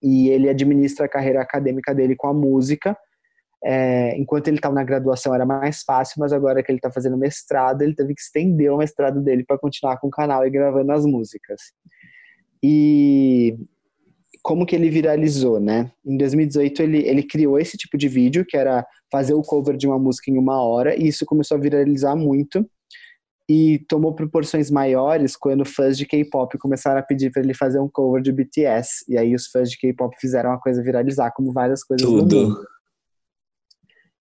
E 0.00 0.28
ele 0.28 0.48
administra 0.48 1.06
a 1.06 1.08
carreira 1.08 1.42
acadêmica 1.42 1.92
dele 1.92 2.14
com 2.14 2.28
a 2.28 2.32
música. 2.32 2.96
É, 3.64 4.16
enquanto 4.16 4.46
ele 4.46 4.58
estava 4.58 4.74
na 4.74 4.84
graduação 4.84 5.34
era 5.34 5.44
mais 5.44 5.82
fácil, 5.82 6.20
mas 6.20 6.32
agora 6.32 6.62
que 6.62 6.70
ele 6.70 6.78
está 6.78 6.92
fazendo 6.92 7.16
mestrado, 7.16 7.82
ele 7.82 7.96
teve 7.96 8.14
que 8.14 8.20
estender 8.20 8.70
o 8.70 8.76
mestrado 8.76 9.20
dele 9.20 9.42
para 9.44 9.58
continuar 9.58 9.98
com 9.98 10.06
o 10.06 10.10
canal 10.10 10.46
e 10.46 10.50
gravando 10.50 10.92
as 10.92 11.04
músicas. 11.04 11.60
E 12.62 13.56
como 14.44 14.66
que 14.66 14.76
ele 14.76 14.90
viralizou, 14.90 15.58
né? 15.58 15.90
Em 16.04 16.18
2018 16.18 16.82
ele, 16.82 16.98
ele 17.08 17.22
criou 17.22 17.58
esse 17.58 17.78
tipo 17.78 17.96
de 17.96 18.06
vídeo, 18.08 18.44
que 18.46 18.58
era 18.58 18.86
fazer 19.10 19.32
o 19.32 19.40
cover 19.40 19.74
de 19.74 19.86
uma 19.86 19.98
música 19.98 20.30
em 20.30 20.36
uma 20.36 20.62
hora, 20.62 20.94
e 20.94 21.08
isso 21.08 21.24
começou 21.24 21.56
a 21.56 21.60
viralizar 21.60 22.14
muito. 22.14 22.68
E 23.48 23.84
tomou 23.88 24.14
proporções 24.14 24.70
maiores 24.70 25.34
quando 25.34 25.64
fãs 25.64 25.96
de 25.96 26.06
K-pop 26.06 26.58
começaram 26.58 27.00
a 27.00 27.02
pedir 27.02 27.30
para 27.30 27.42
ele 27.42 27.54
fazer 27.54 27.78
um 27.78 27.88
cover 27.88 28.22
de 28.22 28.32
BTS. 28.32 29.04
E 29.08 29.16
aí 29.16 29.34
os 29.34 29.46
fãs 29.46 29.70
de 29.70 29.78
K-pop 29.78 30.14
fizeram 30.20 30.52
a 30.52 30.60
coisa 30.60 30.82
viralizar, 30.82 31.32
como 31.34 31.50
várias 31.50 31.82
coisas 31.82 32.06
Tudo. 32.06 32.36
no 32.36 32.48
mundo. 32.48 32.64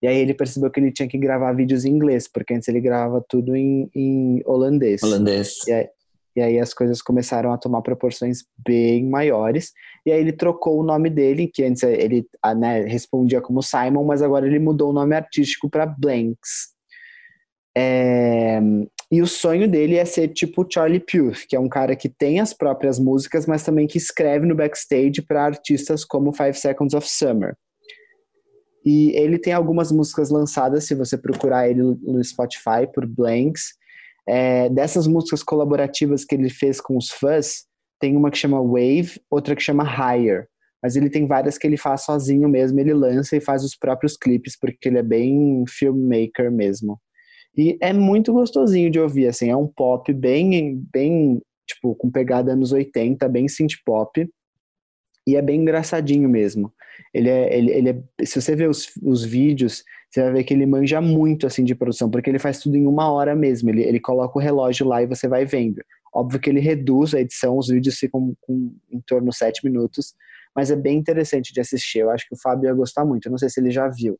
E 0.01 0.07
aí 0.07 0.17
ele 0.17 0.33
percebeu 0.33 0.71
que 0.71 0.79
ele 0.79 0.91
tinha 0.91 1.07
que 1.07 1.17
gravar 1.17 1.51
vídeos 1.53 1.83
em 1.83 1.91
inglês, 1.91 2.29
porque 2.31 2.53
antes 2.53 2.67
ele 2.69 2.79
gravava 2.81 3.23
tudo 3.27 3.55
em, 3.55 3.89
em 3.93 4.41
holandês. 4.45 5.03
Holandês. 5.03 5.57
E 5.67 5.71
aí, 5.71 5.87
e 6.35 6.41
aí 6.41 6.59
as 6.59 6.73
coisas 6.73 7.01
começaram 7.01 7.51
a 7.53 7.57
tomar 7.57 7.81
proporções 7.81 8.39
bem 8.65 9.07
maiores. 9.07 9.71
E 10.05 10.11
aí 10.11 10.19
ele 10.19 10.33
trocou 10.33 10.79
o 10.79 10.83
nome 10.83 11.09
dele, 11.09 11.47
que 11.53 11.63
antes 11.63 11.83
ele 11.83 12.25
ah, 12.41 12.55
né, 12.55 12.81
respondia 12.85 13.41
como 13.41 13.61
Simon, 13.61 14.03
mas 14.03 14.21
agora 14.21 14.45
ele 14.47 14.59
mudou 14.59 14.89
o 14.89 14.93
nome 14.93 15.15
artístico 15.15 15.69
para 15.69 15.85
Blanks. 15.85 16.73
É, 17.75 18.59
E 19.11 19.21
o 19.21 19.27
sonho 19.27 19.67
dele 19.69 19.95
é 19.95 20.05
ser 20.05 20.29
tipo 20.29 20.65
Charlie 20.67 20.99
Puth, 20.99 21.45
que 21.47 21.55
é 21.55 21.59
um 21.59 21.69
cara 21.69 21.95
que 21.95 22.09
tem 22.09 22.39
as 22.39 22.51
próprias 22.53 22.97
músicas, 22.97 23.45
mas 23.45 23.63
também 23.63 23.85
que 23.85 23.97
escreve 23.97 24.45
no 24.45 24.55
backstage 24.55 25.21
para 25.21 25.45
artistas 25.45 26.03
como 26.03 26.33
Five 26.33 26.55
Seconds 26.55 26.95
of 26.95 27.07
Summer. 27.07 27.55
E 28.85 29.11
ele 29.15 29.37
tem 29.37 29.53
algumas 29.53 29.91
músicas 29.91 30.29
lançadas, 30.29 30.85
se 30.85 30.95
você 30.95 31.17
procurar 31.17 31.69
ele 31.69 31.81
no 31.81 32.23
Spotify 32.23 32.85
por 32.91 33.05
Blanks. 33.05 33.73
É, 34.27 34.69
dessas 34.69 35.07
músicas 35.07 35.43
colaborativas 35.43 36.23
que 36.23 36.35
ele 36.35 36.49
fez 36.49 36.79
com 36.79 36.97
os 36.97 37.09
fãs, 37.09 37.65
tem 37.99 38.15
uma 38.15 38.31
que 38.31 38.37
chama 38.37 38.61
Wave, 38.61 39.19
outra 39.29 39.55
que 39.55 39.61
chama 39.61 39.83
Higher. 39.83 40.47
Mas 40.81 40.97
ele 40.97 41.09
tem 41.09 41.25
várias 41.25 41.57
que 41.57 41.65
ele 41.65 41.77
faz 41.77 42.03
sozinho 42.03 42.49
mesmo, 42.49 42.79
ele 42.79 42.93
lança 42.93 43.37
e 43.37 43.41
faz 43.41 43.63
os 43.63 43.75
próprios 43.75 44.17
clipes, 44.17 44.57
porque 44.59 44.89
ele 44.89 44.97
é 44.97 45.03
bem 45.03 45.63
filmmaker 45.67 46.51
mesmo. 46.51 46.99
E 47.57 47.77
é 47.81 47.93
muito 47.93 48.33
gostosinho 48.33 48.89
de 48.89 48.99
ouvir, 48.99 49.27
assim, 49.27 49.49
é 49.49 49.55
um 49.55 49.67
pop 49.67 50.11
bem, 50.11 50.83
bem, 50.91 51.41
tipo, 51.65 51.95
com 51.95 52.11
pegada 52.11 52.51
anos 52.51 52.73
80, 52.73 53.29
bem 53.29 53.47
synth 53.47 53.75
pop. 53.85 54.27
E 55.25 55.35
é 55.37 55.41
bem 55.41 55.61
engraçadinho 55.61 56.27
mesmo. 56.27 56.73
Ele 57.13 57.29
é, 57.29 57.57
ele, 57.57 57.71
ele 57.71 57.89
é, 57.89 58.25
se 58.25 58.41
você 58.41 58.55
ver 58.55 58.69
os, 58.69 58.91
os 59.01 59.23
vídeos, 59.23 59.83
você 60.13 60.21
vai 60.21 60.31
ver 60.31 60.43
que 60.43 60.53
ele 60.53 60.67
manja 60.67 61.01
muito, 61.01 61.47
assim, 61.47 61.63
de 61.63 61.73
produção, 61.73 62.07
porque 62.07 62.29
ele 62.29 62.37
faz 62.37 62.59
tudo 62.59 62.77
em 62.77 62.85
uma 62.85 63.11
hora 63.11 63.35
mesmo. 63.35 63.71
Ele, 63.71 63.81
ele 63.81 63.99
coloca 63.99 64.37
o 64.37 64.41
relógio 64.41 64.85
lá 64.87 65.01
e 65.01 65.07
você 65.07 65.27
vai 65.27 65.43
vendo. 65.43 65.83
Óbvio 66.13 66.39
que 66.39 66.51
ele 66.51 66.59
reduz 66.59 67.15
a 67.15 67.19
edição, 67.19 67.57
os 67.57 67.67
vídeos 67.67 67.97
ficam 67.97 68.35
com 68.41 68.75
em 68.91 69.01
torno 69.07 69.31
de 69.31 69.35
sete 69.35 69.65
minutos, 69.65 70.13
mas 70.55 70.69
é 70.69 70.75
bem 70.75 70.99
interessante 70.99 71.51
de 71.51 71.59
assistir. 71.59 71.99
Eu 71.99 72.11
acho 72.11 72.27
que 72.27 72.35
o 72.35 72.37
Fábio 72.37 72.67
ia 72.67 72.73
gostar 72.75 73.03
muito. 73.03 73.25
Eu 73.25 73.31
não 73.31 73.39
sei 73.39 73.49
se 73.49 73.59
ele 73.59 73.71
já 73.71 73.87
viu, 73.87 74.19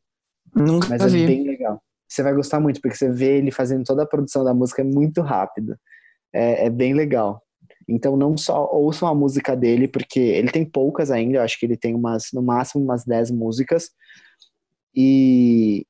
Nunca 0.52 0.88
mas 0.88 1.00
é 1.00 1.06
vi. 1.06 1.26
bem 1.28 1.44
legal. 1.44 1.80
Você 2.08 2.24
vai 2.24 2.34
gostar 2.34 2.58
muito, 2.58 2.80
porque 2.80 2.96
você 2.96 3.08
vê 3.08 3.38
ele 3.38 3.52
fazendo 3.52 3.84
toda 3.84 4.02
a 4.02 4.06
produção 4.06 4.42
da 4.42 4.52
música 4.52 4.82
é 4.82 4.84
muito 4.84 5.20
rápido. 5.20 5.76
É, 6.32 6.66
é 6.66 6.70
bem 6.70 6.92
legal. 6.92 7.40
Então 7.88 8.16
não 8.16 8.36
só 8.36 8.68
ouçam 8.72 9.06
a 9.06 9.14
música 9.14 9.54
dele, 9.54 9.86
porque 9.86 10.18
ele 10.18 10.50
tem 10.50 10.64
poucas 10.64 11.12
ainda, 11.12 11.38
eu 11.38 11.42
acho 11.42 11.56
que 11.56 11.66
ele 11.66 11.76
tem 11.76 11.94
umas, 11.94 12.30
no 12.32 12.42
máximo 12.42 12.82
umas 12.82 13.04
10 13.04 13.30
músicas. 13.30 13.90
E, 14.94 15.86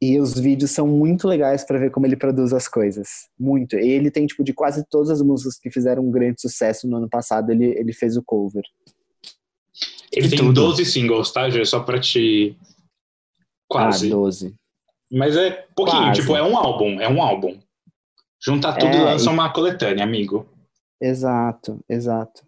e 0.00 0.18
os 0.20 0.38
vídeos 0.38 0.70
são 0.70 0.86
muito 0.86 1.26
legais 1.26 1.64
para 1.64 1.78
ver 1.78 1.90
como 1.90 2.06
ele 2.06 2.16
produz 2.16 2.52
as 2.52 2.68
coisas. 2.68 3.28
Muito. 3.38 3.76
E 3.76 3.88
ele 3.88 4.10
tem, 4.10 4.26
tipo, 4.26 4.44
de 4.44 4.52
quase 4.52 4.84
todas 4.88 5.10
as 5.10 5.22
músicas 5.22 5.58
que 5.58 5.70
fizeram 5.70 6.04
um 6.04 6.10
grande 6.10 6.40
sucesso 6.40 6.88
no 6.88 6.96
ano 6.96 7.08
passado, 7.08 7.50
ele, 7.50 7.66
ele 7.78 7.92
fez 7.92 8.16
o 8.16 8.22
cover. 8.22 8.64
Ele 10.12 10.26
E 10.26 10.30
tem 10.30 10.38
tudo. 10.38 10.52
12 10.52 10.84
singles, 10.86 11.32
tá, 11.32 11.48
Gê? 11.50 11.64
Só 11.64 11.80
pra 11.80 11.98
te. 12.00 12.56
Quase. 13.68 14.06
Ah, 14.06 14.10
12. 14.10 14.54
Mas 15.10 15.36
é 15.36 15.66
pouquinho, 15.74 16.04
Quase. 16.04 16.20
tipo, 16.20 16.36
é 16.36 16.42
um 16.42 16.56
álbum, 16.56 17.00
é 17.00 17.08
um 17.08 17.20
álbum. 17.22 17.58
Junta 18.44 18.72
tudo 18.72 18.94
É, 18.94 18.96
e 18.96 19.04
lança 19.04 19.30
uma 19.30 19.52
coletânea, 19.52 20.04
amigo. 20.04 20.46
Exato, 21.00 21.80
exato. 21.88 22.42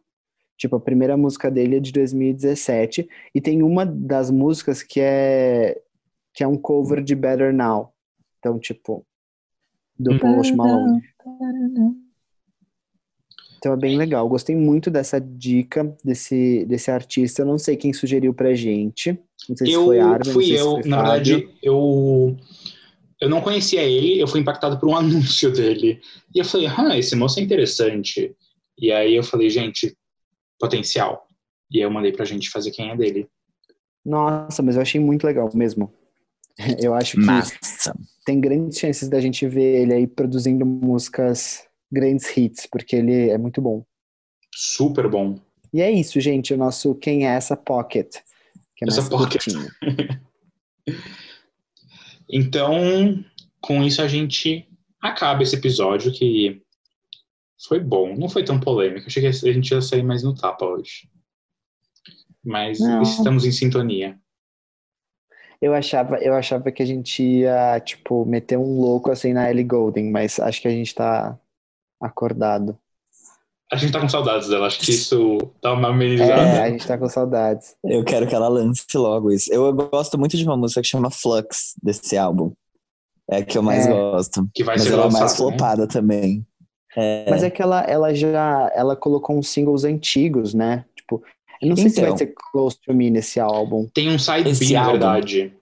Tipo, 0.59 0.77
a 0.77 0.81
primeira 0.81 1.17
música 1.17 1.51
dele 1.51 1.77
é 1.77 1.81
de 1.81 1.93
2017 1.93 3.09
e 3.35 3.41
tem 3.41 3.63
uma 3.63 3.85
das 3.85 4.31
músicas 4.31 4.83
que 4.83 5.01
é 5.01 5.81
que 6.37 6.45
é 6.45 6.47
um 6.47 6.59
cover 6.59 7.03
de 7.03 7.15
Better 7.15 7.53
Now. 7.53 7.95
Então, 8.39 8.59
tipo, 8.59 9.05
do 9.99 10.19
Post 10.19 10.55
Malone. 10.55 11.01
Então 13.57 13.73
é 13.73 13.77
bem 13.77 13.97
legal. 13.97 14.29
Gostei 14.29 14.55
muito 14.55 14.91
dessa 14.91 15.19
dica 15.19 15.97
desse, 16.05 16.67
desse 16.67 16.91
artista. 16.91 17.41
Eu 17.41 17.47
não 17.47 17.57
sei 17.57 17.75
quem 17.75 17.95
sugeriu 17.95 18.35
pra 18.35 18.55
gente. 18.55 19.19
Não 19.49 19.57
sei 19.57 19.67
se 19.67 19.73
Eu 19.73 19.87
foi 19.87 19.99
Armin, 19.99 20.27
não 20.27 20.33
fui 20.35 20.45
se 20.45 20.53
eu, 20.53 20.73
foi 20.73 20.91
na 20.91 20.97
verdade, 20.99 21.49
eu 21.63 22.37
eu 23.19 23.31
não 23.31 23.41
conhecia 23.41 23.83
ele, 23.83 24.21
eu 24.21 24.29
fui 24.29 24.41
impactado 24.41 24.79
por 24.79 24.91
um 24.91 24.95
anúncio 24.95 25.51
dele. 25.51 26.03
E 26.35 26.39
eu 26.39 26.45
falei, 26.45 26.67
ah, 26.67 26.99
esse 26.99 27.17
moço 27.17 27.41
é 27.41 27.43
interessante. 27.43 28.37
E 28.79 28.93
aí 28.93 29.17
eu 29.17 29.23
falei, 29.23 29.49
gente, 29.49 29.97
potencial. 30.61 31.27
E 31.71 31.79
aí 31.79 31.85
eu 31.85 31.91
mandei 31.91 32.13
pra 32.13 32.27
gente 32.27 32.51
fazer 32.51 32.73
quem 32.73 32.91
é 32.91 32.97
dele. 32.97 33.27
Nossa, 34.05 34.63
mas 34.63 34.77
eu 34.77 34.83
achei 34.83 35.01
muito 35.01 35.27
legal 35.27 35.51
mesmo. 35.55 35.91
Eu 36.83 36.95
acho 36.95 37.13
que 37.13 37.25
Massa. 37.25 37.95
tem 38.25 38.41
grandes 38.41 38.79
chances 38.79 39.09
da 39.09 39.21
gente 39.21 39.47
ver 39.47 39.83
ele 39.83 39.93
aí 39.95 40.07
produzindo 40.07 40.65
músicas, 40.65 41.67
grandes 41.91 42.35
hits, 42.37 42.67
porque 42.67 42.97
ele 42.97 43.31
é 43.31 43.39
muito 43.39 43.61
bom. 43.61 43.85
Super 44.55 45.09
bom. 45.09 45.39
E 45.73 45.83
é 45.83 45.91
isso, 45.91 46.19
gente, 46.21 46.55
o 46.55 46.57
nosso 46.57 46.95
Quem 46.95 47.27
é 47.27 47.31
essa 47.31 47.57
Pocket, 47.57 48.17
que 48.75 48.85
é 48.85 48.89
Essa 48.89 49.09
Pocket. 49.09 49.45
Então, 52.29 53.25
com 53.61 53.83
isso 53.85 54.03
a 54.03 54.09
gente 54.09 54.69
acaba 55.01 55.43
esse 55.43 55.55
episódio 55.55 56.13
que 56.13 56.61
foi 57.69 57.81
bom. 57.81 58.17
Não 58.17 58.29
foi 58.29 58.45
tão 58.45 58.59
polêmico. 58.59 59.07
Achei 59.07 59.23
que 59.23 59.29
a 59.29 59.53
gente 59.53 59.71
ia 59.71 59.81
sair 59.81 60.03
mais 60.03 60.23
no 60.23 60.35
tapa 60.35 60.65
hoje. 60.67 61.09
Mas 62.45 62.81
Não. 62.81 63.03
estamos 63.03 63.45
em 63.45 63.53
sintonia. 63.53 64.19
Eu 65.61 65.75
achava, 65.75 66.17
eu 66.19 66.35
achava 66.35 66.71
que 66.71 66.83
a 66.83 66.87
gente 66.87 67.23
ia, 67.23 67.81
tipo, 67.81 68.25
meter 68.27 68.59
um 68.59 68.79
louco 68.81 69.11
assim 69.11 69.33
na 69.33 69.51
Ellie 69.51 69.65
Golden, 69.65 70.11
mas 70.11 70.39
acho 70.39 70.61
que 70.61 70.69
a 70.69 70.71
gente 70.71 70.95
tá 70.95 71.39
acordado. 72.01 72.77
A 73.73 73.77
gente 73.77 73.93
tá 73.93 74.01
com 74.01 74.09
saudades 74.09 74.49
dela. 74.49 74.67
Acho 74.69 74.79
que 74.79 74.93
isso 74.93 75.39
dá 75.61 75.73
uma 75.73 75.89
É, 75.89 75.91
amenizada. 75.91 76.63
a 76.63 76.71
gente 76.71 76.87
tá 76.87 76.97
com 76.97 77.09
saudades. 77.09 77.75
Eu 77.83 78.05
quero 78.05 78.27
que 78.29 78.35
ela 78.35 78.47
lance 78.49 78.85
logo 78.95 79.33
isso. 79.33 79.53
Eu 79.53 79.73
gosto 79.73 80.17
muito 80.17 80.37
de 80.37 80.45
uma 80.45 80.57
música 80.57 80.81
que 80.83 80.87
chama 80.87 81.11
Flux, 81.11 81.75
desse 81.83 82.17
álbum. 82.17 82.53
É 83.29 83.39
a 83.39 83.45
que 83.45 83.59
eu 83.59 83.63
mais 83.63 83.87
É. 83.87 83.91
gosto. 83.93 84.49
Que 84.55 84.63
vai 84.63 84.77
Mas 84.77 84.85
ser 84.87 84.93
ela 84.93 85.07
é 85.07 85.11
mais 85.11 85.33
né? 85.33 85.37
flopada 85.37 85.87
também. 85.89 86.47
É, 86.97 87.29
Mas 87.29 87.43
é 87.43 87.51
que 87.51 87.61
ela, 87.61 87.81
ela 87.83 88.15
já 88.15 88.71
ela 88.75 88.95
colocou 88.95 89.37
uns 89.37 89.49
singles 89.49 89.83
antigos, 89.85 90.55
né? 90.55 90.85
Tipo, 90.95 91.23
eu 91.63 91.69
não 91.69 91.77
sei 91.77 91.89
se 91.91 91.97
vai 92.01 92.05
Então. 92.11 92.19
ser 92.19 92.35
Close 92.53 92.79
to 92.85 92.93
Me 92.95 93.11
nesse 93.11 93.39
álbum. 93.41 93.89
Tem 93.95 94.09
um 94.09 94.19
side 94.19 94.53
B, 94.55 94.73
na 94.73 94.91
verdade. 94.91 95.53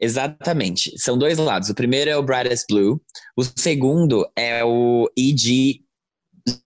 Exatamente. 0.00 0.92
São 0.98 1.16
dois 1.16 1.38
lados. 1.38 1.70
O 1.70 1.74
primeiro 1.74 2.10
é 2.10 2.16
o 2.16 2.22
Brightest 2.22 2.64
Blue. 2.68 3.00
O 3.36 3.42
segundo 3.42 4.28
é 4.36 4.64
o 4.64 5.10
EG 5.16 5.80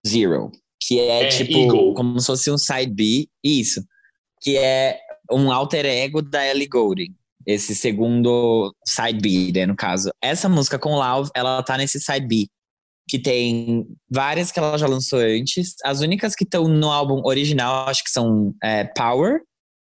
Zero, 0.07 0.51
que 0.83 0.99
é, 0.99 1.25
É, 1.25 1.29
tipo 1.29 1.53
Eagle. 1.57 1.95
como 1.95 2.19
se 2.21 2.27
fosse 2.27 2.51
um 2.51 2.59
side 2.59 2.93
B. 2.93 3.29
Isso. 3.43 3.83
Que 4.43 4.57
é 4.57 4.99
um 5.31 5.53
alter 5.53 5.87
ego 5.87 6.21
da 6.23 6.45
Ellie 6.47 6.67
Goulding. 6.69 7.15
Esse 7.47 7.75
segundo 7.75 8.75
side 8.87 9.19
B, 9.21 9.53
né, 9.59 9.65
no 9.67 9.77
caso. 9.77 10.11
Essa 10.21 10.49
música 10.49 10.79
com 10.79 10.95
Love, 10.97 11.31
ela 11.35 11.63
tá 11.63 11.79
nesse 11.79 11.99
side 12.01 12.27
B. 12.27 12.47
Que 13.09 13.19
tem 13.19 13.87
várias 14.09 14.53
que 14.53 14.59
ela 14.59 14.79
já 14.79 14.87
lançou 14.87 15.19
antes. 15.19 15.75
As 15.85 16.01
únicas 16.01 16.35
que 16.35 16.45
estão 16.45 16.69
no 16.69 16.91
álbum 16.91 17.23
original, 17.25 17.89
acho 17.89 18.05
que 18.05 18.11
são 18.11 18.55
é, 18.63 18.85
Power. 18.85 19.41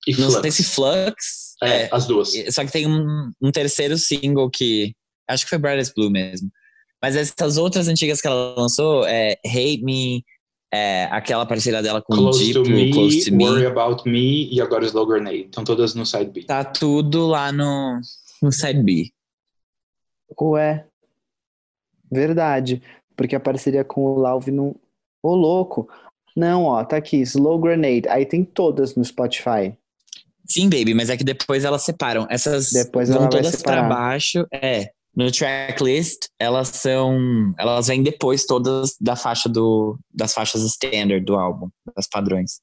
E 0.06 0.12
Não 0.12 0.30
Flux. 0.30 0.40
sei 0.42 0.50
se 0.50 0.64
Flux. 0.64 1.54
É, 1.62 1.82
é, 1.82 1.88
as 1.90 2.06
duas. 2.06 2.32
só 2.50 2.64
que 2.64 2.70
tem 2.72 2.86
um, 2.86 3.30
um 3.40 3.50
terceiro 3.50 3.96
single 3.96 4.50
que. 4.50 4.92
Acho 5.28 5.44
que 5.44 5.50
foi 5.50 5.58
Brightest 5.58 5.94
Blue 5.96 6.10
mesmo. 6.10 6.48
Mas 7.02 7.16
essas 7.16 7.56
outras 7.56 7.88
antigas 7.88 8.20
que 8.20 8.26
ela 8.26 8.54
lançou, 8.56 9.04
é 9.06 9.36
Hate 9.44 9.82
Me, 9.82 10.24
é, 10.72 11.04
aquela 11.04 11.46
parceria 11.46 11.82
dela 11.82 12.02
com 12.02 12.14
o 12.14 12.16
Close 12.16 12.52
to 12.52 12.62
Diplo, 12.62 12.76
Me, 12.76 12.90
Close 12.92 13.30
to 13.30 13.36
Worry 13.36 13.60
Me. 13.60 13.66
About 13.66 14.08
Me 14.08 14.52
e 14.52 14.60
agora 14.60 14.84
Slow 14.84 15.06
Grenade. 15.06 15.44
Estão 15.44 15.64
todas 15.64 15.94
no 15.94 16.04
side 16.04 16.30
B. 16.30 16.44
Tá 16.44 16.64
tudo 16.64 17.26
lá 17.26 17.50
no, 17.52 18.00
no 18.42 18.52
Side 18.52 18.82
B. 18.82 19.10
Ué. 20.40 20.86
Verdade. 22.10 22.82
Porque 23.16 23.34
a 23.36 23.40
parceria 23.40 23.84
com 23.84 24.02
o 24.04 24.18
Lauve 24.18 24.50
não. 24.50 24.74
Ô, 25.22 25.34
louco. 25.34 25.88
Não, 26.36 26.64
ó, 26.64 26.84
tá 26.84 26.96
aqui, 26.98 27.18
Slow 27.22 27.58
Grenade. 27.58 28.08
Aí 28.08 28.26
tem 28.26 28.44
todas 28.44 28.94
no 28.94 29.04
Spotify. 29.04 29.72
Sim, 30.46 30.68
baby, 30.68 30.94
mas 30.94 31.08
é 31.10 31.16
que 31.16 31.24
depois 31.24 31.64
elas 31.64 31.82
separam. 31.82 32.26
Essas 32.30 32.70
Depois 32.70 33.08
vão 33.08 33.28
todas 33.28 33.50
pra 33.50 33.58
separar. 33.58 33.88
baixo. 33.88 34.46
É. 34.52 34.90
No 35.16 35.32
tracklist, 35.32 36.26
elas 36.38 36.68
são. 36.68 37.54
Elas 37.58 37.86
vêm 37.86 38.02
depois 38.02 38.44
todas 38.44 38.94
da 39.00 39.16
faixa 39.16 39.48
do, 39.48 39.98
das 40.12 40.34
faixas 40.34 40.62
standard 40.62 41.24
do 41.24 41.34
álbum, 41.36 41.68
das 41.96 42.06
padrões. 42.06 42.60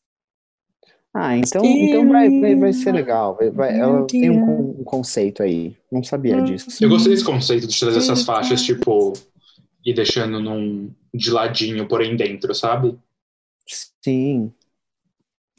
Ah, 1.15 1.35
então, 1.35 1.63
então 1.65 2.07
vai, 2.09 2.29
vai, 2.39 2.55
vai 2.55 2.73
ser 2.73 2.91
legal. 2.91 3.35
Vai, 3.35 3.49
vai- 3.49 3.79
ela 3.79 4.05
tem 4.07 4.29
um, 4.29 4.79
um 4.79 4.83
conceito 4.83 5.41
aí. 5.43 5.75
Não 5.91 6.03
sabia 6.03 6.41
disso. 6.43 6.69
Eu 6.83 6.89
gostei 6.89 7.11
desse 7.11 7.23
conceito 7.23 7.67
de 7.67 7.79
trazer 7.79 7.97
essas 7.97 8.23
faixas, 8.23 8.61
tipo, 8.63 9.13
e 9.85 9.93
deixando 9.93 10.39
num 10.39 10.93
de 11.13 11.29
ladinho, 11.31 11.87
porém 11.87 12.15
dentro, 12.15 12.53
sabe? 12.55 12.97
Sim. 14.03 14.51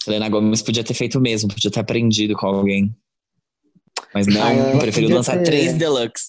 Selena 0.02 0.28
Gomez 0.28 0.62
podia 0.62 0.84
ter 0.84 0.94
feito 0.94 1.18
o 1.18 1.20
mesmo, 1.20 1.48
podia 1.48 1.70
ter 1.70 1.80
aprendido 1.80 2.34
com 2.34 2.46
alguém. 2.46 2.94
Mas 4.12 4.26
não, 4.26 4.76
Ah, 4.76 4.78
preferiu 4.78 5.08
lançar 5.10 5.38
ter. 5.38 5.44
três 5.44 5.74
deluxe. 5.74 6.28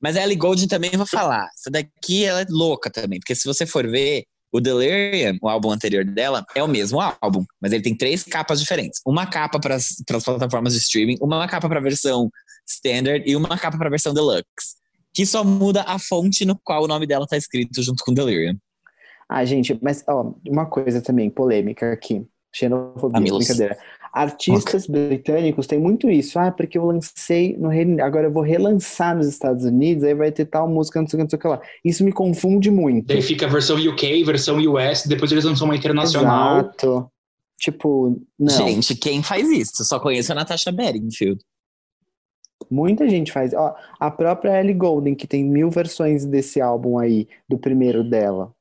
Mas 0.00 0.16
a 0.16 0.22
Ellie 0.22 0.36
Goulding 0.36 0.68
também 0.68 0.90
vou 0.92 1.06
falar. 1.06 1.48
Essa 1.54 1.70
daqui 1.70 2.24
ela 2.24 2.40
é 2.42 2.46
louca 2.48 2.90
também, 2.90 3.18
porque 3.18 3.34
se 3.34 3.46
você 3.46 3.66
for 3.66 3.86
ver, 3.86 4.24
o 4.52 4.60
Delirium, 4.60 5.36
o 5.42 5.48
álbum 5.48 5.70
anterior 5.70 6.04
dela, 6.04 6.44
é 6.54 6.62
o 6.62 6.68
mesmo 6.68 7.00
álbum, 7.00 7.44
mas 7.60 7.72
ele 7.72 7.82
tem 7.82 7.96
três 7.96 8.24
capas 8.24 8.60
diferentes. 8.60 9.00
Uma 9.06 9.26
capa 9.26 9.60
para 9.60 9.76
as 9.76 9.96
plataformas 10.24 10.72
de 10.72 10.78
streaming, 10.80 11.16
uma 11.20 11.46
capa 11.46 11.68
para 11.68 11.78
a 11.78 11.82
versão 11.82 12.30
standard 12.66 13.22
e 13.28 13.36
uma 13.36 13.58
capa 13.58 13.76
para 13.76 13.88
a 13.88 13.90
versão 13.90 14.14
deluxe. 14.14 14.79
Que 15.14 15.26
só 15.26 15.42
muda 15.44 15.82
a 15.82 15.98
fonte 15.98 16.44
no 16.44 16.58
qual 16.62 16.84
o 16.84 16.88
nome 16.88 17.06
dela 17.06 17.26
tá 17.26 17.36
escrito 17.36 17.82
junto 17.82 18.04
com 18.04 18.14
Delirium. 18.14 18.56
Ah, 19.28 19.44
gente, 19.44 19.78
mas 19.80 20.04
ó, 20.08 20.34
uma 20.46 20.66
coisa 20.66 21.00
também 21.00 21.30
polêmica 21.30 21.92
aqui. 21.92 22.26
Xenofobia, 22.52 23.20
Mamilos. 23.20 23.38
brincadeira. 23.38 23.78
Artistas 24.12 24.88
britânicos 24.88 25.68
têm 25.68 25.78
muito 25.78 26.10
isso. 26.10 26.36
Ah, 26.36 26.50
porque 26.50 26.76
eu 26.76 26.84
lancei 26.84 27.56
no 27.56 27.68
Reino 27.68 27.92
Unido, 27.92 28.04
agora 28.04 28.26
eu 28.26 28.32
vou 28.32 28.42
relançar 28.42 29.16
nos 29.16 29.28
Estados 29.28 29.64
Unidos, 29.64 30.02
aí 30.02 30.14
vai 30.14 30.32
ter 30.32 30.46
tal 30.46 30.68
música, 30.68 31.00
não 31.00 31.06
sei 31.06 31.16
o 31.16 31.18
que, 31.18 31.22
não 31.22 31.30
sei 31.30 31.38
o 31.38 31.40
que 31.42 31.48
lá. 31.48 31.60
Isso 31.84 32.04
me 32.04 32.10
confunde 32.10 32.72
muito. 32.72 33.06
Daí 33.06 33.22
fica 33.22 33.46
a 33.46 33.48
versão 33.48 33.76
UK, 33.76 34.24
versão 34.24 34.58
US, 34.58 35.06
depois 35.06 35.30
eles 35.30 35.44
lançam 35.44 35.64
uma 35.64 35.76
internacional. 35.76 36.58
Exato. 36.58 37.08
Tipo, 37.60 38.20
não. 38.36 38.56
Gente, 38.56 38.96
quem 38.96 39.22
faz 39.22 39.48
isso? 39.48 39.84
Só 39.84 40.00
conheço 40.00 40.32
a 40.32 40.34
Natasha 40.34 40.72
Bedingfield. 40.72 41.40
Muita 42.70 43.08
gente 43.08 43.32
faz. 43.32 43.52
Ó, 43.52 43.74
a 43.98 44.10
própria 44.10 44.60
Ellie 44.60 44.74
Goulding, 44.74 45.14
que 45.14 45.26
tem 45.26 45.44
mil 45.44 45.70
versões 45.70 46.24
desse 46.24 46.60
álbum 46.60 46.98
aí, 46.98 47.26
do 47.48 47.58
primeiro 47.58 48.04
dela. 48.04 48.52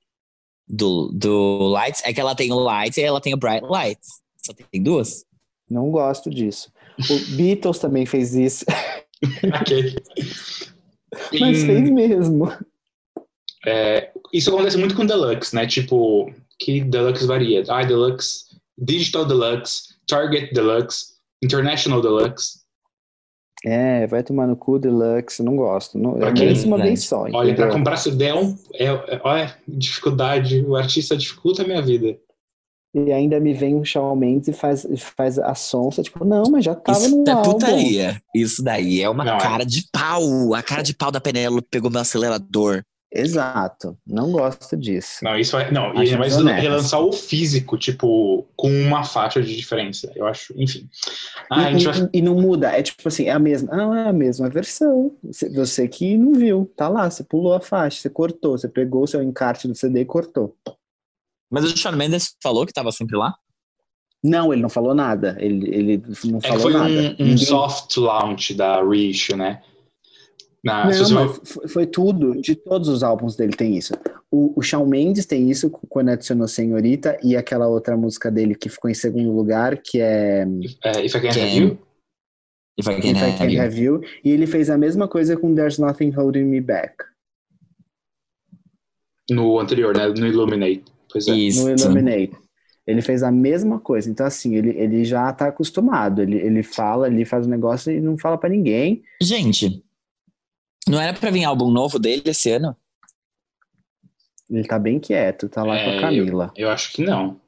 do, 0.67 1.11
do 1.13 1.67
Lights 1.67 2.01
é 2.05 2.13
que 2.13 2.19
ela 2.21 2.35
tem 2.35 2.51
o 2.51 2.59
Lights 2.59 2.97
e 2.97 3.01
ela 3.01 3.21
tem 3.21 3.33
o 3.33 3.37
Bright 3.37 3.65
Lights. 3.65 4.19
Só 4.37 4.53
tem 4.53 4.81
duas? 4.81 5.25
Não 5.69 5.91
gosto 5.91 6.29
disso. 6.29 6.71
O 7.09 7.35
Beatles 7.35 7.77
também 7.79 8.05
fez 8.05 8.33
isso, 8.35 8.65
Ok. 9.61 9.95
mas 11.39 11.63
Em- 11.63 11.65
fez 11.65 11.89
mesmo. 11.91 12.51
é, 13.65 14.11
isso 14.33 14.49
acontece 14.53 14.77
muito 14.77 14.95
com 14.95 15.05
Deluxe, 15.05 15.53
né? 15.55 15.67
Tipo, 15.67 16.33
que 16.59 16.81
Deluxe 16.81 17.25
varia. 17.25 17.63
Ah, 17.69 17.83
Deluxe, 17.83 18.45
Digital 18.77 19.25
Deluxe, 19.25 19.95
Target 20.07 20.53
Deluxe, 20.53 21.13
International 21.43 22.01
Deluxe. 22.01 22.58
É, 23.65 24.07
vai 24.07 24.23
tomar 24.23 24.47
no 24.47 24.55
cu 24.55 24.79
Deluxe, 24.79 25.43
não 25.43 25.55
gosto. 25.55 25.97
Não, 25.97 26.17
eu 26.17 26.27
Ok, 26.27 26.33
mereço 26.45 26.65
uma 26.67 26.77
vez 26.77 27.03
só. 27.03 27.23
Olha, 27.23 27.51
entendeu? 27.51 27.67
pra 27.67 27.71
comprar 27.77 27.97
CD 27.97 28.25
é, 28.27 28.33
um, 28.35 28.55
é, 28.73 28.85
é- 28.85 29.21
olha, 29.23 29.53
dificuldade. 29.67 30.61
O 30.65 30.75
artista 30.75 31.17
dificulta 31.17 31.63
a 31.63 31.65
minha 31.67 31.81
vida. 31.81 32.17
E 32.95 33.11
ainda 33.11 33.39
me 33.39 33.53
vem 33.53 33.75
um 33.75 33.83
Shawn 33.85 34.15
Mendes 34.15 34.47
e 34.47 34.53
faz, 34.53 34.83
e 34.85 34.97
faz 34.97 35.37
a 35.37 35.53
sonsa, 35.53 36.01
tipo, 36.01 36.25
não, 36.25 36.43
mas 36.49 36.65
já 36.65 36.73
tava 36.73 36.97
Isso 36.99 37.17
no 37.17 37.29
é 37.29 37.31
álbum. 37.33 37.51
putaria. 37.53 38.21
Isso 38.33 38.63
daí 38.63 39.01
é 39.01 39.09
uma 39.09 39.23
Não, 39.23 39.35
é. 39.35 39.39
cara 39.39 39.63
de 39.65 39.83
pau. 39.91 40.53
A 40.55 40.63
cara 40.63 40.81
de 40.81 40.95
pau 40.95 41.11
da 41.11 41.21
Penélope 41.21 41.67
pegou 41.69 41.91
meu 41.91 42.01
acelerador. 42.01 42.81
Exato, 43.11 43.97
não 44.05 44.31
gosto 44.31 44.77
disso. 44.77 45.23
Não, 45.23 45.35
isso 45.35 45.57
é. 45.57 45.71
Não, 45.71 45.91
e 45.93 46.15
mais 46.15 46.33
desonesto. 46.33 46.61
relançar 46.61 47.01
o 47.01 47.11
físico, 47.11 47.75
tipo, 47.77 48.45
com 48.55 48.69
uma 48.69 49.03
faixa 49.03 49.41
de 49.41 49.55
diferença. 49.55 50.11
Eu 50.15 50.27
acho, 50.27 50.53
enfim. 50.55 50.87
Ah, 51.49 51.65
a 51.65 51.71
e, 51.71 51.79
gente 51.79 51.85
vai. 51.85 52.09
e- 52.13 52.19
e 52.19 52.21
não 52.21 52.35
muda, 52.35 52.69
é 52.71 52.83
tipo 52.83 53.07
assim, 53.07 53.25
é 53.25 53.31
a 53.31 53.39
mesma. 53.39 53.75
Não, 53.75 53.95
é 53.95 54.09
a 54.09 54.13
mesma 54.13 54.47
versão. 54.47 55.11
Você, 55.23 55.49
você 55.49 55.87
que 55.87 56.15
não 56.17 56.33
viu, 56.33 56.71
tá 56.75 56.87
lá, 56.87 57.09
você 57.09 57.23
pulou 57.23 57.53
a 57.53 57.59
faixa, 57.59 57.99
você 57.99 58.09
cortou, 58.11 58.57
você 58.57 58.67
pegou 58.69 59.03
o 59.03 59.07
seu 59.07 59.23
encarte 59.23 59.67
do 59.67 59.73
CD 59.73 60.01
e 60.01 60.05
cortou. 60.05 60.55
Mas 61.49 61.63
o 61.65 61.75
Shawn 61.75 61.95
Mendes 61.95 62.35
falou 62.43 62.63
que 62.63 62.71
tava 62.73 62.91
sempre 62.91 63.17
lá? 63.17 63.33
Não, 64.23 64.53
ele 64.53 64.61
não 64.61 64.69
falou 64.69 64.93
nada. 64.93 65.35
Ele, 65.39 65.67
ele 65.73 66.03
não 66.25 66.37
É 66.37 66.41
que 66.41 66.47
falou 66.47 66.61
foi 66.61 66.73
nada. 66.73 66.89
um, 66.89 66.97
um 67.23 67.25
Ninguém- 67.29 67.37
soft 67.37 67.97
launch 67.97 68.53
da 68.53 68.83
Reissue, 68.87 69.35
né? 69.35 69.63
Não, 70.63 70.85
você 70.91 71.13
mas 71.13 71.39
foi, 71.43 71.67
foi 71.67 71.85
tudo, 71.87 72.39
de 72.41 72.53
todos 72.55 72.89
os 72.89 73.01
álbuns 73.01 73.35
dele 73.35 73.53
tem 73.53 73.77
isso. 73.77 73.93
O, 74.29 74.59
o 74.59 74.61
Shawn 74.61 74.85
Mendes 74.85 75.25
tem 75.25 75.49
isso 75.49 75.69
quando 75.69 76.09
adicionou 76.09 76.47
Senhorita 76.47 77.17
e 77.23 77.35
aquela 77.35 77.67
outra 77.67 77.95
música 77.95 78.29
dele 78.29 78.55
que 78.55 78.69
ficou 78.69 78.91
em 78.91 78.93
segundo 78.93 79.31
lugar, 79.31 79.77
que 79.77 80.01
é 80.01 80.45
é, 80.83 81.05
If 81.05 81.15
I 81.15 81.21
Can 81.21 81.29
Have? 81.29 81.57
You, 81.57 81.79
If 82.77 82.87
I 82.87 82.91
If 82.91 83.01
Can 83.01 83.09
I 83.09 83.17
Have 83.17 83.37
Can 83.37 83.45
You. 83.45 83.61
Have 83.61 83.81
You. 83.81 84.01
E 84.23 84.29
ele 84.31 84.45
fez 84.45 84.69
a 84.69 84.77
mesma 84.77 85.07
coisa 85.07 85.37
com 85.37 85.55
There's 85.55 85.77
Nothing 85.77 86.11
Holding 86.11 86.43
Me 86.43 86.61
Back. 86.61 86.95
no 89.31 89.59
anterior, 89.59 89.95
né? 89.95 90.07
No 90.07 90.27
Illuminate. 90.27 90.83
Pois 91.11 91.27
é. 91.27 91.31
Isso. 91.31 91.63
no 91.63 91.71
Illuminate. 91.71 92.31
Ele 92.85 93.01
fez 93.01 93.21
a 93.21 93.31
mesma 93.31 93.79
coisa. 93.79 94.09
Então, 94.09 94.25
assim, 94.25 94.55
ele, 94.55 94.71
ele 94.71 95.05
já 95.05 95.31
tá 95.31 95.47
acostumado. 95.47 96.21
Ele, 96.23 96.37
ele 96.37 96.63
fala, 96.63 97.07
ele 97.07 97.23
faz 97.23 97.45
o 97.45 97.49
negócio 97.49 97.91
e 97.91 98.01
não 98.01 98.17
fala 98.17 98.37
pra 98.37 98.49
ninguém. 98.49 99.03
Gente, 99.21 99.83
não 100.89 100.99
era 100.99 101.17
pra 101.17 101.31
vir 101.31 101.43
álbum 101.43 101.69
novo 101.69 101.99
dele 101.99 102.23
esse 102.25 102.51
ano? 102.51 102.75
Ele 104.49 104.67
tá 104.67 104.79
bem 104.79 104.99
quieto, 104.99 105.47
tá 105.47 105.63
lá 105.63 105.77
É, 105.77 105.85
com 105.85 105.97
a 105.97 106.01
Camila. 106.01 106.51
Eu 106.55 106.69
acho 106.69 106.91
que 106.91 107.03
não. 107.03 107.39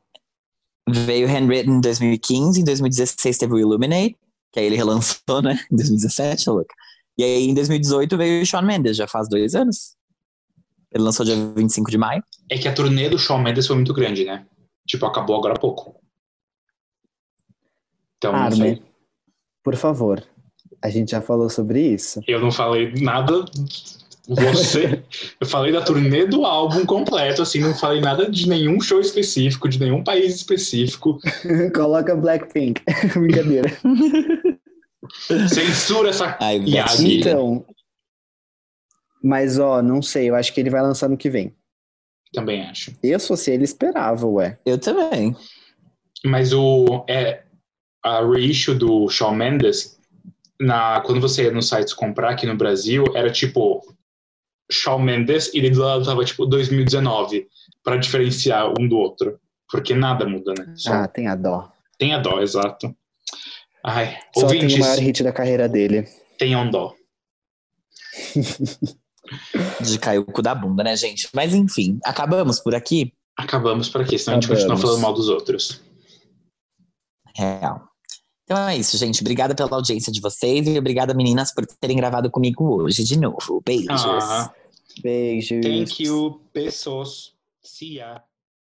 Veio 0.87 1.27
Handwritten 1.27 1.75
em 1.75 1.81
2015, 1.81 2.61
em 2.61 2.63
2016 2.63 3.37
teve 3.37 3.53
o 3.53 3.59
Illuminate, 3.59 4.17
que 4.51 4.59
aí 4.59 4.65
ele 4.65 4.75
relançou, 4.75 5.41
né? 5.41 5.59
Em 5.71 5.75
2017, 5.75 6.47
é 6.47 6.51
louco. 6.51 6.73
E 7.17 7.23
aí 7.23 7.47
em 7.47 7.53
2018 7.53 8.17
veio 8.17 8.41
o 8.41 8.45
Shawn 8.45 8.63
Mendes, 8.63 8.97
já 8.97 9.07
faz 9.07 9.27
dois 9.27 9.55
anos. 9.55 9.95
Ele 10.93 11.03
lançou 11.03 11.25
dia 11.25 11.35
25 11.35 11.89
de 11.89 11.97
maio. 11.97 12.23
É 12.49 12.57
que 12.57 12.67
a 12.67 12.73
turnê 12.73 13.09
do 13.09 13.17
Shawn 13.17 13.41
Mendes 13.41 13.65
foi 13.65 13.75
muito 13.75 13.93
grande, 13.93 14.25
né? 14.25 14.45
Tipo, 14.85 15.05
acabou 15.05 15.37
agora 15.37 15.53
há 15.55 15.59
pouco. 15.59 16.01
Então, 18.17 18.33
não 18.33 18.51
sei. 18.51 18.71
Armin, 18.71 18.83
por 19.63 19.75
favor. 19.75 20.23
A 20.81 20.89
gente 20.89 21.11
já 21.11 21.21
falou 21.21 21.49
sobre 21.49 21.79
isso. 21.79 22.21
Eu 22.27 22.39
não 22.39 22.51
falei 22.51 22.93
nada. 22.99 23.45
Você. 24.27 25.03
eu 25.39 25.47
falei 25.47 25.71
da 25.71 25.81
turnê 25.81 26.25
do 26.25 26.45
álbum 26.45 26.85
completo, 26.85 27.41
assim, 27.41 27.59
não 27.59 27.75
falei 27.75 28.01
nada 28.01 28.29
de 28.29 28.47
nenhum 28.47 28.79
show 28.81 28.99
específico, 28.99 29.69
de 29.69 29.79
nenhum 29.79 30.03
país 30.03 30.35
específico. 30.35 31.19
Coloca 31.75 32.15
Blackpink. 32.15 32.81
Brincadeira. 33.13 33.69
Censura 35.49 36.09
essa 36.09 36.37
Ai, 36.39 36.63
Yagi. 36.65 37.19
Então. 37.19 37.65
Mas, 39.23 39.59
ó, 39.59 39.81
não 39.81 40.01
sei. 40.01 40.29
Eu 40.29 40.35
acho 40.35 40.53
que 40.53 40.59
ele 40.59 40.69
vai 40.69 40.81
lançar 40.81 41.07
no 41.07 41.17
que 41.17 41.29
vem. 41.29 41.53
Também 42.33 42.63
acho. 42.63 42.91
Eu, 43.03 43.19
se 43.19 43.27
fosse 43.27 43.51
ele, 43.51 43.65
esperava, 43.65 44.25
ué. 44.25 44.57
Eu 44.65 44.79
também. 44.79 45.35
Mas 46.25 46.53
o 46.53 47.05
é 47.07 47.43
a 48.03 48.25
reissue 48.25 48.73
do 48.73 49.09
Shawn 49.09 49.35
Mendes, 49.35 49.99
na, 50.61 51.01
quando 51.01 51.19
você 51.19 51.43
ia 51.45 51.51
nos 51.51 51.67
sites 51.67 51.93
comprar 51.93 52.31
aqui 52.31 52.45
no 52.45 52.55
Brasil, 52.55 53.03
era 53.15 53.31
tipo 53.31 53.81
Shawn 54.71 54.99
Mendes 54.99 55.51
e 55.53 55.69
do 55.69 55.81
lado 55.81 56.05
tava 56.05 56.23
tipo 56.23 56.45
2019, 56.45 57.47
para 57.83 57.97
diferenciar 57.97 58.69
um 58.79 58.87
do 58.87 58.97
outro. 58.97 59.39
Porque 59.69 59.93
nada 59.95 60.25
muda, 60.27 60.53
né? 60.57 60.73
Só 60.75 60.93
Ah, 60.93 61.07
tem 61.07 61.27
a 61.27 61.35
dó. 61.35 61.71
tem 61.97 62.13
a 62.13 62.19
dó, 62.19 62.39
exato. 62.41 62.95
Ai, 63.83 64.17
Só 64.35 64.47
tem 64.47 64.65
o 64.67 64.79
maior 64.79 64.97
hit 64.99 65.23
da 65.23 65.31
carreira 65.31 65.67
dele. 65.67 66.07
tenham 66.37 66.69
dó. 66.69 66.93
De 69.81 69.97
cair 69.97 70.17
o 70.19 70.25
cu 70.25 70.41
da 70.41 70.53
bunda, 70.53 70.83
né, 70.83 70.95
gente? 70.95 71.29
Mas 71.33 71.53
enfim, 71.53 71.99
acabamos 72.03 72.59
por 72.59 72.75
aqui. 72.75 73.13
Acabamos 73.37 73.87
por 73.89 74.01
aqui, 74.01 74.17
senão 74.19 74.37
a 74.37 74.41
gente 74.41 74.45
Acabamos. 74.51 74.63
continua 74.73 74.77
falando 74.89 75.01
mal 75.01 75.13
dos 75.13 75.29
outros. 75.29 75.81
Real. 77.35 77.87
Então 78.51 78.67
é 78.67 78.75
isso, 78.75 78.97
gente. 78.97 79.21
Obrigada 79.21 79.55
pela 79.55 79.77
audiência 79.77 80.11
de 80.11 80.19
vocês 80.19 80.67
e 80.67 80.77
obrigada, 80.77 81.13
meninas, 81.13 81.53
por 81.53 81.65
terem 81.65 81.95
gravado 81.95 82.29
comigo 82.29 82.83
hoje 82.83 83.01
de 83.01 83.17
novo. 83.17 83.61
Beijos. 83.65 84.03
Ah, 84.03 84.53
Beijos. 85.01 85.61
thank 85.61 86.03
you, 86.03 86.41
pessoas. 86.51 87.31
See 87.63 87.95
ya. 87.95 88.21